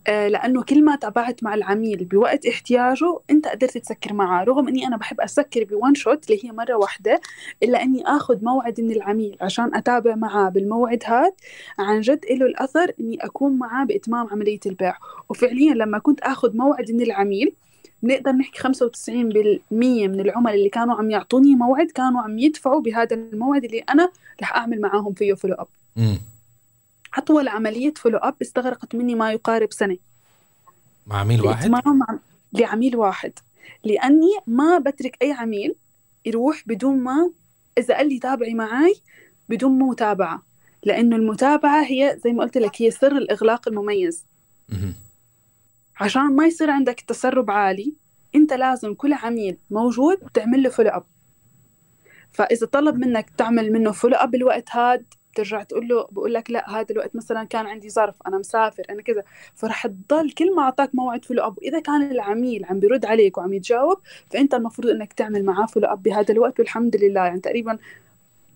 آه، 0.09 0.29
لأنه 0.29 0.63
كل 0.63 0.85
ما 0.85 0.97
تابعت 0.97 1.43
مع 1.45 1.55
العميل 1.55 2.05
بوقت 2.05 2.47
احتياجه 2.47 3.19
أنت 3.31 3.49
قدرت 3.49 3.79
تسكر 3.79 4.13
معه 4.13 4.45
رغم 4.45 4.69
إني 4.69 4.87
أنا 4.87 4.97
بحب 4.97 5.21
أسكر 5.21 5.65
ب 5.65 5.72
one 5.72 5.95
shot 5.95 6.31
اللي 6.31 6.45
هي 6.45 6.53
مرة 6.53 6.75
واحدة 6.75 7.21
إلا 7.63 7.83
إني 7.83 8.07
آخذ 8.07 8.45
موعد 8.45 8.81
من 8.81 8.91
العميل 8.91 9.37
عشان 9.41 9.75
أتابع 9.75 10.15
معه 10.15 10.49
بالموعد 10.49 11.03
هاد. 11.07 11.33
عن 11.79 12.01
جد 12.01 12.21
له 12.31 12.47
الأثر 12.47 12.93
إني 13.01 13.25
أكون 13.25 13.59
معه 13.59 13.87
بإتمام 13.87 14.27
عملية 14.27 14.61
البيع 14.67 14.97
وفعليا 15.29 15.75
لما 15.75 15.99
كنت 15.99 16.21
آخذ 16.21 16.57
موعد 16.57 16.93
من 16.93 17.01
العميل 17.01 17.53
بنقدر 18.07 18.33
نحكي 18.33 18.59
95% 18.59 18.69
من 19.71 20.21
العملاء 20.21 20.55
اللي 20.55 20.69
كانوا 20.69 20.95
عم 20.95 21.11
يعطوني 21.11 21.55
موعد 21.55 21.87
كانوا 21.87 22.21
عم 22.21 22.39
يدفعوا 22.39 22.81
بهذا 22.81 23.17
الموعد 23.17 23.65
اللي 23.65 23.79
أنا 23.79 24.11
رح 24.43 24.57
أعمل 24.57 24.81
معاهم 24.81 25.13
فيه 25.13 25.35
follow 25.35 25.55
up 25.55 25.67
أطول 27.15 27.49
عملية 27.49 27.95
follow 27.97 28.19
up 28.19 28.35
استغرقت 28.43 28.95
مني 28.95 29.15
ما 29.15 29.33
يقارب 29.33 29.73
سنة. 29.73 29.97
مع 31.07 31.17
عميل 31.17 31.43
واحد؟ 31.43 31.71
عم... 31.87 32.03
لعميل 32.53 32.97
واحد. 32.97 33.33
لأني 33.85 34.31
ما 34.47 34.79
بترك 34.79 35.17
أي 35.23 35.33
عميل 35.33 35.75
يروح 36.27 36.63
بدون 36.67 36.99
ما 36.99 37.31
إذا 37.79 37.97
قال 37.97 38.09
لي 38.09 38.19
تابعي 38.19 38.55
معي 38.55 38.95
بدون 39.49 39.79
متابعة. 39.79 40.43
لأنه 40.85 41.17
المتابعة 41.17 41.83
هي 41.85 42.19
زي 42.25 42.33
ما 42.33 42.43
قلت 42.43 42.59
لك 42.59 42.83
هي 42.83 42.91
سر 42.91 43.17
الإغلاق 43.17 43.69
المميز. 43.69 44.25
عشان 46.01 46.37
ما 46.37 46.47
يصير 46.47 46.71
عندك 46.71 47.01
تسرب 47.01 47.51
عالي 47.51 47.95
أنت 48.35 48.53
لازم 48.53 48.95
كل 48.95 49.13
عميل 49.13 49.59
موجود 49.71 50.19
تعمل 50.35 50.63
له 50.63 50.71
follow 50.71 50.91
up 50.91 51.05
فإذا 52.33 52.67
طلب 52.67 52.97
منك 52.97 53.31
تعمل 53.31 53.73
منه 53.73 53.93
follow 53.93 54.17
up 54.17 54.35
الوقت 54.35 54.71
هاد 54.71 55.05
ترجع 55.37 55.63
تقول 55.63 55.89
له 55.89 56.07
بقول 56.11 56.35
لك 56.35 56.51
لا 56.51 56.71
هذا 56.71 56.87
الوقت 56.91 57.17
مثلا 57.17 57.45
كان 57.45 57.67
عندي 57.67 57.91
ظرف 57.91 58.15
أنا 58.27 58.39
مسافر 58.39 58.83
أنا 58.91 59.03
كذا. 59.03 59.23
فرح 59.55 59.87
تضل 59.87 60.31
كل 60.31 60.55
ما 60.55 60.63
أعطاك 60.63 60.95
موعد 60.95 61.25
follow 61.25 61.47
up 61.47 61.59
وإذا 61.59 61.81
كان 61.81 62.11
العميل 62.11 62.65
عم 62.65 62.81
بيرد 62.81 63.05
عليك 63.07 63.39
وعم 63.39 63.53
يتجاوب 63.53 63.99
فأنت 64.31 64.55
المفروض 64.55 64.89
إنك 64.89 65.13
تعمل 65.13 65.45
معاه 65.45 65.67
follow 65.67 65.89
up 65.89 66.03
بهذا 66.03 66.33
الوقت 66.33 66.61
والحمد 66.61 66.97
لله. 66.97 67.25
يعني 67.25 67.41
تقريبا 67.41 67.79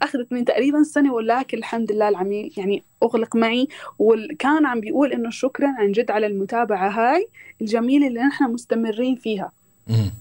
أخذت 0.02 0.32
من 0.32 0.44
تقريبا 0.44 0.82
سنة 0.82 1.14
ولكن 1.14 1.58
الحمد 1.58 1.92
لله 1.92 2.08
العميل. 2.08 2.54
يعني 2.56 2.84
أغلق 3.02 3.36
معي. 3.36 3.68
وكان 3.98 4.66
عم 4.66 4.80
بيقول 4.80 5.12
إنه 5.12 5.30
شكرا 5.30 5.68
عن 5.78 5.92
جد 5.92 6.10
على 6.10 6.26
المتابعة 6.26 6.88
هاي 6.88 7.28
الجميلة 7.60 8.06
اللي 8.06 8.20
نحن 8.20 8.44
مستمرين 8.44 9.16
فيها. 9.16 9.52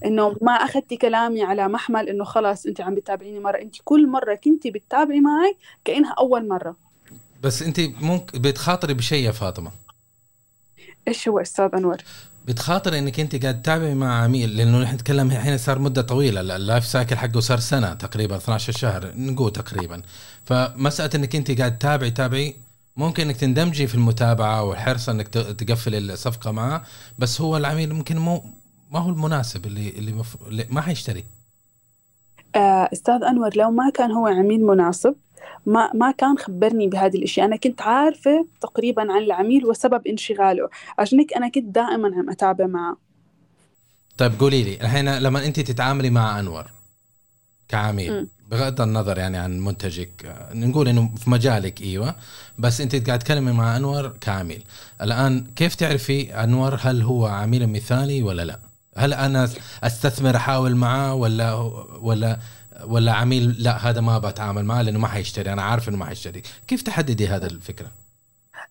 إنه 0.04 0.36
ما 0.42 0.52
أخذتي 0.52 0.96
كلامي 0.96 1.42
على 1.42 1.68
محمل 1.68 2.08
إنه 2.08 2.24
خلاص 2.24 2.66
أنت 2.66 2.80
عم 2.80 2.94
بتتابعيني 2.94 3.40
مرة. 3.40 3.58
أنت 3.58 3.76
كل 3.84 4.08
مرة 4.08 4.34
كنتي 4.34 4.70
بتتابعي 4.70 5.20
معي 5.20 5.56
كأنها 5.84 6.14
أول 6.18 6.48
مرة. 6.48 6.76
بس 7.42 7.62
أنت 7.62 7.80
ممكن 7.80 8.38
بتخاطري 8.38 8.94
بشيء 8.94 9.24
يا 9.24 9.32
فاطمة. 9.32 9.70
إيش 11.08 11.28
هو 11.28 11.38
أستاذ 11.38 11.70
أنور؟ 11.74 11.96
بتخاطر 12.46 12.98
إنك 12.98 13.20
أنت 13.20 13.42
قاعد 13.42 13.62
تتابعي 13.62 13.94
مع 13.94 14.22
عميل 14.22 14.56
لأنه 14.56 14.82
نحن 14.82 14.94
نتكلم 14.94 15.30
الحين 15.30 15.58
صار 15.58 15.78
مدة 15.78 16.02
طويلة. 16.02 16.40
ال 16.40 16.49
life 16.49 16.84
cycle 16.86 17.16
حقه 17.16 17.40
صار 17.40 17.58
سنة 17.58 17.94
تقريبا 17.94 18.36
12 18.36 18.72
شهر 18.72 19.12
نقول 19.16 19.52
تقريبا. 19.52 20.02
فمسألة 20.44 21.10
إنك 21.14 21.36
أنت 21.36 21.58
قاعد 21.58 21.78
تتابعي 21.78 22.10
تابعي 22.10 22.56
ممكن 22.96 23.22
إنك 23.26 23.36
تندمجي 23.36 23.86
في 23.86 23.94
المتابعة 23.94 24.62
والحرص 24.64 25.08
إنك 25.08 25.28
تقفل 25.28 26.10
الصفقة 26.10 26.50
معه 26.50 26.82
بس 27.18 27.40
هو 27.40 27.56
العميل 27.56 27.92
ممكن 27.94 28.18
مو 28.18 28.44
ما 28.90 28.98
هو 28.98 29.10
المناسب 29.10 29.66
اللي 29.66 29.88
اللي, 29.90 30.12
مف... 30.12 30.36
اللي 30.46 30.66
ما 30.70 30.80
حيشتري. 30.80 31.24
آه، 32.56 32.88
أستاذ 32.92 33.22
أنور 33.22 33.56
لو 33.56 33.70
ما 33.70 33.90
كان 33.94 34.10
هو 34.12 34.26
عميل 34.26 34.60
مناسب 34.66 35.14
ما 35.66 35.90
ما 35.94 36.10
كان 36.10 36.38
خبرني 36.38 36.88
بهذه 36.88 37.16
الإشياء. 37.16 37.46
أنا 37.46 37.56
كنت 37.56 37.82
عارفة 37.82 38.46
تقريبا 38.60 39.02
عن 39.12 39.22
العميل 39.22 39.66
وسبب 39.66 40.06
انشغاله. 40.06 40.68
عشان 40.98 41.18
هيك 41.18 41.36
أنا 41.36 41.48
كنت 41.48 41.64
دائما 41.64 42.08
عم 42.16 42.30
أتابع 42.30 42.66
معه. 42.66 42.96
طيب 44.18 44.40
قولي 44.40 44.62
لي 44.62 44.74
الحين 44.74 45.18
لما 45.18 45.46
أنت 45.46 45.60
تتعاملي 45.60 46.10
مع 46.10 46.40
أنور 46.40 46.70
كعميل. 47.68 48.28
بغض 48.50 48.80
النظر 48.80 49.18
يعني 49.18 49.38
عن 49.38 49.60
منتجك 49.60 50.36
نقول 50.54 50.88
إنه 50.88 51.14
في 51.16 51.30
مجالك 51.30 51.82
إيوه 51.82 52.14
بس 52.58 52.80
أنت 52.80 53.06
قاعد 53.06 53.18
تتكلمي 53.18 53.52
مع 53.52 53.76
أنور 53.76 54.08
كعميل. 54.08 54.64
الآن 55.02 55.44
كيف 55.56 55.74
تعرفي 55.74 56.34
أنور 56.34 56.78
هل 56.80 57.02
هو 57.02 57.26
عميل 57.26 57.66
مثالي 57.66 58.22
ولا 58.22 58.42
لا؟ 58.42 58.60
هل 58.96 59.14
أنا 59.14 59.48
أستثمر 59.84 60.36
أحاول 60.36 60.74
معاه 60.74 61.14
ولا 61.14 61.54
ولا 62.00 62.38
ولا 62.86 63.12
عميل 63.12 63.54
لا 63.58 63.90
هذا 63.90 64.00
ما 64.00 64.18
بتعامل 64.18 64.64
معه 64.64 64.82
لأنه 64.82 64.98
ما 64.98 65.08
حيشتري. 65.08 65.52
أنا 65.52 65.62
عارف 65.62 65.88
إنه 65.88 65.96
ما 65.96 66.04
حيشتري. 66.04 66.42
كيف 66.68 66.82
تحددي 66.82 67.26
هذا 67.26 67.46
الفكرة؟ 67.46 67.90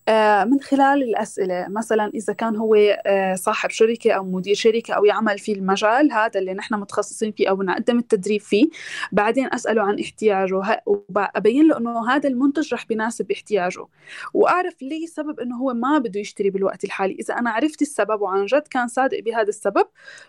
آه، 0.08 0.44
من 0.44 0.60
خلال 0.60 1.02
الأسئلة 1.02 1.66
مثلا 1.68 2.10
إذا 2.14 2.32
كان 2.32 2.56
هو 2.56 2.74
آه، 3.06 3.34
صاحب 3.34 3.70
شركة 3.70 4.12
أو 4.12 4.24
مدير 4.24 4.54
شركة 4.54 4.94
أو 4.94 5.04
يعمل 5.04 5.38
في 5.38 5.52
المجال 5.52 6.12
هذا 6.12 6.40
اللي 6.40 6.54
نحن 6.54 6.74
متخصصين 6.74 7.32
فيه 7.32 7.48
أو 7.50 7.62
نقدم 7.62 7.98
التدريب 7.98 8.40
فيه 8.40 8.68
بعدين 9.12 9.54
أسأله 9.54 9.82
عن 9.82 10.00
احتياجه. 10.00 10.82
وأبين 10.86 11.68
له 11.68 11.78
أنه 11.78 12.10
هذا 12.10 12.28
المنتج 12.28 12.74
رح 12.74 12.86
بيناسب 12.86 13.30
احتياجه. 13.32 13.86
وأعرف 14.34 14.82
ليه 14.82 15.06
سبب 15.06 15.40
أنه 15.40 15.56
هو 15.56 15.74
ما 15.74 15.98
بده 15.98 16.20
يشتري 16.20 16.50
بالوقت 16.50 16.84
الحالي. 16.84 17.16
إذا 17.20 17.34
أنا 17.34 17.50
عرفت 17.50 17.82
السبب 17.82 18.20
وعن 18.20 18.46
جد 18.46 18.68
كان 18.70 18.88
صادق 18.88 19.20
بهذا 19.20 19.48
السبب 19.48 19.86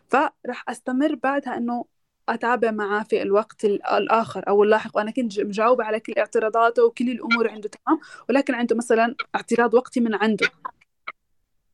فرح 0.10 0.70
أستمر 0.70 1.16
بعدها 1.16 1.58
أنه 1.58 1.86
أتابع 2.34 2.72
معاه 2.72 3.04
في 3.04 3.22
الوقت 3.22 3.66
ال- 3.66 3.86
الآخر 3.86 4.44
أو 4.48 4.64
اللاحق. 4.64 4.98
وأنا 4.98 5.12
كنت 5.12 5.40
مجاوبة 5.40 5.84
على 5.84 6.00
كل 6.00 6.14
اعتراضاته 6.18 6.86
وكل 6.86 7.10
الأمور 7.10 7.50
عنده 7.50 7.70
تمام؟ 7.70 8.00
ولكن 8.30 8.54
عنده 8.56 8.76
مثلا 8.76 9.16
اعتراض 9.36 9.74
وقتي 9.74 10.00
من 10.00 10.16
عنده. 10.16 10.48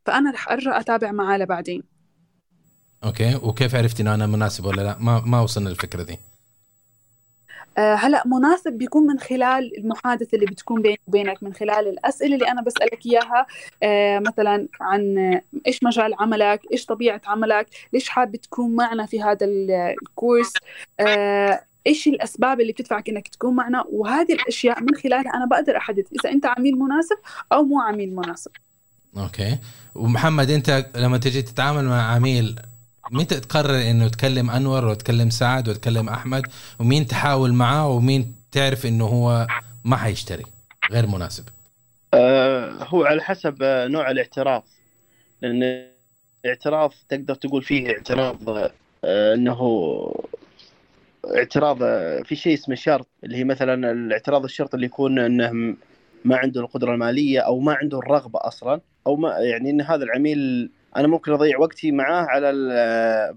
فأنا 0.06 0.32
رح 0.32 0.52
أرجع 0.52 0.80
أتابع 0.80 1.12
معاه 1.12 1.38
لبعدين. 1.38 1.84
أوكي. 3.04 3.36
وكيف 3.36 3.76
عرفتي 3.76 4.04
إنه 4.04 4.14
أنا 4.14 4.28
مناسب 4.28 4.66
ولا 4.66 4.82
لا؟ 4.82 4.98
ما 5.00 5.22
ما 5.26 5.42
وصلنا 5.42 5.70
للفكرة 5.70 6.04
دي. 6.04 6.20
هلا 7.78 8.24
مناسب 8.26 8.74
بيكون 8.74 9.08
من 9.08 9.20
خلال 9.20 9.78
المحادثة 9.78 10.36
اللي 10.36 10.46
بتكون 10.46 10.82
بيني 10.82 11.00
وبينك 11.08 11.44
من 11.44 11.54
خلال 11.54 11.88
الأسئلة 11.88 12.36
اللي 12.36 12.52
أنا 12.52 12.62
بسألك 12.62 13.06
إياها. 13.06 13.46
أه 13.84 14.20
مثلا 14.20 14.68
عن 14.82 15.18
آه، 15.18 15.42
إيش 15.68 15.84
مجال 15.84 16.14
عملك 16.20 16.62
إيش 16.72 16.86
طبيعة 16.86 17.22
عملك 17.28 17.68
ليش 17.94 18.10
حابب 18.10 18.36
تكون 18.36 18.76
معنا 18.76 19.06
في 19.06 19.22
هذا 19.24 19.46
ال- 19.46 19.96
الكورس؟ 20.02 20.54
أه 21.00 21.62
إيش 21.88 22.08
الأسباب 22.08 22.62
اللي 22.62 22.72
بتدفعك 22.72 23.10
إنك 23.10 23.28
تكون 23.28 23.56
معنا؟ 23.56 23.84
وهذه 23.90 24.34
الأشياء 24.34 24.82
من 24.84 24.96
خلالها 24.96 25.34
أنا 25.34 25.46
بقدر 25.46 25.78
أحدد 25.78 26.06
إذا 26.20 26.32
أنت 26.32 26.46
عميل 26.46 26.76
مناسب 26.80 27.18
أو 27.54 27.64
مو 27.64 27.82
عميل 27.82 28.16
مناسب. 28.16 28.52
أوكي. 29.18 29.58
ومحمد 29.96 30.50
أنت 30.50 30.86
لما 30.96 31.18
تجي 31.18 31.42
تتعامل 31.42 31.84
مع 31.86 32.02
عميل 32.16 32.56
متى 33.12 33.40
تقرر 33.40 33.90
إنه 33.90 34.08
تكلم 34.08 34.50
أنور 34.50 34.86
وتكلم 34.86 35.30
سعد 35.30 35.70
وتكلم 35.70 36.10
أحمد؟ 36.10 36.44
ومين 36.80 37.08
تحاول 37.08 37.54
معاه؟ 37.54 37.90
ومين 37.90 38.36
تعرف 38.52 38.86
إنه 38.86 39.06
هو 39.06 39.48
ما 39.86 39.98
حيشتري 39.98 40.44
غير 40.92 41.08
مناسب؟ 41.08 41.44
آه، 42.14 42.72
هو 42.84 43.04
على 43.04 43.22
حسب 43.22 43.58
آه، 43.62 43.88
نوع 43.88 44.12
الاعتراف 44.12 44.64
لأن 45.42 45.88
الاعتراف 46.46 47.04
تقدر 47.10 47.36
تقول 47.36 47.64
فيه 47.64 47.90
اعتراف 47.90 48.36
آه، 49.04 49.34
إنه 49.34 49.58
اعتراض 51.38 51.78
في 52.24 52.36
شيء 52.36 52.54
اسمه 52.54 52.76
شرط 52.76 53.08
اللي 53.24 53.38
هي 53.38 53.44
مثلا 53.44 53.92
الاعتراض 53.92 54.44
الشرط 54.44 54.74
اللي 54.74 54.86
يكون 54.86 55.20
إنه 55.20 55.76
ما 56.26 56.38
عنده 56.38 56.62
القدرة 56.62 56.94
المالية 56.94 57.40
أو 57.40 57.60
ما 57.60 57.74
عنده 57.74 58.00
الرغبة 58.00 58.40
أصلا 58.42 58.82
أو 59.08 59.16
ما 59.16 59.38
يعني 59.38 59.70
إن 59.70 59.82
هذا 59.82 60.04
العميل 60.04 60.70
أنا 60.98 61.08
ممكن 61.08 61.32
أضيع 61.32 61.60
وقتي 61.60 61.92
معاه 61.92 62.26
على 62.26 62.52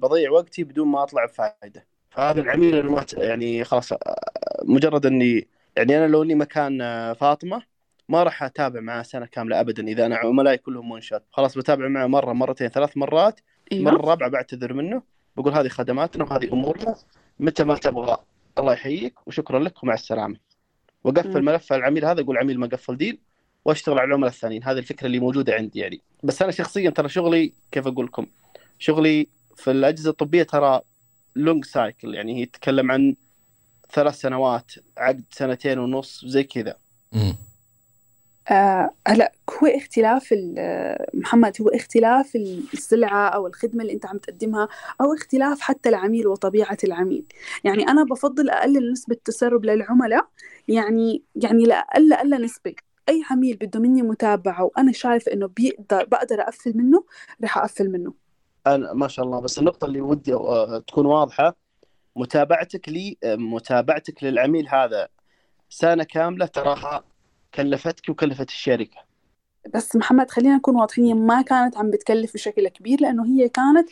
بضيع 0.02 0.30
وقتي 0.30 0.64
بدون 0.64 0.88
ما 0.88 1.02
أطلع 1.02 1.24
بفائده 1.24 1.86
فهذا 2.10 2.40
العميل 2.40 2.96
يعني 3.16 3.64
خلاص 3.64 3.92
مجرد 4.62 5.06
اني 5.06 5.48
يعني 5.76 5.98
أنا 5.98 6.06
لو 6.06 6.22
إني 6.22 6.34
مكان 6.34 6.78
فاطمة 7.12 7.62
ما 8.08 8.22
راح 8.22 8.42
أتابع 8.42 8.80
معاه 8.80 9.02
سنة 9.02 9.26
كاملة 9.26 9.60
ابدا 9.60 9.88
إذا 9.88 10.06
أنا 10.06 10.16
عملائي 10.16 10.58
كلهم 10.58 10.92
منشط 10.92 11.22
خلاص 11.30 11.58
بتابع 11.58 11.88
معه 11.88 12.06
مرة 12.06 12.32
مرتين 12.32 12.68
ثلاث 12.68 12.96
مرات. 12.96 13.40
المره 13.72 13.96
الرابعه 13.96 14.30
بعتذر 14.30 14.72
منه. 14.72 15.02
بقول 15.36 15.52
هذه 15.52 15.68
خدماتنا 15.68 16.24
وهذه 16.24 16.52
أمورنا. 16.52 16.94
متى 17.40 17.64
ما 17.64 17.74
تبغى. 17.74 18.16
الله 18.58 18.72
يحييك 18.72 19.26
وشكرا 19.26 19.58
لك 19.58 19.82
ومع 19.82 19.94
السلامة. 19.94 20.36
وقفل 21.04 21.42
ملف 21.42 21.72
العميل 21.72 22.04
هذا 22.04 22.20
يقول 22.20 22.38
عميل 22.38 22.60
ما 22.60 22.66
قفل 22.66 22.96
deal. 22.96 23.18
واشتغل 23.64 23.98
على 23.98 24.08
العملاء 24.08 24.30
الثانيين. 24.30 24.64
هذه 24.64 24.78
الفكرة 24.78 25.06
اللي 25.06 25.20
موجودة 25.20 25.54
عندي 25.54 25.78
يعني. 25.78 26.00
بس 26.22 26.42
أنا 26.42 26.50
شخصيا 26.50 26.90
ترى 26.90 27.08
شغلي 27.08 27.52
كيف 27.72 27.86
أقول 27.86 28.06
لكم؟ 28.06 28.26
شغلي 28.78 29.28
في 29.56 29.70
الأجهزة 29.70 30.10
الطبية 30.10 30.42
ترى 30.42 30.80
long 31.36 31.64
cycle 31.64 32.14
يعني 32.14 32.40
هي 32.40 32.46
تتكلم 32.46 32.90
عن 32.90 33.16
ثلاث 33.92 34.14
سنوات 34.14 34.72
عقد 34.98 35.24
سنتين 35.30 35.78
ونص 35.78 36.24
زي 36.24 36.44
كذا. 36.44 36.76
آه 38.50 38.90
هلا 39.08 39.32
هو 39.50 39.66
اختلاف 39.66 40.34
محمد 41.14 41.56
هو 41.60 41.68
اختلاف 41.68 42.36
السلعة 42.74 43.28
أو 43.28 43.46
الخدمة 43.46 43.82
اللي 43.82 43.92
أنت 43.92 44.06
عم 44.06 44.18
تقدمها 44.18 44.68
أو 45.00 45.14
اختلاف 45.14 45.60
حتى 45.60 45.88
العميل 45.88 46.26
وطبيعة 46.26 46.78
العميل. 46.84 47.24
يعني 47.64 47.88
أنا 47.88 48.04
بفضل 48.04 48.50
أقلل 48.50 48.92
نسبة 48.92 49.16
تسرب 49.24 49.64
للعملاء. 49.64 50.26
يعني 50.68 51.22
يعني 51.36 51.64
لأقل 51.64 52.12
أقل 52.12 52.44
نسبة. 52.44 52.74
أي 53.08 53.22
عميل 53.30 53.56
بده 53.56 53.80
مني 53.80 54.02
متابعة 54.02 54.64
وأنا 54.64 54.92
شايف 54.92 55.28
إنه 55.28 55.46
بيقدر 55.46 56.04
بقدر 56.04 56.40
أقفل 56.40 56.76
منه 56.76 57.04
رح 57.44 57.58
أقفل 57.58 57.90
منه. 57.90 58.14
أنا 58.66 58.92
ما 58.92 59.08
شاء 59.08 59.24
الله. 59.24 59.40
بس 59.40 59.58
النقطة 59.58 59.84
اللي 59.84 60.00
ودي 60.00 60.32
تكون 60.86 61.06
واضحة 61.06 61.56
متابعتك 62.16 62.88
لي 62.88 63.16
متابعتك 63.24 64.24
للعميل 64.24 64.68
هذا 64.68 65.08
سنة 65.68 66.04
كاملة 66.04 66.46
تراها 66.46 67.04
كلفتك 67.54 68.08
وكلفت 68.08 68.48
الشركة. 68.48 69.09
بس 69.74 69.96
محمد 69.96 70.30
خلينا 70.30 70.56
نكون 70.56 70.76
واضحين 70.76 71.26
ما 71.26 71.42
كانت 71.42 71.76
عم 71.76 71.90
بتكلف 71.90 72.34
بشكل 72.34 72.68
كبير 72.68 73.00
لأنه 73.00 73.26
هي 73.26 73.48
كانت 73.48 73.88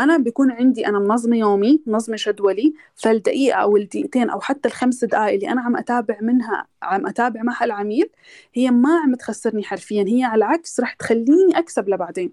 أنا 0.00 0.18
بيكون 0.18 0.50
عندي 0.50 0.86
أنا 0.86 0.98
منظمة 0.98 1.36
يومي 1.36 1.80
منظمة 1.86 2.16
جدولي 2.26 2.74
فالدقيقة 2.94 3.56
أو 3.58 3.76
الدقيقتين 3.76 4.30
أو 4.30 4.40
حتى 4.40 4.68
الخمس 4.68 5.04
دقائق 5.04 5.34
اللي 5.34 5.52
أنا 5.52 5.60
عم 5.60 5.76
أتابع 5.76 6.16
منها 6.20 6.66
عم 6.82 7.06
أتابع 7.06 7.42
معها 7.42 7.64
العميل 7.64 8.10
هي 8.54 8.70
ما 8.70 9.00
عم 9.04 9.14
تخسرني 9.14 9.62
حرفيا 9.64 10.04
هي 10.08 10.24
على 10.24 10.44
العكس 10.44 10.80
رح 10.80 10.92
تخليني 10.92 11.58
أكسب 11.58 11.88
لبعدين. 11.88 12.32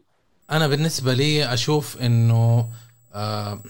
أنا 0.52 0.68
بالنسبة 0.68 1.14
لي 1.14 1.54
أشوف 1.54 1.98
إنه 2.02 2.68
آه 3.14 3.62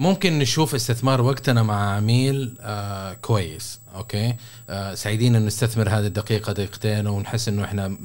ممكن 0.00 0.38
نشوف 0.38 0.74
استثمار 0.74 1.20
وقتنا 1.20 1.62
مع 1.62 1.96
عميل 1.96 2.54
آه 2.60 3.12
كويس 3.12 3.80
أوكي؟ 3.94 4.36
آه 4.70 4.94
سعيدين 4.94 5.36
انه 5.36 5.46
نستثمر 5.46 5.88
هذه 5.88 6.06
الدقيقة 6.06 6.52
دقيقتين 6.52 7.06
ونحس 7.06 7.48
إنه 7.48 7.64
إحنا 7.64 7.96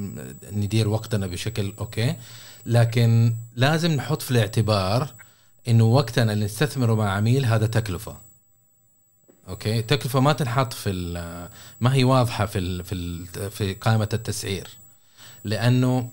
ندير 0.51 0.87
وقتنا 0.87 1.27
بشكل 1.27 1.73
okay. 1.79 2.15
لكن 2.65 3.35
لازم 3.55 3.91
نحط 3.91 4.21
في 4.21 4.31
الاعتبار 4.31 5.13
إنه 5.67 5.83
وقتنا 5.83 6.33
اللي 6.33 6.45
نستثمره 6.45 6.95
مع 6.95 7.09
عميل 7.09 7.45
هذا 7.45 7.67
تكلفة. 7.67 8.17
okay؟ 9.49 9.81
تكلفة 9.81 10.19
ما 10.19 10.33
تنحط 10.33 10.73
في 10.73 10.91
ما 11.81 11.93
هي 11.93 12.03
واضحة 12.03 12.45
في 12.45 12.59
ال 12.59 12.83
في 12.85 12.95
ال 12.95 13.51
في 13.51 13.73
قائمة 13.73 14.09
التسعير. 14.13 14.67
لأنه 15.43 16.09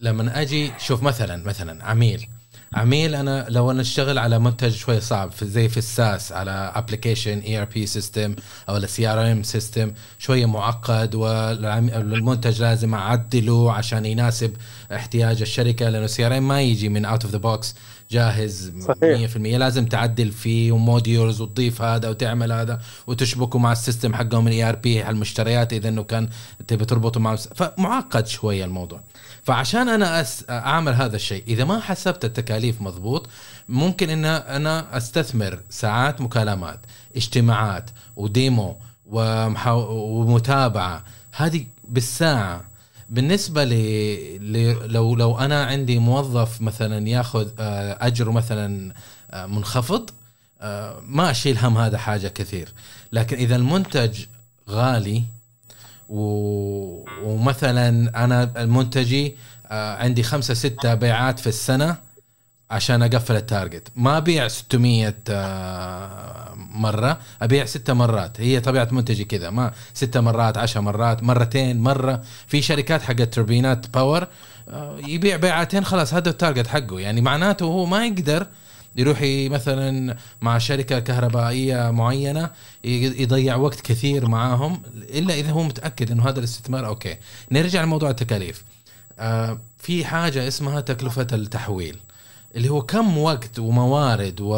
لما 0.00 0.40
أجي 0.40 0.72
شوف 0.78 1.02
مثلا 1.02 1.46
مثلا 1.46 1.84
عميل 1.84 2.28
عميل 2.74 3.14
أنا 3.14 3.46
لو 3.48 3.70
أنا 3.70 3.80
أشتغل 3.80 4.18
على 4.18 4.38
منتج 4.38 4.72
شوي 4.72 5.00
صعب 5.00 5.30
في 5.32 5.46
زي 5.46 5.68
في 5.68 5.76
ال 5.76 5.87
SaaS 5.87 6.32
على 6.32 6.72
application 6.74 7.38
ERP 7.38 7.86
system 7.86 8.34
أو 8.68 8.76
ال 8.76 9.06
CRM 9.06 9.42
system 9.42 9.92
شوية 10.18 10.46
معقد 10.46 11.14
والمنتج 11.14 12.60
لازم 12.62 12.94
أعدله 12.94 13.72
عشان 13.72 14.06
يناسب 14.06 14.52
احتياج 14.92 15.40
الشركة 15.42 15.88
لأنه 15.88 16.04
ال 16.04 16.26
CRM 16.26 16.48
ما 16.48 16.60
يجي 16.62 16.88
من 16.88 17.04
out 17.04 17.24
of 17.24 17.32
the 17.32 17.38
box 17.38 17.74
جاهز 18.12 18.72
صحيح. 18.80 19.30
100% 19.30 19.36
لازم 19.36 19.86
تعدل 19.86 20.30
فيه 20.30 20.72
و 20.72 20.80
modules 20.80 21.40
وتضيف 21.40 21.82
هذا 21.82 22.08
وتعمل 22.08 22.52
هذا 22.52 22.80
وتشبكه 23.06 23.58
مع 23.58 23.72
ال 23.72 23.78
system 23.78 24.14
حقهم 24.14 24.48
ال 24.48 24.68
ERP 24.68 25.08
المشتريات 25.08 25.72
إذا 25.72 25.88
إنه 25.88 26.02
كان 26.02 26.28
تبي 26.68 26.84
تربطه 26.84 27.20
مع 27.20 27.36
فمعقد 27.36 28.26
شوية 28.26 28.64
الموضوع. 28.64 29.00
فعشان 29.44 29.88
أنا 29.88 30.20
أس... 30.20 30.44
أعمل 30.50 30.92
هذا 30.92 31.16
الشيء 31.16 31.44
إذا 31.48 31.64
ما 31.64 31.80
حسبت 31.80 32.24
التكاليف 32.24 32.82
مضبوط 32.82 33.28
ممكن 33.68 34.10
إن 34.10 34.24
أنا 34.24 34.96
أستثمر 34.96 35.60
ساعات 35.70 36.20
مكالمات 36.20 36.80
اجتماعات 37.16 37.90
وديمو 38.16 38.76
ومحا... 39.06 39.72
ومتابعة. 39.72 41.04
هذه 41.32 41.66
بالساعة 41.88 42.71
بالنسبة 43.12 43.64
ل... 43.64 43.72
ل... 44.52 44.76
لو 44.92 45.14
لو 45.14 45.38
أنا 45.38 45.64
عندي 45.64 45.98
موظف 45.98 46.60
مثلا 46.60 47.08
ياخذ 47.08 47.48
آه، 47.58 48.06
أجر 48.06 48.30
مثلا 48.30 48.94
آه، 49.30 49.46
منخفض 49.46 50.10
آه، 50.60 51.00
ما 51.06 51.30
أشيل 51.30 51.58
هم 51.58 51.78
هذا 51.78 51.98
حاجة 51.98 52.28
كثير. 52.28 52.72
لكن 53.12 53.36
إذا 53.36 53.56
المنتج 53.56 54.24
غالي 54.70 55.24
و... 56.08 56.20
ومثلا 57.22 57.88
أنا 58.24 58.52
المنتجي 58.62 59.36
آه، 59.66 59.96
عندي 59.96 60.22
خمسة 60.22 60.54
ستة 60.54 60.94
بيعات 60.94 61.40
في 61.40 61.46
السنة 61.46 61.96
عشان 62.72 63.02
أقفل 63.02 63.36
ال 63.36 63.43
target 63.43 63.88
ما 63.96 64.16
أبيع 64.16 64.48
600 64.48 65.14
آه، 65.28 66.54
مرة 66.56 67.18
أبيع 67.42 67.64
ستة 67.64 67.92
مرات. 67.92 68.40
هي 68.40 68.60
طبيعة 68.60 68.88
منتجي 68.92 69.24
كذا. 69.24 69.50
ما 69.50 69.72
ستة 69.94 70.20
مرات 70.20 70.58
عشر 70.58 70.80
مرات 70.80 71.22
مرتين 71.22 71.80
مرة. 71.80 72.22
في 72.46 72.62
شركات 72.62 73.02
حقت 73.02 73.34
توربينات 73.34 73.88
power 73.88 74.26
آه، 74.68 74.98
يبيع 75.06 75.36
بيعتين 75.36 75.84
خلاص 75.84 76.14
هذا 76.14 76.30
ال 76.30 76.35
target 76.35 76.66
حقه. 76.66 77.00
يعني 77.00 77.20
معناته 77.20 77.64
هو 77.64 77.86
ما 77.86 78.06
يقدر 78.06 78.46
يروح 78.96 79.18
مثلا 79.50 80.16
مع 80.40 80.58
شركة 80.58 80.98
كهربائية 80.98 81.90
معينة 81.90 82.50
يضيع 82.84 83.56
وقت 83.56 83.80
كثير 83.80 84.28
معاهم 84.28 84.82
إلا 84.96 85.34
إذا 85.34 85.50
هو 85.50 85.62
متأكد 85.62 86.10
إنه 86.10 86.28
هذا 86.28 86.38
الاستثمار. 86.38 86.86
okay. 86.86 87.16
نرجع 87.50 87.82
لموضوع 87.82 88.10
التكاليف. 88.10 88.64
آه 89.18 89.60
في 89.78 90.04
حاجة 90.04 90.48
اسمها 90.48 90.80
تكلفة 90.80 91.26
التحويل. 91.32 91.98
اللي 92.56 92.68
هو 92.68 92.82
كم 92.82 93.18
وقت 93.18 93.58
وموارد 93.58 94.40
و... 94.40 94.54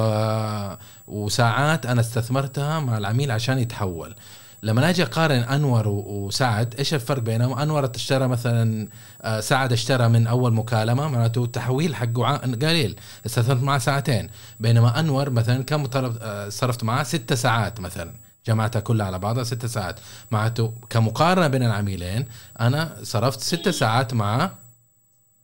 وساعات 1.06 1.86
أنا 1.86 2.00
استثمرتها 2.00 2.80
مع 2.80 2.98
العميل 2.98 3.30
عشان 3.30 3.58
يتحول. 3.58 4.16
لما 4.62 4.90
أجي 4.90 5.02
أقارن 5.02 5.38
أنور 5.38 5.88
وسعد 5.88 6.74
إيش 6.78 6.94
الفرق 6.94 7.22
بينهم؟ 7.22 7.58
أنور 7.58 7.90
اشترى 7.94 8.28
مثلا 8.28 8.88
آه، 9.22 9.40
سعد 9.40 9.72
اشترى 9.72 10.08
من 10.08 10.26
أول 10.26 10.54
مكالمة 10.54 11.08
معناته 11.08 11.44
التحويل 11.44 11.94
حقه 11.94 12.36
قليل. 12.36 12.96
استثمرت 13.26 13.62
معه 13.62 13.78
ساعتين. 13.78 14.30
بينما 14.60 15.00
أنور 15.00 15.30
مثلا 15.30 15.64
كم 15.64 15.86
طلب 15.86 16.18
آه، 16.22 16.48
صرفت 16.48 16.84
معاه 16.84 17.02
ست 17.02 17.32
ساعات 17.34 17.80
مثلا. 17.80 18.12
جمعتها 18.46 18.80
كلها 18.80 19.06
على 19.06 19.18
بعضها 19.18 19.44
ست 19.44 19.66
ساعات. 19.66 20.00
معناته 20.30 20.72
كمقارنة 20.90 21.48
بين 21.48 21.62
العميلين 21.62 22.26
أنا 22.60 22.96
صرفت 23.02 23.40
ست 23.40 23.68
ساعات 23.68 24.14
مع 24.14 24.50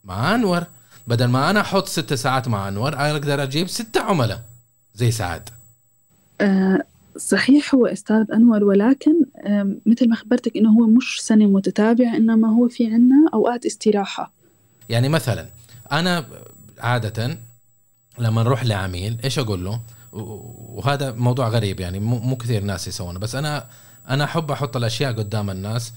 مع 0.03 0.35
أنور. 0.35 0.63
بدل 1.07 1.25
ما 1.25 1.49
أنا 1.49 1.61
أحط 1.61 1.87
ست 1.87 2.13
ساعات 2.13 2.47
مع 2.47 2.67
أنور 2.67 2.95
أقدر 2.95 3.43
أجيب 3.43 3.67
ستة 3.67 4.01
عملاء 4.01 4.43
زي 4.95 5.11
سعد 5.11 5.49
أه 6.41 6.83
صحيح 7.17 7.75
هو 7.75 7.85
أستاذ 7.85 8.25
أنور 8.33 8.63
ولكن 8.63 9.25
مثل 9.85 10.09
ما 10.09 10.15
خبرتك 10.15 10.57
إنه 10.57 10.69
هو 10.69 10.87
مش 10.87 11.21
سنة 11.21 11.45
متتابعة 11.45 12.15
إنما 12.15 12.49
هو 12.49 12.67
في 12.67 12.85
عنا 12.85 13.29
أوقات 13.33 13.65
استراحة. 13.65 14.31
يعني 14.89 15.09
مثلا 15.09 15.45
أنا 15.91 16.25
عادة 16.79 17.37
لما 18.19 18.43
نروح 18.43 18.65
لعميل 18.65 19.17
إيش 19.23 19.39
أقول 19.39 19.65
له؟ 19.65 19.81
وهذا 20.11 21.11
موضوع 21.11 21.47
غريب 21.49 21.79
يعني 21.79 21.99
مو 21.99 22.35
كثير 22.35 22.63
ناس 22.63 22.87
يسوونه 22.87 23.19
بس 23.19 23.35
أنا 23.35 23.65
أنا 24.09 24.23
أحب 24.23 24.51
أحط 24.51 24.77
الأشياء 24.77 25.13
قدام 25.13 25.49
الناس 25.49 25.93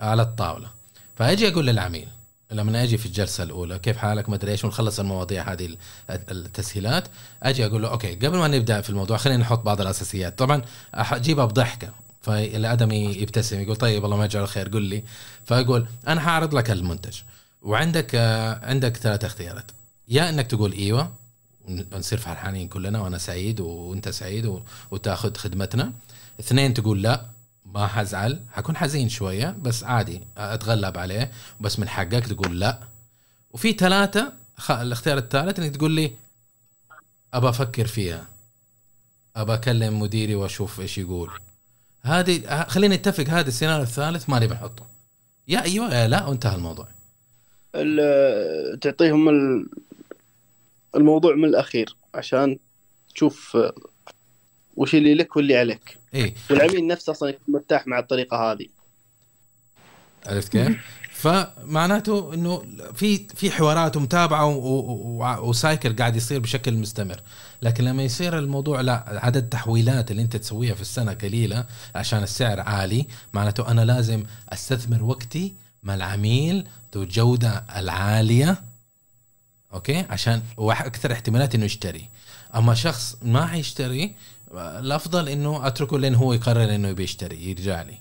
على 0.00 0.22
الطاولة. 0.22 0.68
فأجي 1.16 1.48
أقول 1.48 1.66
للعميل 1.66 2.08
لما 2.50 2.82
أجي 2.82 2.98
في 2.98 3.06
الجلسة 3.06 3.44
الأولى 3.44 3.78
كيف 3.78 3.96
حالك؟ 3.96 4.28
ما 4.28 4.34
أدري 4.34 4.52
إيش 4.52 4.64
ونخلص 4.64 5.00
المواضيع 5.00 5.52
هذه 5.52 5.76
التسهيلات. 6.10 7.08
أجي 7.42 7.66
أقول 7.66 7.82
له 7.82 7.88
أوكي 7.88 8.14
قبل 8.14 8.38
ما 8.38 8.48
نبدأ 8.48 8.80
في 8.80 8.90
الموضوع 8.90 9.16
خلينا 9.16 9.42
نحط 9.42 9.62
بعض 9.62 9.80
الأساسيات. 9.80 10.38
طبعا 10.38 10.62
أجيبها 10.94 11.44
بضحكة 11.44 11.92
فالادمي 12.22 13.04
يبتسم 13.04 13.60
يقول 13.60 13.76
طيب 13.76 14.04
الله 14.04 14.16
ما 14.16 14.24
يجعل 14.24 14.48
خير 14.48 14.68
قل 14.68 14.82
لي. 14.82 15.04
فأقول 15.44 15.86
أنا 16.08 16.20
حاعرض 16.20 16.54
لك 16.54 16.70
المنتج 16.70 17.16
وعندك 17.62 18.14
عندك 18.62 18.96
ثلاث 18.96 19.24
اختيارات. 19.24 19.70
يا 20.08 20.28
إنك 20.28 20.46
تقول 20.46 20.72
إيوه 20.72 21.12
نصير 21.92 22.18
فرحانين 22.18 22.68
كلنا 22.68 23.00
وأنا 23.00 23.18
سعيد 23.18 23.60
وأنت 23.60 24.08
سعيد 24.08 24.60
وتأخذ 24.90 25.36
خدمتنا. 25.36 25.92
اثنين 26.40 26.74
تقول 26.74 27.02
لا. 27.02 27.37
ما 27.74 27.86
حزعل. 27.86 28.40
حكون 28.52 28.76
حزين 28.76 29.08
شوية 29.08 29.56
بس 29.62 29.84
عادي 29.84 30.20
أتغلب 30.36 30.98
عليه. 30.98 31.30
بس 31.60 31.78
من 31.78 31.88
حقك 31.88 32.26
تقول 32.26 32.60
لا. 32.60 32.78
وفي 33.50 33.72
ثلاثة 33.72 34.32
خ... 34.56 34.70
الاختيار 34.70 35.18
الثالث 35.18 35.58
إنك 35.58 35.76
تقول 35.76 35.90
لي 35.90 36.12
أبى 37.34 37.48
أفكر 37.48 37.86
فيها. 37.86 38.26
أبى 39.36 39.54
أكلم 39.54 40.00
مديري 40.00 40.34
وأشوف 40.34 40.80
إيش 40.80 40.98
يقول. 40.98 41.30
هذه 42.02 42.64
خلينا 42.68 42.96
نتفق 42.96 43.24
هذا 43.24 43.48
السيناريو 43.48 43.82
الثالث 43.82 44.30
ما 44.30 44.38
نبي 44.38 44.54
نحطه 44.54 44.86
يا 45.48 45.62
أيوه 45.62 45.94
يا 45.94 46.08
لا 46.08 46.26
وانتهى 46.26 46.54
الموضوع. 46.56 46.88
ال- 47.74 48.80
تعطيهم 48.80 49.28
ال- 49.28 49.66
الموضوع 50.96 51.34
من 51.34 51.44
الأخير 51.44 51.96
عشان 52.14 52.58
تشوف 53.14 53.58
وش 54.76 54.94
اللي 54.94 55.14
لك 55.14 55.36
واللي 55.36 55.56
عليك. 55.56 55.97
إيه. 56.14 56.34
والعميل 56.50 56.86
نفسه 56.86 57.10
أصلا 57.10 57.28
يكون 57.28 57.54
مرتاح 57.54 57.86
مع 57.86 57.98
الطريقة 57.98 58.52
هذه. 58.52 58.66
عرفت 60.26 60.52
كيف؟ 60.52 60.76
فمعناته 61.12 62.34
إنه 62.34 62.62
في 62.94 63.28
في 63.28 63.50
حوارات 63.50 63.96
ومتابعة 63.96 64.46
وسايكل 65.40 65.96
قاعد 65.96 66.16
يصير 66.16 66.40
بشكل 66.40 66.74
مستمر، 66.74 67.20
لكن 67.62 67.84
لما 67.84 68.02
يصير 68.02 68.38
الموضوع 68.38 68.80
لا 68.80 69.04
عدد 69.24 69.42
التحويلات 69.42 70.10
اللي 70.10 70.22
أنت 70.22 70.36
تسويها 70.36 70.74
في 70.74 70.80
السنة 70.80 71.12
قليلة 71.12 71.66
عشان 71.94 72.22
السعر 72.22 72.60
عالي، 72.60 73.06
معناته 73.32 73.70
أنا 73.70 73.84
لازم 73.84 74.24
أستثمر 74.48 75.02
وقتي 75.02 75.54
مع 75.82 75.94
العميل 75.94 76.68
ذو 76.94 77.02
الجودة 77.02 77.64
العالية 77.76 78.62
okay؟ 79.72 80.04
عشان 80.10 80.42
أكثر 80.58 81.12
احتمالات 81.12 81.54
إنه 81.54 81.64
يشتري. 81.64 82.08
أما 82.54 82.74
شخص 82.74 83.16
ما 83.22 83.46
حيشتري 83.46 84.14
الأفضل 84.54 85.28
إنه 85.28 85.66
أتركه 85.66 85.98
لين 85.98 86.14
هو 86.14 86.32
يقرر 86.32 86.74
إنه 86.74 86.88
يبي 86.88 87.02
يشتري 87.02 87.50
يرجع 87.50 87.82
لي. 87.82 87.98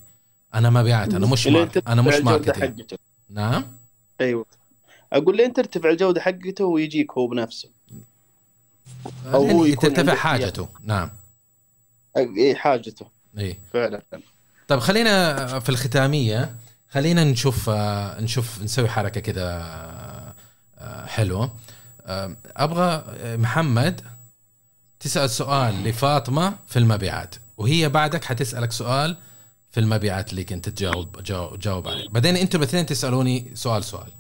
أنا 0.54 0.70
مبيعات 0.70 1.14
أنا 1.14 1.28
مش 1.28 1.48
market 1.47 1.88
أنا 1.88 2.02
مش 2.02 2.16
marketing. 2.16 2.84
نعم؟ 3.30 3.66
أيوه. 4.22 4.45
أقول 5.14 5.38
لين 5.38 5.54
ترتفع 5.54 5.89
الجودة 5.89 6.22
حقته 6.22 6.66
ويجيك 6.66 7.12
هو 7.12 7.28
بنفسه. 7.28 7.70
أو 9.26 9.48
هو 9.48 9.74
ترتفع 9.74 10.16
حاجته. 10.16 10.68
نعم. 10.84 11.12
أي 12.18 12.56
حاجته. 12.56 13.06
اي 13.38 13.60
فعلا. 13.74 14.02
طيب 14.68 14.80
خلينا 14.80 15.60
في 15.60 15.70
الختامية. 15.70 16.56
خلينا 16.89 17.24
نشوف 17.24 17.70
نشوف 18.20 18.62
نسوي 18.62 18.89
حركة 18.89 19.22
كده 19.22 19.62
آه، 20.80 21.06
حلوة. 21.06 21.56
آه، 22.06 22.36
أبغى 22.58 23.04
آه، 23.20 23.36
محمد 23.36 24.02
تسأل 25.00 25.30
سؤال 25.30 25.84
لفاطمة 25.84 26.54
في 26.68 26.80
المبيعات 26.80 27.36
وهي 27.58 27.89
بعدك 27.89 28.24
حتسألك 28.24 28.72
سؤال 28.72 29.18
في 29.72 29.80
المبيعات 29.80 30.32
اللي 30.32 30.43
كنت 30.43 30.70
تجاوب 30.70 31.24
جاوب, 31.60 31.88
عليه. 31.88 32.10
بعدين 32.10 32.36
أنتم 32.36 32.60
الاثنين 32.60 32.86
تسألوني 32.86 33.52
سؤال 33.54 33.84
سؤال. 33.84 34.12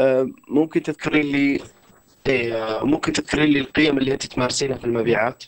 آه، 0.00 0.28
ممكن 0.48 0.82
تذكرين 0.82 1.32
لي 1.32 1.60
إيه 2.26 2.84
ممكن 2.84 3.12
تذكرين 3.12 3.48
لي 3.50 3.60
القيم 3.60 3.98
اللي 3.98 4.12
انت 4.12 4.26
تمارسينها 4.26 4.76
في 4.76 4.84
المبيعات؟ 4.84 5.44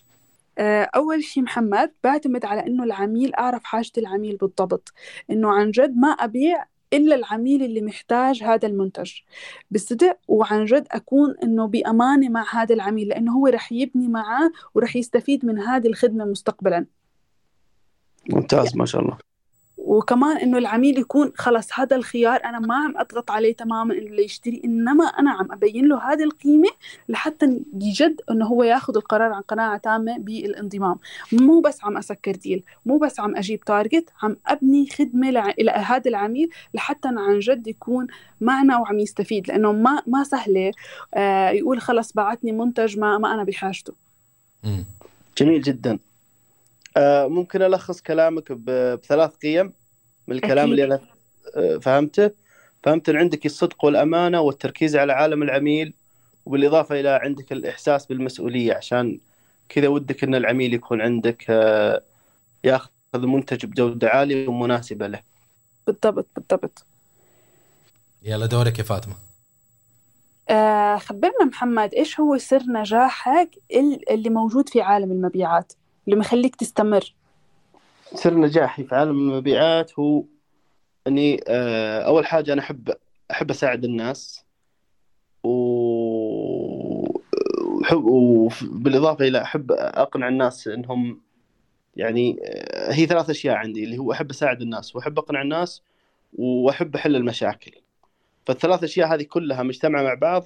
آه، 0.58 0.90
أول 0.96 1.24
شيء 1.24 1.42
محمد 1.42 1.92
بعتمد 2.04 2.44
على 2.44 2.66
إنه 2.66 2.84
العميل 2.84 3.34
أعرف 3.34 3.64
حاجة 3.64 3.92
العميل 3.98 4.36
بالضبط 4.36 4.92
إنه 5.30 5.52
عن 5.52 5.70
جد 5.70 5.96
ما 5.96 6.08
أبيع 6.08 6.64
إلا 6.92 7.14
العميل 7.14 7.62
اللي 7.62 7.80
محتاج 7.80 8.42
هذا 8.42 8.68
المنتج. 8.68 9.12
بصدق 9.70 10.18
وعن 10.28 10.64
جد 10.64 10.86
أكون 10.90 11.34
إنه 11.42 11.66
بأمانة 11.66 12.28
مع 12.28 12.44
هذا 12.62 12.74
العميل 12.74 13.08
لأنه 13.08 13.32
هو 13.32 13.46
رح 13.46 13.72
يبني 13.72 14.08
معاه 14.08 14.50
ورح 14.74 14.96
يستفيد 14.96 15.46
من 15.46 15.58
هذه 15.58 15.86
الخدمة 15.86 16.24
مستقبلا. 16.24 16.86
ممتاز 18.30 18.76
ما 18.76 18.86
شاء 18.86 19.02
الله. 19.02 19.18
وكمان 19.86 20.36
إنه 20.36 20.58
العميل 20.58 20.98
يكون 20.98 21.32
خلص 21.36 21.68
هذا 21.78 21.96
الخيار 21.96 22.44
أنا 22.44 22.58
ما 22.58 22.74
عم 22.74 22.96
أضغط 22.96 23.30
عليه 23.30 23.54
تماما 23.54 23.94
إنه 23.94 24.20
يشتري 24.20 24.62
إنما 24.64 25.04
أنا 25.04 25.30
عم 25.30 25.52
أبين 25.52 25.88
له 25.88 26.12
هذه 26.12 26.22
القيمة 26.22 26.68
لحتى 27.08 27.60
يجد 27.80 28.20
إنه 28.30 28.46
هو 28.46 28.62
ياخذ 28.62 28.96
القرار 28.96 29.32
عن 29.32 29.42
قناعة 29.42 29.76
تامة 29.76 30.18
بالانضمام. 30.18 30.96
مو 31.32 31.60
بس 31.60 31.84
عم 31.84 31.96
أسكر 31.96 32.32
ديل 32.32 32.62
مو 32.86 32.98
بس 32.98 33.20
عم 33.20 33.36
أجيب 33.36 33.60
تارجت 33.60 34.10
عم 34.22 34.36
أبني 34.46 34.86
خدمة 34.86 35.30
لع... 35.30 35.50
إلى 35.50 35.70
هذا 35.70 36.08
العميل 36.10 36.50
لحتى 36.74 37.08
عن 37.08 37.38
جد 37.38 37.66
يكون 37.66 38.06
معنا 38.40 38.78
وعم 38.78 38.98
يستفيد. 38.98 39.48
لأنه 39.48 39.72
ما 39.72 40.02
ما 40.06 40.24
سهلة 40.24 40.72
آه 41.14 41.50
يقول 41.50 41.80
خلص 41.80 42.12
بعتني 42.12 42.52
منتج 42.52 42.98
ما 42.98 43.18
ما 43.18 43.34
أنا 43.34 43.44
بحاجته. 43.44 43.92
جميل 45.38 45.62
جدا. 45.62 45.98
ممكن 47.28 47.62
ألخص 47.62 48.00
كلامك 48.00 48.52
بثلاث 48.52 49.36
قيم 49.36 49.72
من 50.28 50.36
الكلام 50.36 50.72
أكيد. 50.72 50.80
اللي 50.80 50.84
أنا 50.84 51.00
آه، 51.56 51.78
فهمته. 51.78 52.30
فهمت 52.82 53.08
إن 53.08 53.16
عندك 53.16 53.46
الصدق 53.46 53.84
والأمانة 53.84 54.40
والتركيز 54.40 54.96
على 54.96 55.12
عالم 55.12 55.42
العميل 55.42 55.94
وبالإضافة 56.46 57.00
إلى 57.00 57.08
عندك 57.08 57.52
الإحساس 57.52 58.06
بالمسؤولية 58.06 58.74
عشان 58.74 59.20
كذا 59.68 59.88
ودك 59.88 60.24
إن 60.24 60.34
العميل 60.34 60.74
يكون 60.74 61.00
عندك 61.00 61.44
آه، 61.50 62.02
ياخذ 62.64 62.90
منتج 63.14 63.66
بجودة 63.66 64.08
عالية 64.08 64.48
ومناسبة 64.48 65.06
له. 65.06 65.20
بالضبط 65.86 66.26
بالضبط. 66.36 66.86
يلا 68.22 68.46
دورك 68.46 68.78
يا 68.78 68.84
فاطمة. 68.84 69.14
آه 70.48 70.96
خبرنا 70.96 71.44
محمد 71.44 71.94
إيش 71.94 72.20
هو 72.20 72.38
سر 72.38 72.62
نجاحك 72.68 73.50
ال- 73.70 74.10
اللي 74.10 74.30
موجود 74.30 74.68
في 74.68 74.80
عالم 74.82 75.12
المبيعات؟ 75.12 75.72
اللي 76.06 76.18
مخليك 76.18 76.56
تستمر. 76.56 77.14
سر 78.14 78.34
نجاحي 78.34 78.84
في 78.84 78.94
عالم 78.94 79.10
المبيعات 79.10 79.98
هو 79.98 80.24
إني 81.06 81.40
آه، 81.48 82.00
أول 82.00 82.26
حاجة 82.26 82.52
أنا 82.52 82.62
أحب 82.62 82.94
أحب 83.30 83.50
أساعد 83.50 83.84
الناس. 83.84 84.44
و 85.44 85.48
وحب 87.64 88.04
وبالاضافه 88.04 89.24
إلى 89.28 89.42
أحب 89.42 89.72
أقنع 89.72 90.28
الناس 90.28 90.68
إنهم 90.68 91.20
يعني 91.96 92.40
آه، 92.44 92.92
هي 92.92 93.06
ثلاث 93.06 93.30
أشياء 93.30 93.56
عندي 93.56 93.84
اللي 93.84 93.98
هو 93.98 94.12
أحب 94.12 94.30
أساعد 94.30 94.62
الناس 94.62 94.96
وأحب 94.96 95.18
أقنع 95.18 95.42
الناس 95.42 95.82
وأحب 96.38 96.94
أحل 96.94 97.16
المشاكل. 97.16 97.72
فالثلاث 98.46 98.84
أشياء 98.84 99.14
هذه 99.14 99.22
كلها 99.22 99.62
مجتمعة 99.62 100.02
مع 100.02 100.14
بعض 100.14 100.44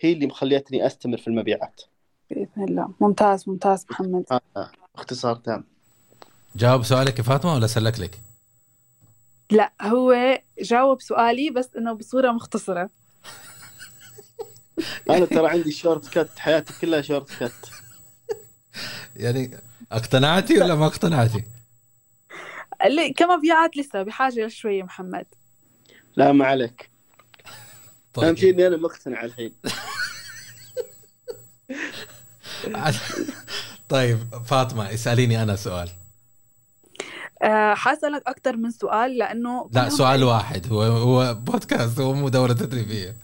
هي 0.00 0.12
اللي 0.12 0.26
مخليتني 0.26 0.86
أستمر 0.86 1.16
في 1.16 1.28
المبيعات. 1.28 1.82
بإذن 2.30 2.64
الله. 2.68 2.90
ممتاز 3.00 3.48
ممتاز 3.48 3.86
محمد. 3.90 4.24
هذا 4.32 4.70
باختصار 4.98 5.34
تمام. 5.36 5.64
جاوب 6.56 6.82
سؤالك 6.84 7.18
يا 7.18 7.24
فاطمة 7.24 7.54
ولا 7.54 7.64
اسلك 7.64 8.00
لك؟ 8.00 8.20
لا 9.50 9.72
هو 9.82 10.38
جاوب 10.60 11.00
سؤالي 11.00 11.50
بس 11.50 11.70
إنه 11.76 11.92
بصورة 11.92 12.30
مختصرة. 12.30 12.90
أنا 15.10 15.26
ترى 15.26 15.48
عندي 15.48 15.72
shortcut 15.72 16.38
حياتي 16.38 16.72
كلها 16.80 17.00
shortcut 17.02 17.52
يعني 19.16 19.58
اقتنعتي 19.92 20.60
ولا 20.60 20.74
ما 20.74 20.86
اقتنعتي؟ 20.86 21.44
اللي 22.84 23.12
كمبيعات 23.12 23.76
لسه 23.76 24.02
بحاجة 24.02 24.46
لشوية 24.46 24.82
محمد. 24.82 25.26
لا 26.16 26.32
ما 26.32 26.46
عليك. 26.46 26.90
أهم 28.18 28.36
شيء 28.36 28.50
طيب 28.50 28.60
إني 28.60 28.66
أنا 28.66 28.76
مقتنع 28.76 29.24
الحين. 29.24 29.52
طيب 33.88 34.18
فاطمة 34.44 34.94
اسأليني 34.94 35.42
أنا 35.42 35.56
سؤال. 35.56 35.88
آه 37.42 37.74
حاسألك 37.74 38.22
أكتر 38.26 38.56
من 38.56 38.70
سؤال 38.70 39.18
لأنه 39.18 39.68
لا 39.72 39.88
سؤال 39.88 40.24
واحد. 40.24 40.72
هو 40.72 40.82
هو 40.82 41.34
بودكاست 41.34 42.00
هو 42.00 42.12
مو 42.12 42.28
دورة 42.28 42.52
تدريبية. 42.52 43.16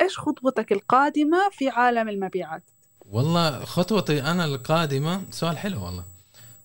إيش 0.00 0.18
خطوتك 0.18 0.72
القادمة 0.72 1.38
في 1.52 1.68
عالم 1.68 2.08
المبيعات؟ 2.08 2.62
والله 3.00 3.64
خطوتي 3.64 4.22
أنا 4.22 4.44
القادمة 4.44 5.22
سؤال 5.30 5.58
حلو 5.58 5.84
والله. 5.84 6.04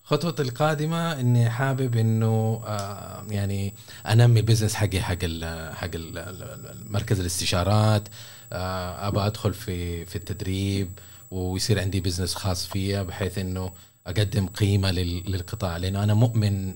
خطوتي 0.03 0.41
القادمة 0.43 1.19
إني 1.19 1.49
حابب 1.49 1.95
إنه 1.95 2.61
آه 2.65 3.25
يعني 3.30 3.73
أنمي 4.07 4.39
ال 4.39 4.43
business 4.43 4.74
حقي 4.75 5.01
حق 5.01 5.17
ال 5.23 5.75
حق 5.75 5.89
ال- 5.95 6.91
مركز 6.91 7.19
الاستشارات. 7.19 8.07
آه 8.53 9.07
ابى 9.07 9.19
أدخل 9.19 9.53
في 9.53 10.05
في 10.05 10.15
التدريب. 10.15 10.99
ويصير 11.32 11.80
عندي 11.80 11.99
business 11.99 12.36
خاص 12.36 12.65
فيا 12.67 13.01
بحيث 13.03 13.38
إنه 13.38 13.71
أقدم 14.07 14.47
قيمة 14.47 14.91
لل- 14.91 15.32
للقطاع. 15.32 15.78
لأنه 15.78 16.03
أنا 16.03 16.13
مؤمن 16.13 16.75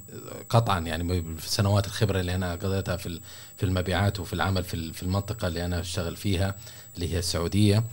قطعا 0.50 0.80
يعني 0.80 1.36
سنوات 1.40 1.88
الخبرة 1.88 2.20
اللي 2.20 2.36
أنا 2.36 2.52
قضيتها 2.56 2.98
في 2.98 3.22
في 3.58 3.64
المبيعات 3.66 4.20
وفي 4.20 4.34
العمل 4.34 4.64
في 4.64 4.74
ال- 4.74 4.94
في 4.94 5.04
المنطقة 5.04 5.48
اللي 5.48 5.66
أنا 5.66 5.80
أشتغل 5.80 6.16
فيها 6.16 6.56
اللي 6.96 7.14
هي 7.14 7.20
السعودية. 7.20 7.84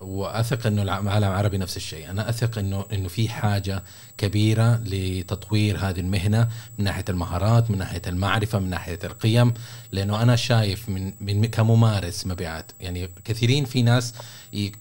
وأثق 0.00 0.66
إنه 0.66 0.82
العالم 0.82 1.08
العربي 1.08 1.58
نفس 1.58 1.76
الشيء. 1.76 2.10
أنا 2.10 2.28
أثق 2.28 2.58
انه 2.58 2.84
إنه 2.92 3.08
في 3.08 3.28
حاجة 3.28 3.82
كبيرة 4.18 4.76
لتطوير 4.84 5.78
هذه 5.78 6.00
المهنة 6.00 6.48
من 6.78 6.84
ناحية 6.84 7.04
المهارات 7.08 7.70
من 7.70 7.78
ناحية 7.78 8.02
المعرفة 8.06 8.58
من 8.58 8.70
ناحية 8.70 8.98
القيم 9.04 9.54
لأنه 9.92 10.22
أنا 10.22 10.36
شايف 10.36 10.88
من 10.88 11.12
من 11.20 11.46
كممارس 11.46 12.26
مبيعات. 12.26 12.72
يعني 12.80 13.10
كثيرين 13.24 13.64
في 13.64 13.82
ناس 13.82 14.14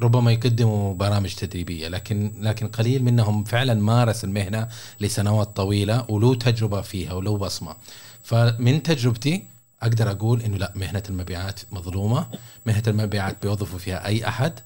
ربما 0.02 0.32
يقدموا 0.32 0.94
برامج 0.94 1.34
تدريبية 1.36 1.88
لكن 1.88 2.32
لكن 2.40 2.68
قليل 2.68 3.04
منهم 3.04 3.44
فعلا 3.44 3.74
مارس 3.74 4.24
المهنة 4.24 4.68
لسنوات 5.00 5.56
طويلة 5.56 6.06
وله 6.10 6.36
تجربة 6.36 6.82
فيها 6.82 7.14
وله 7.14 7.38
بصمة. 7.38 7.76
فمن 8.24 8.84
تجربتي 8.84 9.48
أقدر 9.82 10.12
أقول 10.12 10.42
إنه 10.42 10.58
لا 10.58 10.74
مهنة 10.76 11.04
المبيعات 11.10 11.60
مظلومة. 11.72 12.28
مهنة 12.66 12.84
المبيعات 12.88 13.42
بيوظفوا 13.42 13.80
فيها 13.80 14.06
أي 14.06 14.28
أحد. 14.28 14.60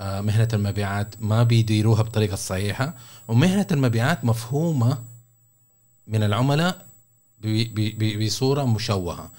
آه، 0.00 0.20
مهنة 0.20 0.48
المبيعات 0.52 1.14
ما 1.22 1.42
بيديروها 1.42 2.02
بطريقة 2.02 2.36
صحيحة 2.36 2.94
ومهنة 3.28 3.66
المبيعات 3.70 4.24
مفهومة 4.24 5.04
من 6.06 6.22
العملاء 6.22 6.86
بصورة 8.24 8.64
مشوهة. 8.64 9.30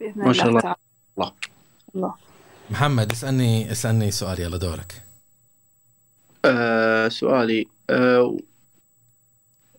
بإذن 0.00 0.24
ما 0.24 0.32
شاء 0.32 0.48
الله. 0.48 0.74
الله. 1.18 1.32
الله. 1.94 2.14
محمد 2.70 3.12
اسألني 3.12 3.72
اسألني 3.72 4.10
سؤال 4.10 4.40
يلا 4.40 4.56
دورك. 4.56 5.02
آه 6.44 7.08
سؤالي 7.08 7.66
آه 7.90 8.36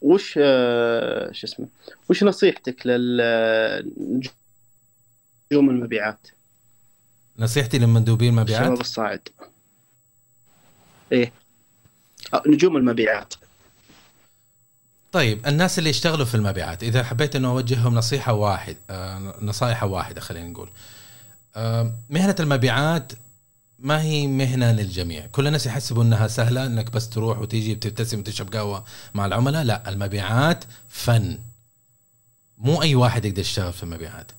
وش 0.01 0.39
آه 0.41 1.31
شو 1.31 1.47
اسمه 1.47 1.67
وش 2.09 2.23
نصيحتك 2.23 2.87
لل 2.87 3.21
نجوم 5.51 5.69
المبيعات؟ 5.69 6.27
نصيحتي 7.39 7.79
لمندوبي 7.79 8.29
المبيعات؟ 8.29 8.61
الشباب 8.61 8.81
الصاعد. 8.81 9.29
إيه. 11.11 11.31
آه، 12.33 12.43
نجوم 12.47 12.77
المبيعات. 12.77 13.33
طيب 15.11 15.47
الناس 15.47 15.79
اللي 15.79 15.89
يشتغلوا 15.89 16.25
في 16.25 16.35
المبيعات 16.35 16.83
إذا 16.83 17.03
حبيت 17.03 17.35
إنه 17.35 17.49
أوجههم 17.49 17.95
نصيحة 17.95 18.33
واحد 18.33 18.77
آه 18.89 19.35
نصائح 19.41 19.83
واحدة 19.83 20.21
خلينا 20.21 20.47
نقول. 20.49 20.69
آه 21.55 21.95
مهنة 22.09 22.35
المبيعات 22.39 23.13
ما 23.79 24.01
هي 24.01 24.27
مهنة 24.27 24.71
للجميع. 24.71 25.25
كل 25.25 25.47
الناس 25.47 25.65
يحسبوا 25.65 26.03
إنها 26.03 26.27
سهلة 26.27 26.65
إنك 26.65 26.91
بس 26.91 27.09
تروح 27.09 27.39
وتيجي 27.39 27.75
بتبتسم 27.75 28.19
وتشرب 28.19 28.53
قهوة 28.53 28.83
مع 29.13 29.25
العملاء. 29.25 29.63
لا 29.63 29.89
المبيعات 29.89 30.65
فن. 30.89 31.39
مو 32.57 32.81
أي 32.81 32.95
واحد 32.95 33.25
يقدر 33.25 33.39
يشتغل 33.39 33.73
في 33.73 33.83
المبيعات. 33.83 34.31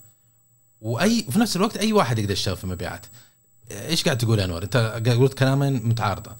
وأي 0.80 1.26
في 1.30 1.38
نفس 1.38 1.56
الوقت 1.56 1.76
أي 1.76 1.92
واحد 1.92 2.18
يقدر 2.18 2.32
يشتغل 2.32 2.56
في 2.56 2.64
المبيعات. 2.64 3.06
إيش 3.70 4.04
قاعد 4.04 4.18
تقول 4.18 4.38
يا 4.38 4.44
أنور؟ 4.44 4.62
أنت 4.62 4.76
قلت 5.08 5.34
كلامين 5.34 5.86
متعارضة. 5.86 6.36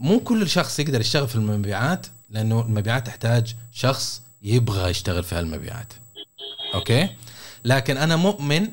مو 0.00 0.20
كل 0.20 0.48
شخص 0.48 0.78
يقدر 0.80 1.00
يشتغل 1.00 1.28
في 1.28 1.34
المبيعات 1.34 2.06
لأنه 2.30 2.60
المبيعات 2.60 3.06
تحتاج 3.06 3.56
شخص 3.72 4.22
يبغى 4.42 4.90
يشتغل 4.90 5.24
في 5.24 5.34
هالمبيعات. 5.34 5.92
أوكي؟ 6.74 7.08
لكن 7.64 7.96
أنا 7.96 8.16
مؤمن 8.16 8.68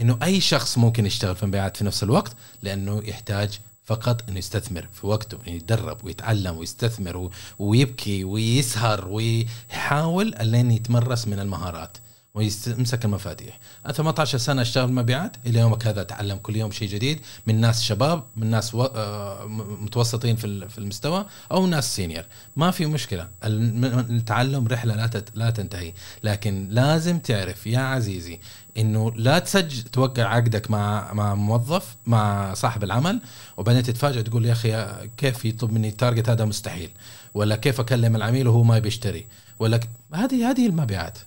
إنه 0.00 0.18
أي 0.22 0.40
شخص 0.40 0.78
ممكن 0.78 1.06
يشتغل 1.06 1.36
في 1.36 1.42
المبيعات 1.42 1.76
في 1.76 1.84
نفس 1.84 2.02
الوقت 2.02 2.32
لأنه 2.62 3.02
يحتاج 3.04 3.60
فقط 3.84 4.28
إنه 4.28 4.38
يستثمر 4.38 4.88
في 4.92 5.06
وقته 5.06 5.38
يعني 5.46 5.56
يتدرب 5.56 6.04
ويتعلم 6.04 6.56
ويستثمر 6.56 7.30
ويبكي 7.58 8.24
ويسهر 8.24 9.08
ويحاول 9.08 10.34
لين 10.40 10.70
يتمرس 10.70 11.28
من 11.28 11.38
المهارات. 11.38 11.96
ويمسك 12.34 13.04
المفاتيح. 13.04 13.58
أنا 13.84 13.92
18 13.92 14.38
سنة 14.38 14.62
أشتغل 14.62 14.92
مبيعات 14.92 15.36
إلى 15.46 15.58
يومك 15.58 15.86
هذا 15.86 16.00
أتعلم 16.00 16.36
كل 16.36 16.56
يوم 16.56 16.70
شيء 16.70 16.88
جديد 16.88 17.20
من 17.46 17.60
ناس 17.60 17.82
شباب 17.82 18.22
من 18.36 18.50
ناس 18.50 18.74
و... 18.74 18.82
آه، 18.82 19.46
متوسطين 19.80 20.36
في 20.36 20.68
في 20.68 20.78
المستوى 20.78 21.26
أو 21.52 21.66
ناس 21.66 21.96
سينيور 21.96 22.24
ما 22.56 22.70
في 22.70 22.86
مشكلة. 22.86 23.28
التعلم 23.44 24.68
رحلة 24.68 24.94
لا 24.94 25.06
تت... 25.06 25.28
لا 25.34 25.50
تنتهي. 25.50 25.92
لكن 26.24 26.68
لازم 26.70 27.18
تعرف 27.18 27.66
يا 27.66 27.78
عزيزي 27.78 28.38
إنه 28.78 29.12
لا 29.16 29.38
تسجل 29.38 29.82
توقع 29.82 30.22
عقدك 30.22 30.70
مع 30.70 31.12
مع 31.12 31.34
موظف 31.34 31.96
مع 32.06 32.54
صاحب 32.54 32.84
العمل 32.84 33.20
وبعدين 33.56 33.82
تتفاجئ 33.82 34.22
تقول 34.22 34.46
يا 34.46 34.52
أخي 34.52 34.86
كيف 35.16 35.44
يطلب 35.44 35.72
مني 35.72 35.88
ال 35.88 35.94
target 35.94 36.28
هذا 36.28 36.44
مستحيل؟ 36.44 36.90
ولا 37.34 37.56
كيف 37.56 37.80
أكلم 37.80 38.16
العميل 38.16 38.48
وهو 38.48 38.62
ما 38.62 38.78
بيشتري؟ 38.78 39.26
ولا. 39.58 39.80
هذه 40.14 40.50
هذه 40.50 40.66
المبيعات. 40.66 41.18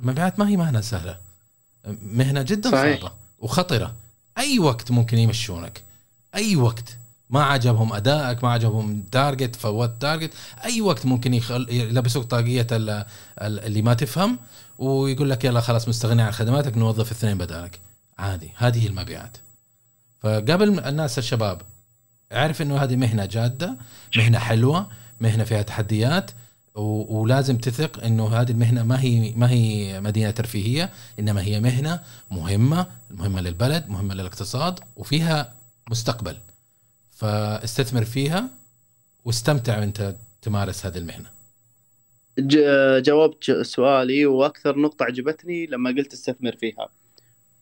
المبيعات 0.00 0.38
ما 0.38 0.48
هي 0.48 0.56
مهنة 0.56 0.80
سهلة. 0.80 1.18
مهنة 2.02 2.42
جدا 2.42 2.70
صحيح. 2.70 3.00
صعبه 3.00 3.12
وخطرة. 3.38 3.94
أي 4.38 4.58
وقت 4.58 4.90
ممكن 4.90 5.18
يمشونك. 5.18 5.82
أي 6.34 6.56
وقت. 6.56 6.98
ما 7.30 7.44
عجبهم 7.44 7.92
أدائك 7.92 8.44
ما 8.44 8.52
عجبهم 8.52 9.02
target 9.12 9.56
فوت 9.56 9.92
target 10.00 10.30
أي 10.64 10.80
وقت 10.80 11.06
ممكن 11.06 11.34
يخل... 11.34 11.66
يلبسوك 11.70 12.24
طاقية 12.24 12.66
اللي 13.40 13.82
ما 13.82 13.94
تفهم 13.94 14.38
ويقول 14.78 15.30
لك 15.30 15.44
يلا 15.44 15.60
خلاص 15.60 15.88
مستغني 15.88 16.22
عن 16.22 16.32
خدماتك 16.32 16.76
نوظف 16.76 17.10
اثنين 17.10 17.38
بدالك. 17.38 17.80
عادي. 18.18 18.52
هذه 18.56 18.86
المبيعات. 18.86 19.36
فقبل 20.20 20.78
الناس 20.78 21.18
الشباب 21.18 21.62
اعرف 22.32 22.62
إنه 22.62 22.76
هذه 22.76 22.96
مهنة 22.96 23.24
جادة 23.24 23.76
مهنة 24.16 24.38
حلوة 24.38 24.86
مهنة 25.20 25.44
فيها 25.44 25.62
تحديات. 25.62 26.30
ولازم 26.78 27.58
تثق 27.58 28.04
إنه 28.04 28.28
هذه 28.28 28.50
المهنة 28.50 28.82
ما 28.82 29.00
هي 29.00 29.32
ما 29.36 29.50
هي 29.50 30.00
مدينة 30.00 30.30
ترفيهية 30.30 30.90
إنما 31.18 31.42
هي 31.42 31.60
مهنة 31.60 32.00
مهمة 32.30 32.86
مهمة 33.10 33.40
للبلد 33.40 33.88
مهمة 33.88 34.14
للاقتصاد 34.14 34.80
وفيها 34.96 35.54
مستقبل. 35.90 36.36
فاستثمر 37.10 38.04
فيها 38.04 38.48
واستمتع 39.24 39.78
وأنت 39.78 40.16
تمارس 40.42 40.86
هذه 40.86 40.98
المهنة. 40.98 41.30
جاوبت 43.00 43.50
سؤالي 43.62 44.26
وأكثر 44.26 44.78
نقطة 44.78 45.04
عجبتني 45.04 45.66
لما 45.66 45.90
قلت 45.90 46.12
استثمر 46.12 46.56
فيها. 46.56 46.88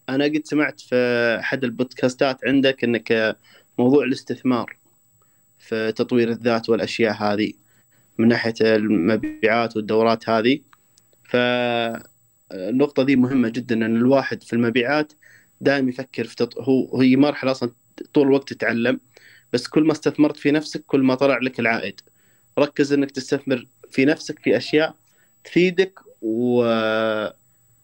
أنا 0.09 0.25
قد 0.25 0.43
سمعت 0.45 0.81
في 0.81 0.97
أحد 1.41 1.65
البودكاستات 1.65 2.45
عندك 2.45 2.85
إنك 2.85 3.37
موضوع 3.79 4.05
الاستثمار 4.05 4.77
في 5.59 5.93
تطوير 5.93 6.31
الذات 6.31 6.69
والأشياء 6.69 7.15
هذه. 7.15 7.53
من 8.19 8.29
ناحية 8.29 8.55
المبيعات 8.63 9.77
والدورات 9.77 10.29
هذه. 10.29 10.61
فالنقطه 11.25 13.03
دي 13.03 13.17
مهمة 13.17 13.49
جدا 13.49 13.75
إن 13.75 13.97
الواحد 13.97 14.43
في 14.43 14.53
المبيعات 14.53 15.13
دائما 15.61 15.89
يفكر 15.91 16.25
في 16.25 16.37
تط... 16.37 16.59
هو 16.59 17.01
هي 17.01 17.17
مرحلة 17.17 17.51
أصلا 17.51 17.71
طول 18.15 18.27
الوقت 18.27 18.53
تتعلم 18.53 19.01
بس 19.53 19.69
كل 19.69 19.83
ما 19.85 19.93
استثمرت 19.93 20.37
في 20.37 20.51
نفسك 20.51 20.85
كل 20.87 21.03
ما 21.03 21.15
طلع 21.15 21.39
لك 21.39 21.61
العائد. 21.61 22.01
ركز 22.59 22.93
إنك 22.93 23.11
تستثمر 23.11 23.69
في 23.91 24.05
نفسك 24.05 24.39
في 24.39 24.57
أشياء 24.57 24.97
تفيدك 25.45 26.01
و 26.23 26.63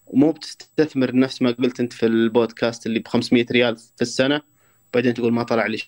ومو 0.07 0.33
بتستثمر 0.33 1.17
نفس 1.17 1.43
ما 1.43 1.51
قلت 1.51 1.81
أنت 1.81 1.93
في 1.93 2.07
البودكاست 2.07 2.87
اللي 2.87 2.99
ب 2.99 3.09
500 3.09 3.47
ريال 3.51 3.77
في 3.77 4.03
السنة 4.03 4.43
وبعدين 4.91 5.15
تقول 5.15 5.33
ما 5.33 5.43
طلع 5.43 5.67
لي 5.67 5.79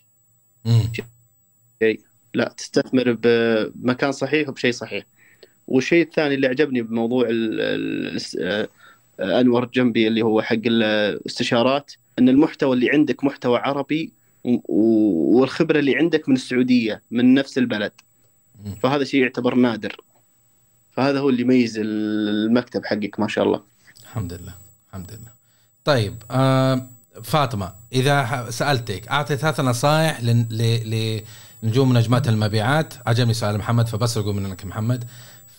شيء. 1.82 2.00
لا 2.34 2.54
تستثمر 2.56 3.18
بمكان 3.22 4.12
صحيح 4.12 4.48
وبشيء 4.48 4.72
صحيح. 4.72 5.04
والشيء 5.66 6.04
الثاني 6.04 6.34
اللي 6.34 6.46
عجبني 6.46 6.82
بموضوع 6.82 7.28
آه، 7.30 8.68
انور 9.20 9.64
جنبي 9.74 10.08
اللي 10.08 10.22
هو 10.22 10.42
حق 10.42 10.56
الاستشارات 10.66 11.92
إن 12.18 12.28
المحتوى 12.28 12.74
اللي 12.74 12.90
عندك 12.90 13.24
محتوى 13.24 13.58
عربي 13.58 14.12
والخبرة 14.44 15.78
اللي 15.78 15.96
عندك 15.96 16.28
من 16.28 16.34
السعودية 16.34 17.02
من 17.10 17.34
نفس 17.34 17.58
البلد. 17.58 17.92
فهذا 18.82 19.04
شيء 19.04 19.22
يعتبر 19.22 19.54
نادر. 19.54 19.96
فهذا 20.90 21.20
هو 21.20 21.28
اللي 21.28 21.42
يميز 21.42 21.78
المكتب 21.78 22.84
حقك 22.84 23.20
ما 23.20 23.28
شاء 23.28 23.44
الله. 23.44 23.62
الحمد 24.02 24.32
لله 24.32 24.54
الحمد 24.88 25.10
لله. 25.10 25.32
طيب 25.84 26.14
آه 26.30 26.86
فاطمة 27.22 27.72
إذا 27.92 28.46
سألتك 28.50 29.08
اعطي 29.08 29.36
ثلاث 29.36 29.60
نصائح 29.60 30.22
ل 30.22 31.20
نجوم 31.64 31.98
نجمات 31.98 32.28
المبيعات. 32.28 32.94
عجبني 33.06 33.34
سؤال 33.34 33.58
محمد 33.58 33.88
فبسرقه 33.88 34.32
منك 34.32 34.64
محمد. 34.64 35.04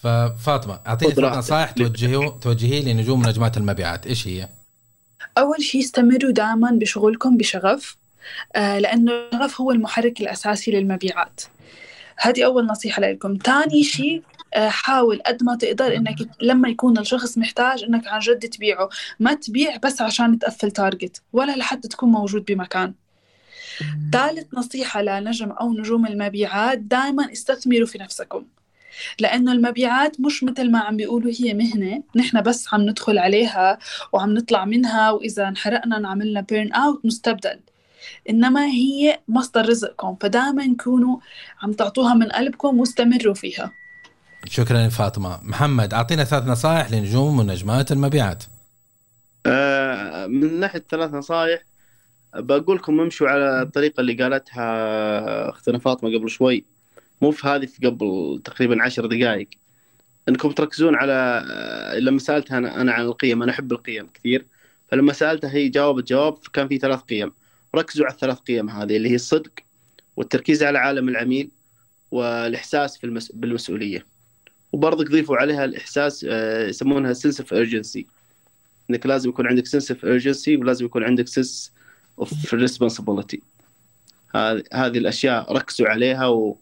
ففاطمه 0.04 0.80
أعطيني 0.88 1.14
ثلاث 1.14 1.38
نصائح 1.38 1.72
توجهيه 1.72 2.30
توجهيه 2.30 2.94
لنجوم 2.94 3.28
نجمات 3.28 3.58
المبيعات. 3.58 4.08
إيش 4.08 4.28
هي؟ 4.28 4.50
أول 5.38 5.62
شيء 5.62 5.82
استمروا 5.82 6.32
دائما 6.32 6.72
بشغلكم 6.72 7.38
بشغف 7.38 7.98
آه 8.56 8.80
لأنه 8.80 9.12
الشغف 9.12 9.62
هو 9.62 9.72
المحرك 9.72 10.22
الأساسي 10.22 10.72
للمبيعات. 10.72 11.42
هذه 12.18 12.46
أول 12.46 12.66
نصيحة 12.66 13.02
لكم. 13.02 13.38
ثاني 13.44 13.84
شيء 13.84 14.24
آه، 14.54 14.70
حاول 14.70 15.22
قد 15.26 15.44
ما 15.44 15.56
تقدر 15.56 15.96
إنك 15.96 16.16
لما 16.42 16.70
يكون 16.70 16.98
الشخص 16.98 17.38
محتاج 17.38 17.84
إنك 17.84 18.08
عن 18.08 18.20
جد 18.20 18.50
تبيعه. 18.50 18.90
ما 19.20 19.34
تبيع 19.34 19.78
بس 19.78 20.02
عشان 20.02 20.40
تقفل 20.40 20.72
تارجت 20.72 21.22
ولا 21.34 21.56
لحتى 21.56 21.88
تكون 21.88 22.10
موجود 22.10 22.46
بمكان. 22.46 22.94
ثالث 24.12 24.54
نصيحة 24.54 25.02
لنجم 25.02 25.52
أو 25.52 25.74
نجوم 25.74 26.06
المبيعات 26.06 26.78
دائما 26.78 27.32
استثمروا 27.32 27.86
في 27.86 27.98
نفسكم. 27.98 28.46
لأنه 29.20 29.52
المبيعات 29.52 30.20
مش 30.20 30.44
مثل 30.44 30.72
ما 30.72 30.80
عم 30.80 30.98
بيقولوا 30.98 31.32
هي 31.40 31.54
مهنة. 31.54 32.04
نحن 32.16 32.42
بس 32.42 32.74
عم 32.74 32.82
ندخل 32.82 33.18
عليها 33.18 33.78
وعم 34.14 34.34
نطلع 34.34 34.66
منها 34.66 35.12
وإذا 35.12 35.48
انحرقنا 35.48 36.08
عملنا 36.08 36.42
بيرن 36.42 36.74
أوت 36.74 37.06
نستبدل 37.06 37.60
إنما 38.30 38.66
هي 38.66 39.20
مصدر 39.28 39.70
رزقكم 39.70 40.16
فدائما 40.22 40.76
كونوا 40.84 41.18
عم 41.64 41.74
تعطوها 41.74 42.14
من 42.14 42.30
قلبكم 42.30 42.80
واستمروا 42.80 43.34
فيها. 43.34 43.72
شكرا 44.50 44.90
فاطمة. 44.90 45.40
محمد 45.44 45.94
أعطينا 45.94 46.24
ثلاث 46.24 46.44
نصائح 46.48 46.92
لنجوم 46.92 47.40
ونجمات 47.40 47.92
المبيعات. 47.92 48.44
آه، 49.46 50.28
من 50.28 50.60
ناحية 50.60 50.84
ثلاث 50.90 51.14
نصائح 51.14 51.62
بقول 52.36 52.78
لكم 52.78 53.00
امشوا 53.00 53.28
على 53.30 53.62
الطريقة 53.62 54.02
اللي 54.02 54.14
قالتها 54.14 55.50
أختنا 55.50 55.78
فاطمة 55.80 56.18
قبل 56.18 56.30
شوي. 56.30 56.66
مو 57.22 57.32
في 57.32 57.48
هذه 57.48 57.66
في 57.66 57.88
قبل 57.88 58.42
تقريبا 58.46 58.84
عشر 58.84 59.06
دقائق 59.06 59.48
إنكم 60.30 60.52
تركزون 60.52 60.96
على 60.96 61.46
لما 62.00 62.20
سألتها 62.20 62.58
أنا 62.58 62.82
أنا 62.82 62.92
عن 62.92 63.06
القيم 63.06 63.44
أنا 63.44 63.52
أحب 63.52 63.72
القيم 63.72 64.08
كثير. 64.14 64.46
فلما 64.92 65.14
سألتها 65.14 65.52
هي 65.54 65.70
جاوبت 65.70 66.08
جواب 66.08 66.38
كان 66.54 66.68
في 66.68 66.78
ثلاث 66.78 67.00
قيم. 67.00 67.32
ركزوا 67.76 68.06
على 68.06 68.14
الثلاث 68.14 68.38
قيم 68.38 68.70
هذه 68.70 68.98
اللي 68.98 69.10
هي 69.10 69.16
الصدق 69.16 69.52
والتركيز 70.16 70.64
على 70.64 70.80
عالم 70.80 71.10
العميل 71.10 71.52
والإحساس 72.12 72.98
في 72.98 73.04
المس... 73.04 73.32
بالمسؤولية. 73.32 74.06
وبرضك 74.72 75.12
ضيفوا 75.12 75.38
عليها 75.38 75.66
الإحساس 75.66 76.26
آه، 76.30 76.68
يسمونها 76.68 77.14
sense 77.14 77.42
of 77.42 77.54
urgency. 77.54 78.04
إنك 78.90 79.06
لازم 79.06 79.30
يكون 79.30 79.48
عندك 79.48 79.66
sense 79.66 79.92
of 79.92 80.06
urgency 80.06 80.60
ولازم 80.60 80.86
يكون 80.86 81.04
عندك 81.04 81.28
sense 81.28 81.75
of 82.20 82.56
responsibility. 82.56 83.40
هذه 84.74 84.98
الأشياء 84.98 85.54
ركزوا 85.54 85.88
عليها 85.88 86.28
و... 86.28 86.58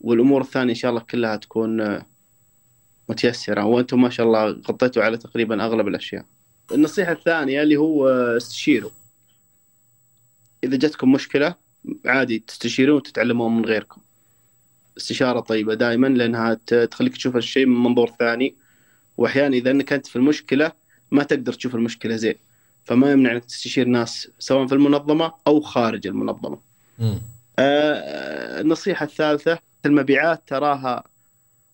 والأمور 0.00 0.40
الثانية 0.40 0.70
إن 0.70 0.78
شاء 0.78 0.90
الله 0.90 1.02
كلها 1.02 1.36
تكون 1.36 1.80
آه، 1.80 2.06
متيسرة. 3.08 3.64
وأنتم 3.64 4.02
ما 4.02 4.10
شاء 4.10 4.26
الله 4.26 4.50
غطيتوا 4.50 5.02
على 5.02 5.16
تقريبا 5.16 5.64
أغلب 5.64 5.88
الأشياء. 5.88 6.24
النصيحة 6.72 7.12
الثانية 7.12 7.62
اللي 7.62 7.76
هو 7.76 8.08
استشيروا. 8.36 8.90
إذا 10.64 10.76
جتكم 10.76 11.12
مشكلة 11.12 11.54
عادي 12.06 12.38
تستشيرون 12.38 12.96
وتتعلمون 12.96 13.56
من 13.56 13.64
غيركم. 13.64 14.00
استشارة 14.96 15.40
طيبة 15.40 15.74
دائما 15.74 16.06
لأنها 16.06 16.54
تخليك 16.90 17.16
تشوف 17.16 17.36
الشيء 17.36 17.66
من 17.66 17.82
منظور 17.82 18.10
ثاني. 18.18 18.54
واحيانا 19.16 19.56
إذا 19.56 19.70
إنك 19.70 19.92
أنت 19.92 20.06
في 20.06 20.16
المشكلة 20.16 20.72
ما 21.10 21.22
تقدر 21.22 21.52
تشوف 21.52 21.74
المشكلة 21.74 22.16
زين. 22.16 22.34
فما 22.84 23.12
يمنع 23.12 23.32
انك 23.32 23.44
تستشير 23.44 23.86
ناس 23.88 24.28
سواء 24.38 24.66
في 24.66 24.74
المنظمة 24.74 25.32
أو 25.46 25.60
خارج 25.60 26.06
المنظمة. 26.06 26.58
آه، 27.58 28.60
النصيحة 28.60 29.04
الثالثة 29.06 29.58
المبيعات 29.86 30.42
تراها 30.46 31.04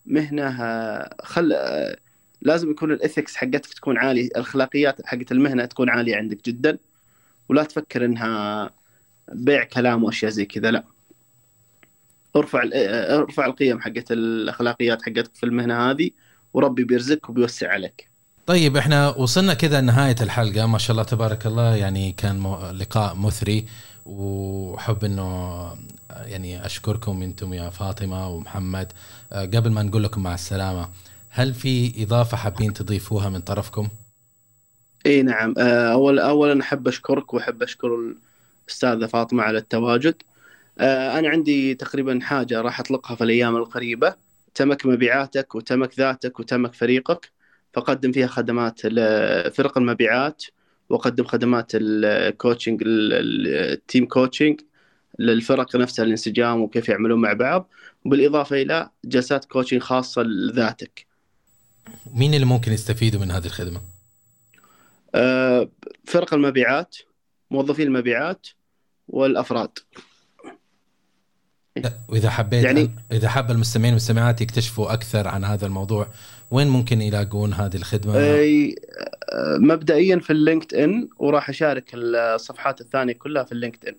مهنة 0.07 0.63
آه، 0.63 1.17
خل 1.23 1.53
آه، 1.53 1.97
لازم 2.43 2.71
يكون 2.71 2.93
الإثكس 2.93 3.37
حقتك 3.37 3.75
تكون 3.75 3.99
عالية 3.99 4.27
الأخلاقيات 4.27 5.07
حقت 5.07 5.33
المهنة 5.33 5.65
تكون 5.65 5.91
عالية 5.91 6.17
عندك 6.17 6.45
جدا 6.45 6.79
ولا 7.49 7.63
تفكر 7.65 8.05
إنها 8.05 8.71
بيع 9.33 9.65
كلام 9.65 10.05
وأشياء 10.05 10.31
زي 10.31 10.45
كذا 10.45 10.71
لا. 10.71 10.85
ارفع 12.37 12.63
آه، 12.75 13.19
ارفع 13.19 13.47
القيم 13.47 13.81
حقت 13.81 14.13
الأخلاقيات 14.13 15.03
حقتك 15.03 15.35
في 15.35 15.47
المهنة 15.47 15.91
هذه 15.91 16.11
وربي 16.55 16.85
بيرزقك 16.85 17.31
وبيوسع 17.31 17.73
عليك. 17.73 18.10
طيب 18.47 18.77
إحنا 18.77 19.09
وصلنا 19.09 19.55
كذا 19.55 19.81
نهاية 19.81 20.17
الحلقة. 20.21 20.67
ما 20.67 20.79
شاء 20.79 20.91
الله 20.91 21.03
تبارك 21.03 21.47
الله 21.47 21.77
يعني 21.77 22.13
كان 22.13 22.57
لقاء 22.73 23.15
مثري. 23.15 23.67
وحب 24.07 25.05
إنه 25.05 25.79
يعني 26.11 26.67
أشكركم 26.67 27.23
أنتم 27.23 27.53
يا 27.55 27.71
فاطمة 27.71 28.29
ومحمد. 28.29 28.93
أه، 29.33 29.45
قبل 29.45 29.71
ما 29.71 29.83
نقول 29.83 30.05
لكم 30.05 30.23
مع 30.23 30.35
السلامة 30.35 30.89
هل 31.29 31.55
في 31.55 32.03
إضافة 32.03 32.37
حابين 32.37 32.73
تضيفوها 32.73 33.29
من 33.29 33.41
طرفكم؟ 33.41 33.89
إي 35.07 35.23
نعم. 35.23 35.55
آه، 35.59 35.93
اول 35.93 36.19
اولا 36.19 36.61
أحب 36.63 36.89
أشكرك 36.89 37.35
وأحب 37.35 37.63
أشكر 37.63 37.89
الأستاذة 38.69 39.07
فاطمة 39.07 39.43
على 39.43 39.59
التواجد. 39.59 40.15
آه، 40.79 41.19
أنا 41.19 41.29
عندي 41.29 41.75
تقريبا 41.75 42.19
حاجة 42.23 42.61
راح 42.61 42.81
أطلقها 42.81 43.15
في 43.15 43.25
الأيام 43.25 43.57
القريبة. 43.57 44.15
تمك 44.55 44.87
مبيعاتك 44.87 45.55
وتمك 45.55 45.99
ذاتك 45.99 46.41
وتمك 46.41 46.75
فريقك. 46.75 47.31
فقدم 47.73 48.13
فيها 48.13 48.27
خدمات 48.27 48.81
لفرق 48.85 49.79
المبيعات 49.79 50.45
وقدم 50.89 51.25
خدمات 51.25 51.71
ال 51.75 51.87
coaching 51.87 52.83
ال- 52.83 53.13
ال- 53.13 53.73
ال 53.73 53.80
team 53.80 54.07
coaching 54.07 54.61
للفرق 55.19 55.77
نفسها 55.77 56.05
الانسجام 56.05 56.61
وكيف 56.61 56.89
يعملون 56.89 57.21
مع 57.21 57.33
بعض. 57.33 57.69
بالاضافه 58.05 58.63
إلى 58.63 58.91
جلسات 59.05 59.45
coaching 59.45 59.81
خاصة 59.81 60.23
لذاتك. 60.23 61.07
مين 62.15 62.35
اللي 62.35 62.47
ممكن 62.47 62.73
يستفيدوا 62.73 63.21
من 63.21 63.31
هذه 63.31 63.47
الخدمة؟ 63.47 63.81
آه، 65.15 65.69
فرق 66.05 66.35
المبيعات 66.35 66.97
موظفين 67.51 67.87
المبيعات 67.87 68.47
والأفراد. 69.09 69.79
لا 71.77 71.93
وإذا 72.09 72.31
حبيت 72.31 72.65
يعني 72.65 72.91
إذا 73.13 73.29
حاب 73.29 73.51
المستمعين 73.51 73.93
والمستمعات 73.93 74.41
يكتشفوا 74.41 74.93
أكثر 74.93 75.29
عن 75.29 75.45
هذا 75.45 75.67
الموضوع 75.67 76.09
وين 76.51 76.69
ممكن 76.69 77.03
يلاقون 77.03 77.53
هذه 77.53 77.77
الخدمة؟ 77.77 78.17
أي 78.17 78.77
آه، 79.33 79.57
مبدئيا 79.59 80.19
في 80.19 80.31
ال 80.31 80.75
LinkedIn 80.75 81.09
وراح 81.19 81.49
أشارك 81.49 81.91
الصفحات 81.95 82.81
الثانية 82.81 83.13
كلها 83.13 83.45
في 83.45 83.53
اللينكد 83.53 83.89
ان 83.89 83.95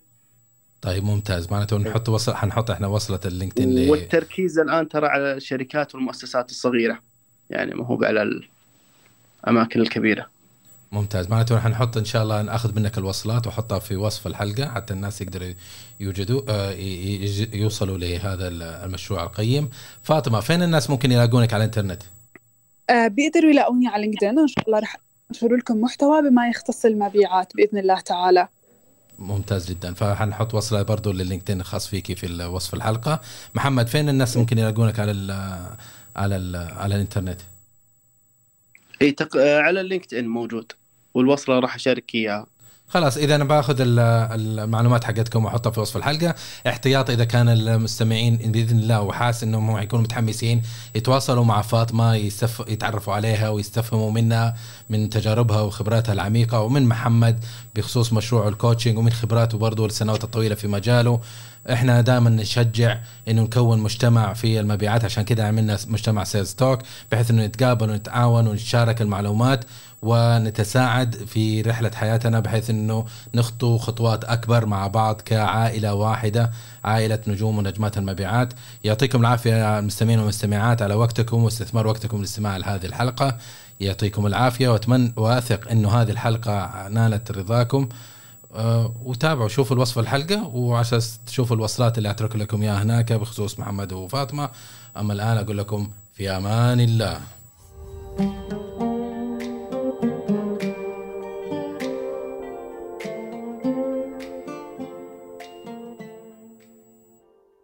طيب 0.81 1.03
ممتاز. 1.03 1.51
معناته 1.51 1.77
نحط 1.77 2.09
وصل 2.09 2.35
حنحط 2.35 2.71
إحنا 2.71 2.87
وصلة 2.87 3.19
ال 3.25 3.31
LinkedIn 3.31 3.75
ل... 3.75 3.89
والتركيز 3.89 4.59
الآن 4.59 4.87
ترى 4.89 5.07
على 5.07 5.33
الشركات 5.33 5.95
والمؤسسات 5.95 6.49
الصغيرة. 6.49 6.99
يعني 7.49 7.75
ما 7.75 7.85
هو 7.85 8.03
على 8.03 8.41
الأماكن 9.43 9.81
الكبيرة. 9.81 10.27
ممتاز. 10.91 11.29
معناته 11.29 11.59
حنحط 11.59 11.97
إن 11.97 12.05
شاء 12.05 12.23
الله 12.23 12.41
ناخذ 12.41 12.75
منك 12.75 12.97
الوصلات 12.97 13.47
وأحطها 13.47 13.79
في 13.79 13.95
وصف 13.95 14.27
الحلقة 14.27 14.69
حتى 14.69 14.93
الناس 14.93 15.21
يقدروا 15.21 15.53
يوجدوا 15.99 16.41
آه، 16.49 16.71
يوصلوا 17.53 17.97
لهذا 17.97 18.47
المشروع 18.85 19.23
القيم. 19.23 19.69
فاطمة 20.03 20.39
فين 20.39 20.63
الناس 20.63 20.89
ممكن 20.89 21.11
يلاقونك 21.11 21.53
على 21.53 21.63
الإنترنت؟ 21.63 22.03
بيقدروا 22.91 23.51
يلاقوني 23.51 23.87
على 23.87 24.01
LinkedIn. 24.01 24.39
وإن 24.39 24.47
شاء 24.47 24.65
الله 24.67 24.79
رح 24.79 24.97
أنشر 25.31 25.55
لكم 25.55 25.81
محتوى 25.81 26.21
بما 26.21 26.49
يختص 26.49 26.85
المبيعات 26.85 27.55
بإذن 27.55 27.77
الله 27.77 27.99
تعالى. 27.99 28.47
ممتاز 29.19 29.71
جدا. 29.71 29.93
فحنحط 29.93 30.53
وصلة 30.53 30.81
برضو 30.81 31.11
لل 31.11 31.21
LinkedIn 31.21 31.59
الخاص 31.59 31.87
فيكي 31.87 32.15
في 32.15 32.45
وصف 32.45 32.73
الحلقة. 32.73 33.21
محمد 33.55 33.87
فين 33.87 34.09
الناس 34.09 34.37
ممكن 34.37 34.57
يلاقونك 34.57 34.99
على 34.99 35.11
ال 35.11 35.31
على 36.15 36.35
ال 36.35 36.55
على 36.55 36.95
الإنترنت؟ 36.95 37.41
إي 39.01 39.11
تق... 39.11 39.37
آه، 39.37 39.59
على 39.59 39.81
ال 39.81 40.13
LinkedIn 40.13 40.27
موجود 40.27 40.71
والوصلة 41.13 41.59
راح 41.59 41.75
أشارك 41.75 42.15
إياها. 42.15 42.47
خلاص 42.93 43.17
إذا 43.17 43.35
أنا 43.35 43.43
باخذ 43.43 43.75
ال- 43.81 43.99
المعلومات 44.59 45.03
حقتكم 45.03 45.45
وأحطها 45.45 45.71
في 45.71 45.79
وصف 45.79 45.97
الحلقة 45.97 46.35
احتياط 46.67 47.09
إذا 47.09 47.23
كان 47.23 47.49
المستمعين 47.49 48.35
بإذن 48.37 48.79
الله 48.79 49.01
وحاس 49.01 49.43
إنهم 49.43 49.69
هم 49.69 49.77
يكونوا 49.81 50.03
متحمسين 50.03 50.61
يتواصلوا 50.95 51.45
مع 51.45 51.61
فاطمة 51.61 52.15
يستف... 52.15 52.63
يتعرفوا 52.67 53.13
عليها 53.13 53.49
ويستفهموا 53.49 54.11
منها 54.11 54.55
من 54.89 55.09
تجاربها 55.09 55.61
وخبراتها 55.61 56.13
العميقة 56.13 56.59
ومن 56.61 56.85
محمد 56.85 57.45
بخصوص 57.75 58.13
مشروع 58.13 58.47
ال 58.47 58.53
coaching 58.53 58.97
ومن 58.97 59.11
خبراته 59.11 59.57
برضه 59.57 59.85
السنوات 59.85 60.23
الطويلة 60.23 60.55
في 60.55 60.67
مجاله. 60.67 61.19
إحنا 61.71 62.01
دائما 62.01 62.29
نشجع 62.29 62.97
إنه 63.27 63.41
نكون 63.41 63.79
مجتمع 63.79 64.33
في 64.33 64.59
المبيعات 64.59 65.05
عشان 65.05 65.23
كده 65.23 65.47
عملنا 65.47 65.77
مجتمع 65.87 66.23
Sales 66.23 66.53
Talk 66.53 66.79
بحيث 67.11 67.31
إنه 67.31 67.45
نتقابل 67.45 67.89
ونتعاون 67.89 68.47
ونتشارك 68.47 69.01
المعلومات 69.01 69.65
ونتساعد 70.01 71.15
في 71.15 71.61
رحلة 71.61 71.91
حياتنا 71.95 72.39
بحيث 72.39 72.69
إنه 72.69 73.05
نخطو 73.35 73.77
خطوات 73.77 74.23
أكبر 74.23 74.65
مع 74.65 74.87
بعض 74.87 75.21
كعائلة 75.21 75.93
واحدة 75.93 76.51
عائلة 76.83 77.19
نجوم 77.27 77.57
ونجمات 77.57 77.97
المبيعات. 77.97 78.53
يعطيكم 78.83 79.21
العافية 79.21 79.79
المستمعين 79.79 80.19
والمستمعات 80.19 80.81
على 80.81 80.93
وقتكم 80.93 81.43
واستثمار 81.43 81.87
وقتكم 81.87 82.17
للاستماع 82.17 82.57
لهذه 82.57 82.85
الحلقة. 82.85 83.37
يعطيكم 83.79 84.27
العافية 84.27 84.69
وأتمنى 84.69 85.13
وأثق 85.17 85.71
إنه 85.71 85.89
هذه 85.89 86.11
الحلقة 86.11 86.87
نالت 86.87 87.31
رضاكم. 87.31 87.89
أه، 88.55 88.93
وتابعوا 89.03 89.47
شوفوا 89.47 89.75
الوصف 89.75 89.99
الحلقة 89.99 90.47
وعشان 90.47 90.99
تشوفوا 91.25 91.55
الوصلات 91.55 91.97
اللي 91.97 92.09
أترك 92.09 92.35
لكم 92.35 92.61
إياها 92.61 92.83
هناك 92.83 93.13
بخصوص 93.13 93.59
محمد 93.59 93.93
وفاطمة. 93.93 94.49
أما 94.97 95.13
الآن 95.13 95.37
أقول 95.37 95.57
لكم 95.57 95.89
في 96.13 96.29
أمان 96.29 96.79
الله. 96.79 97.19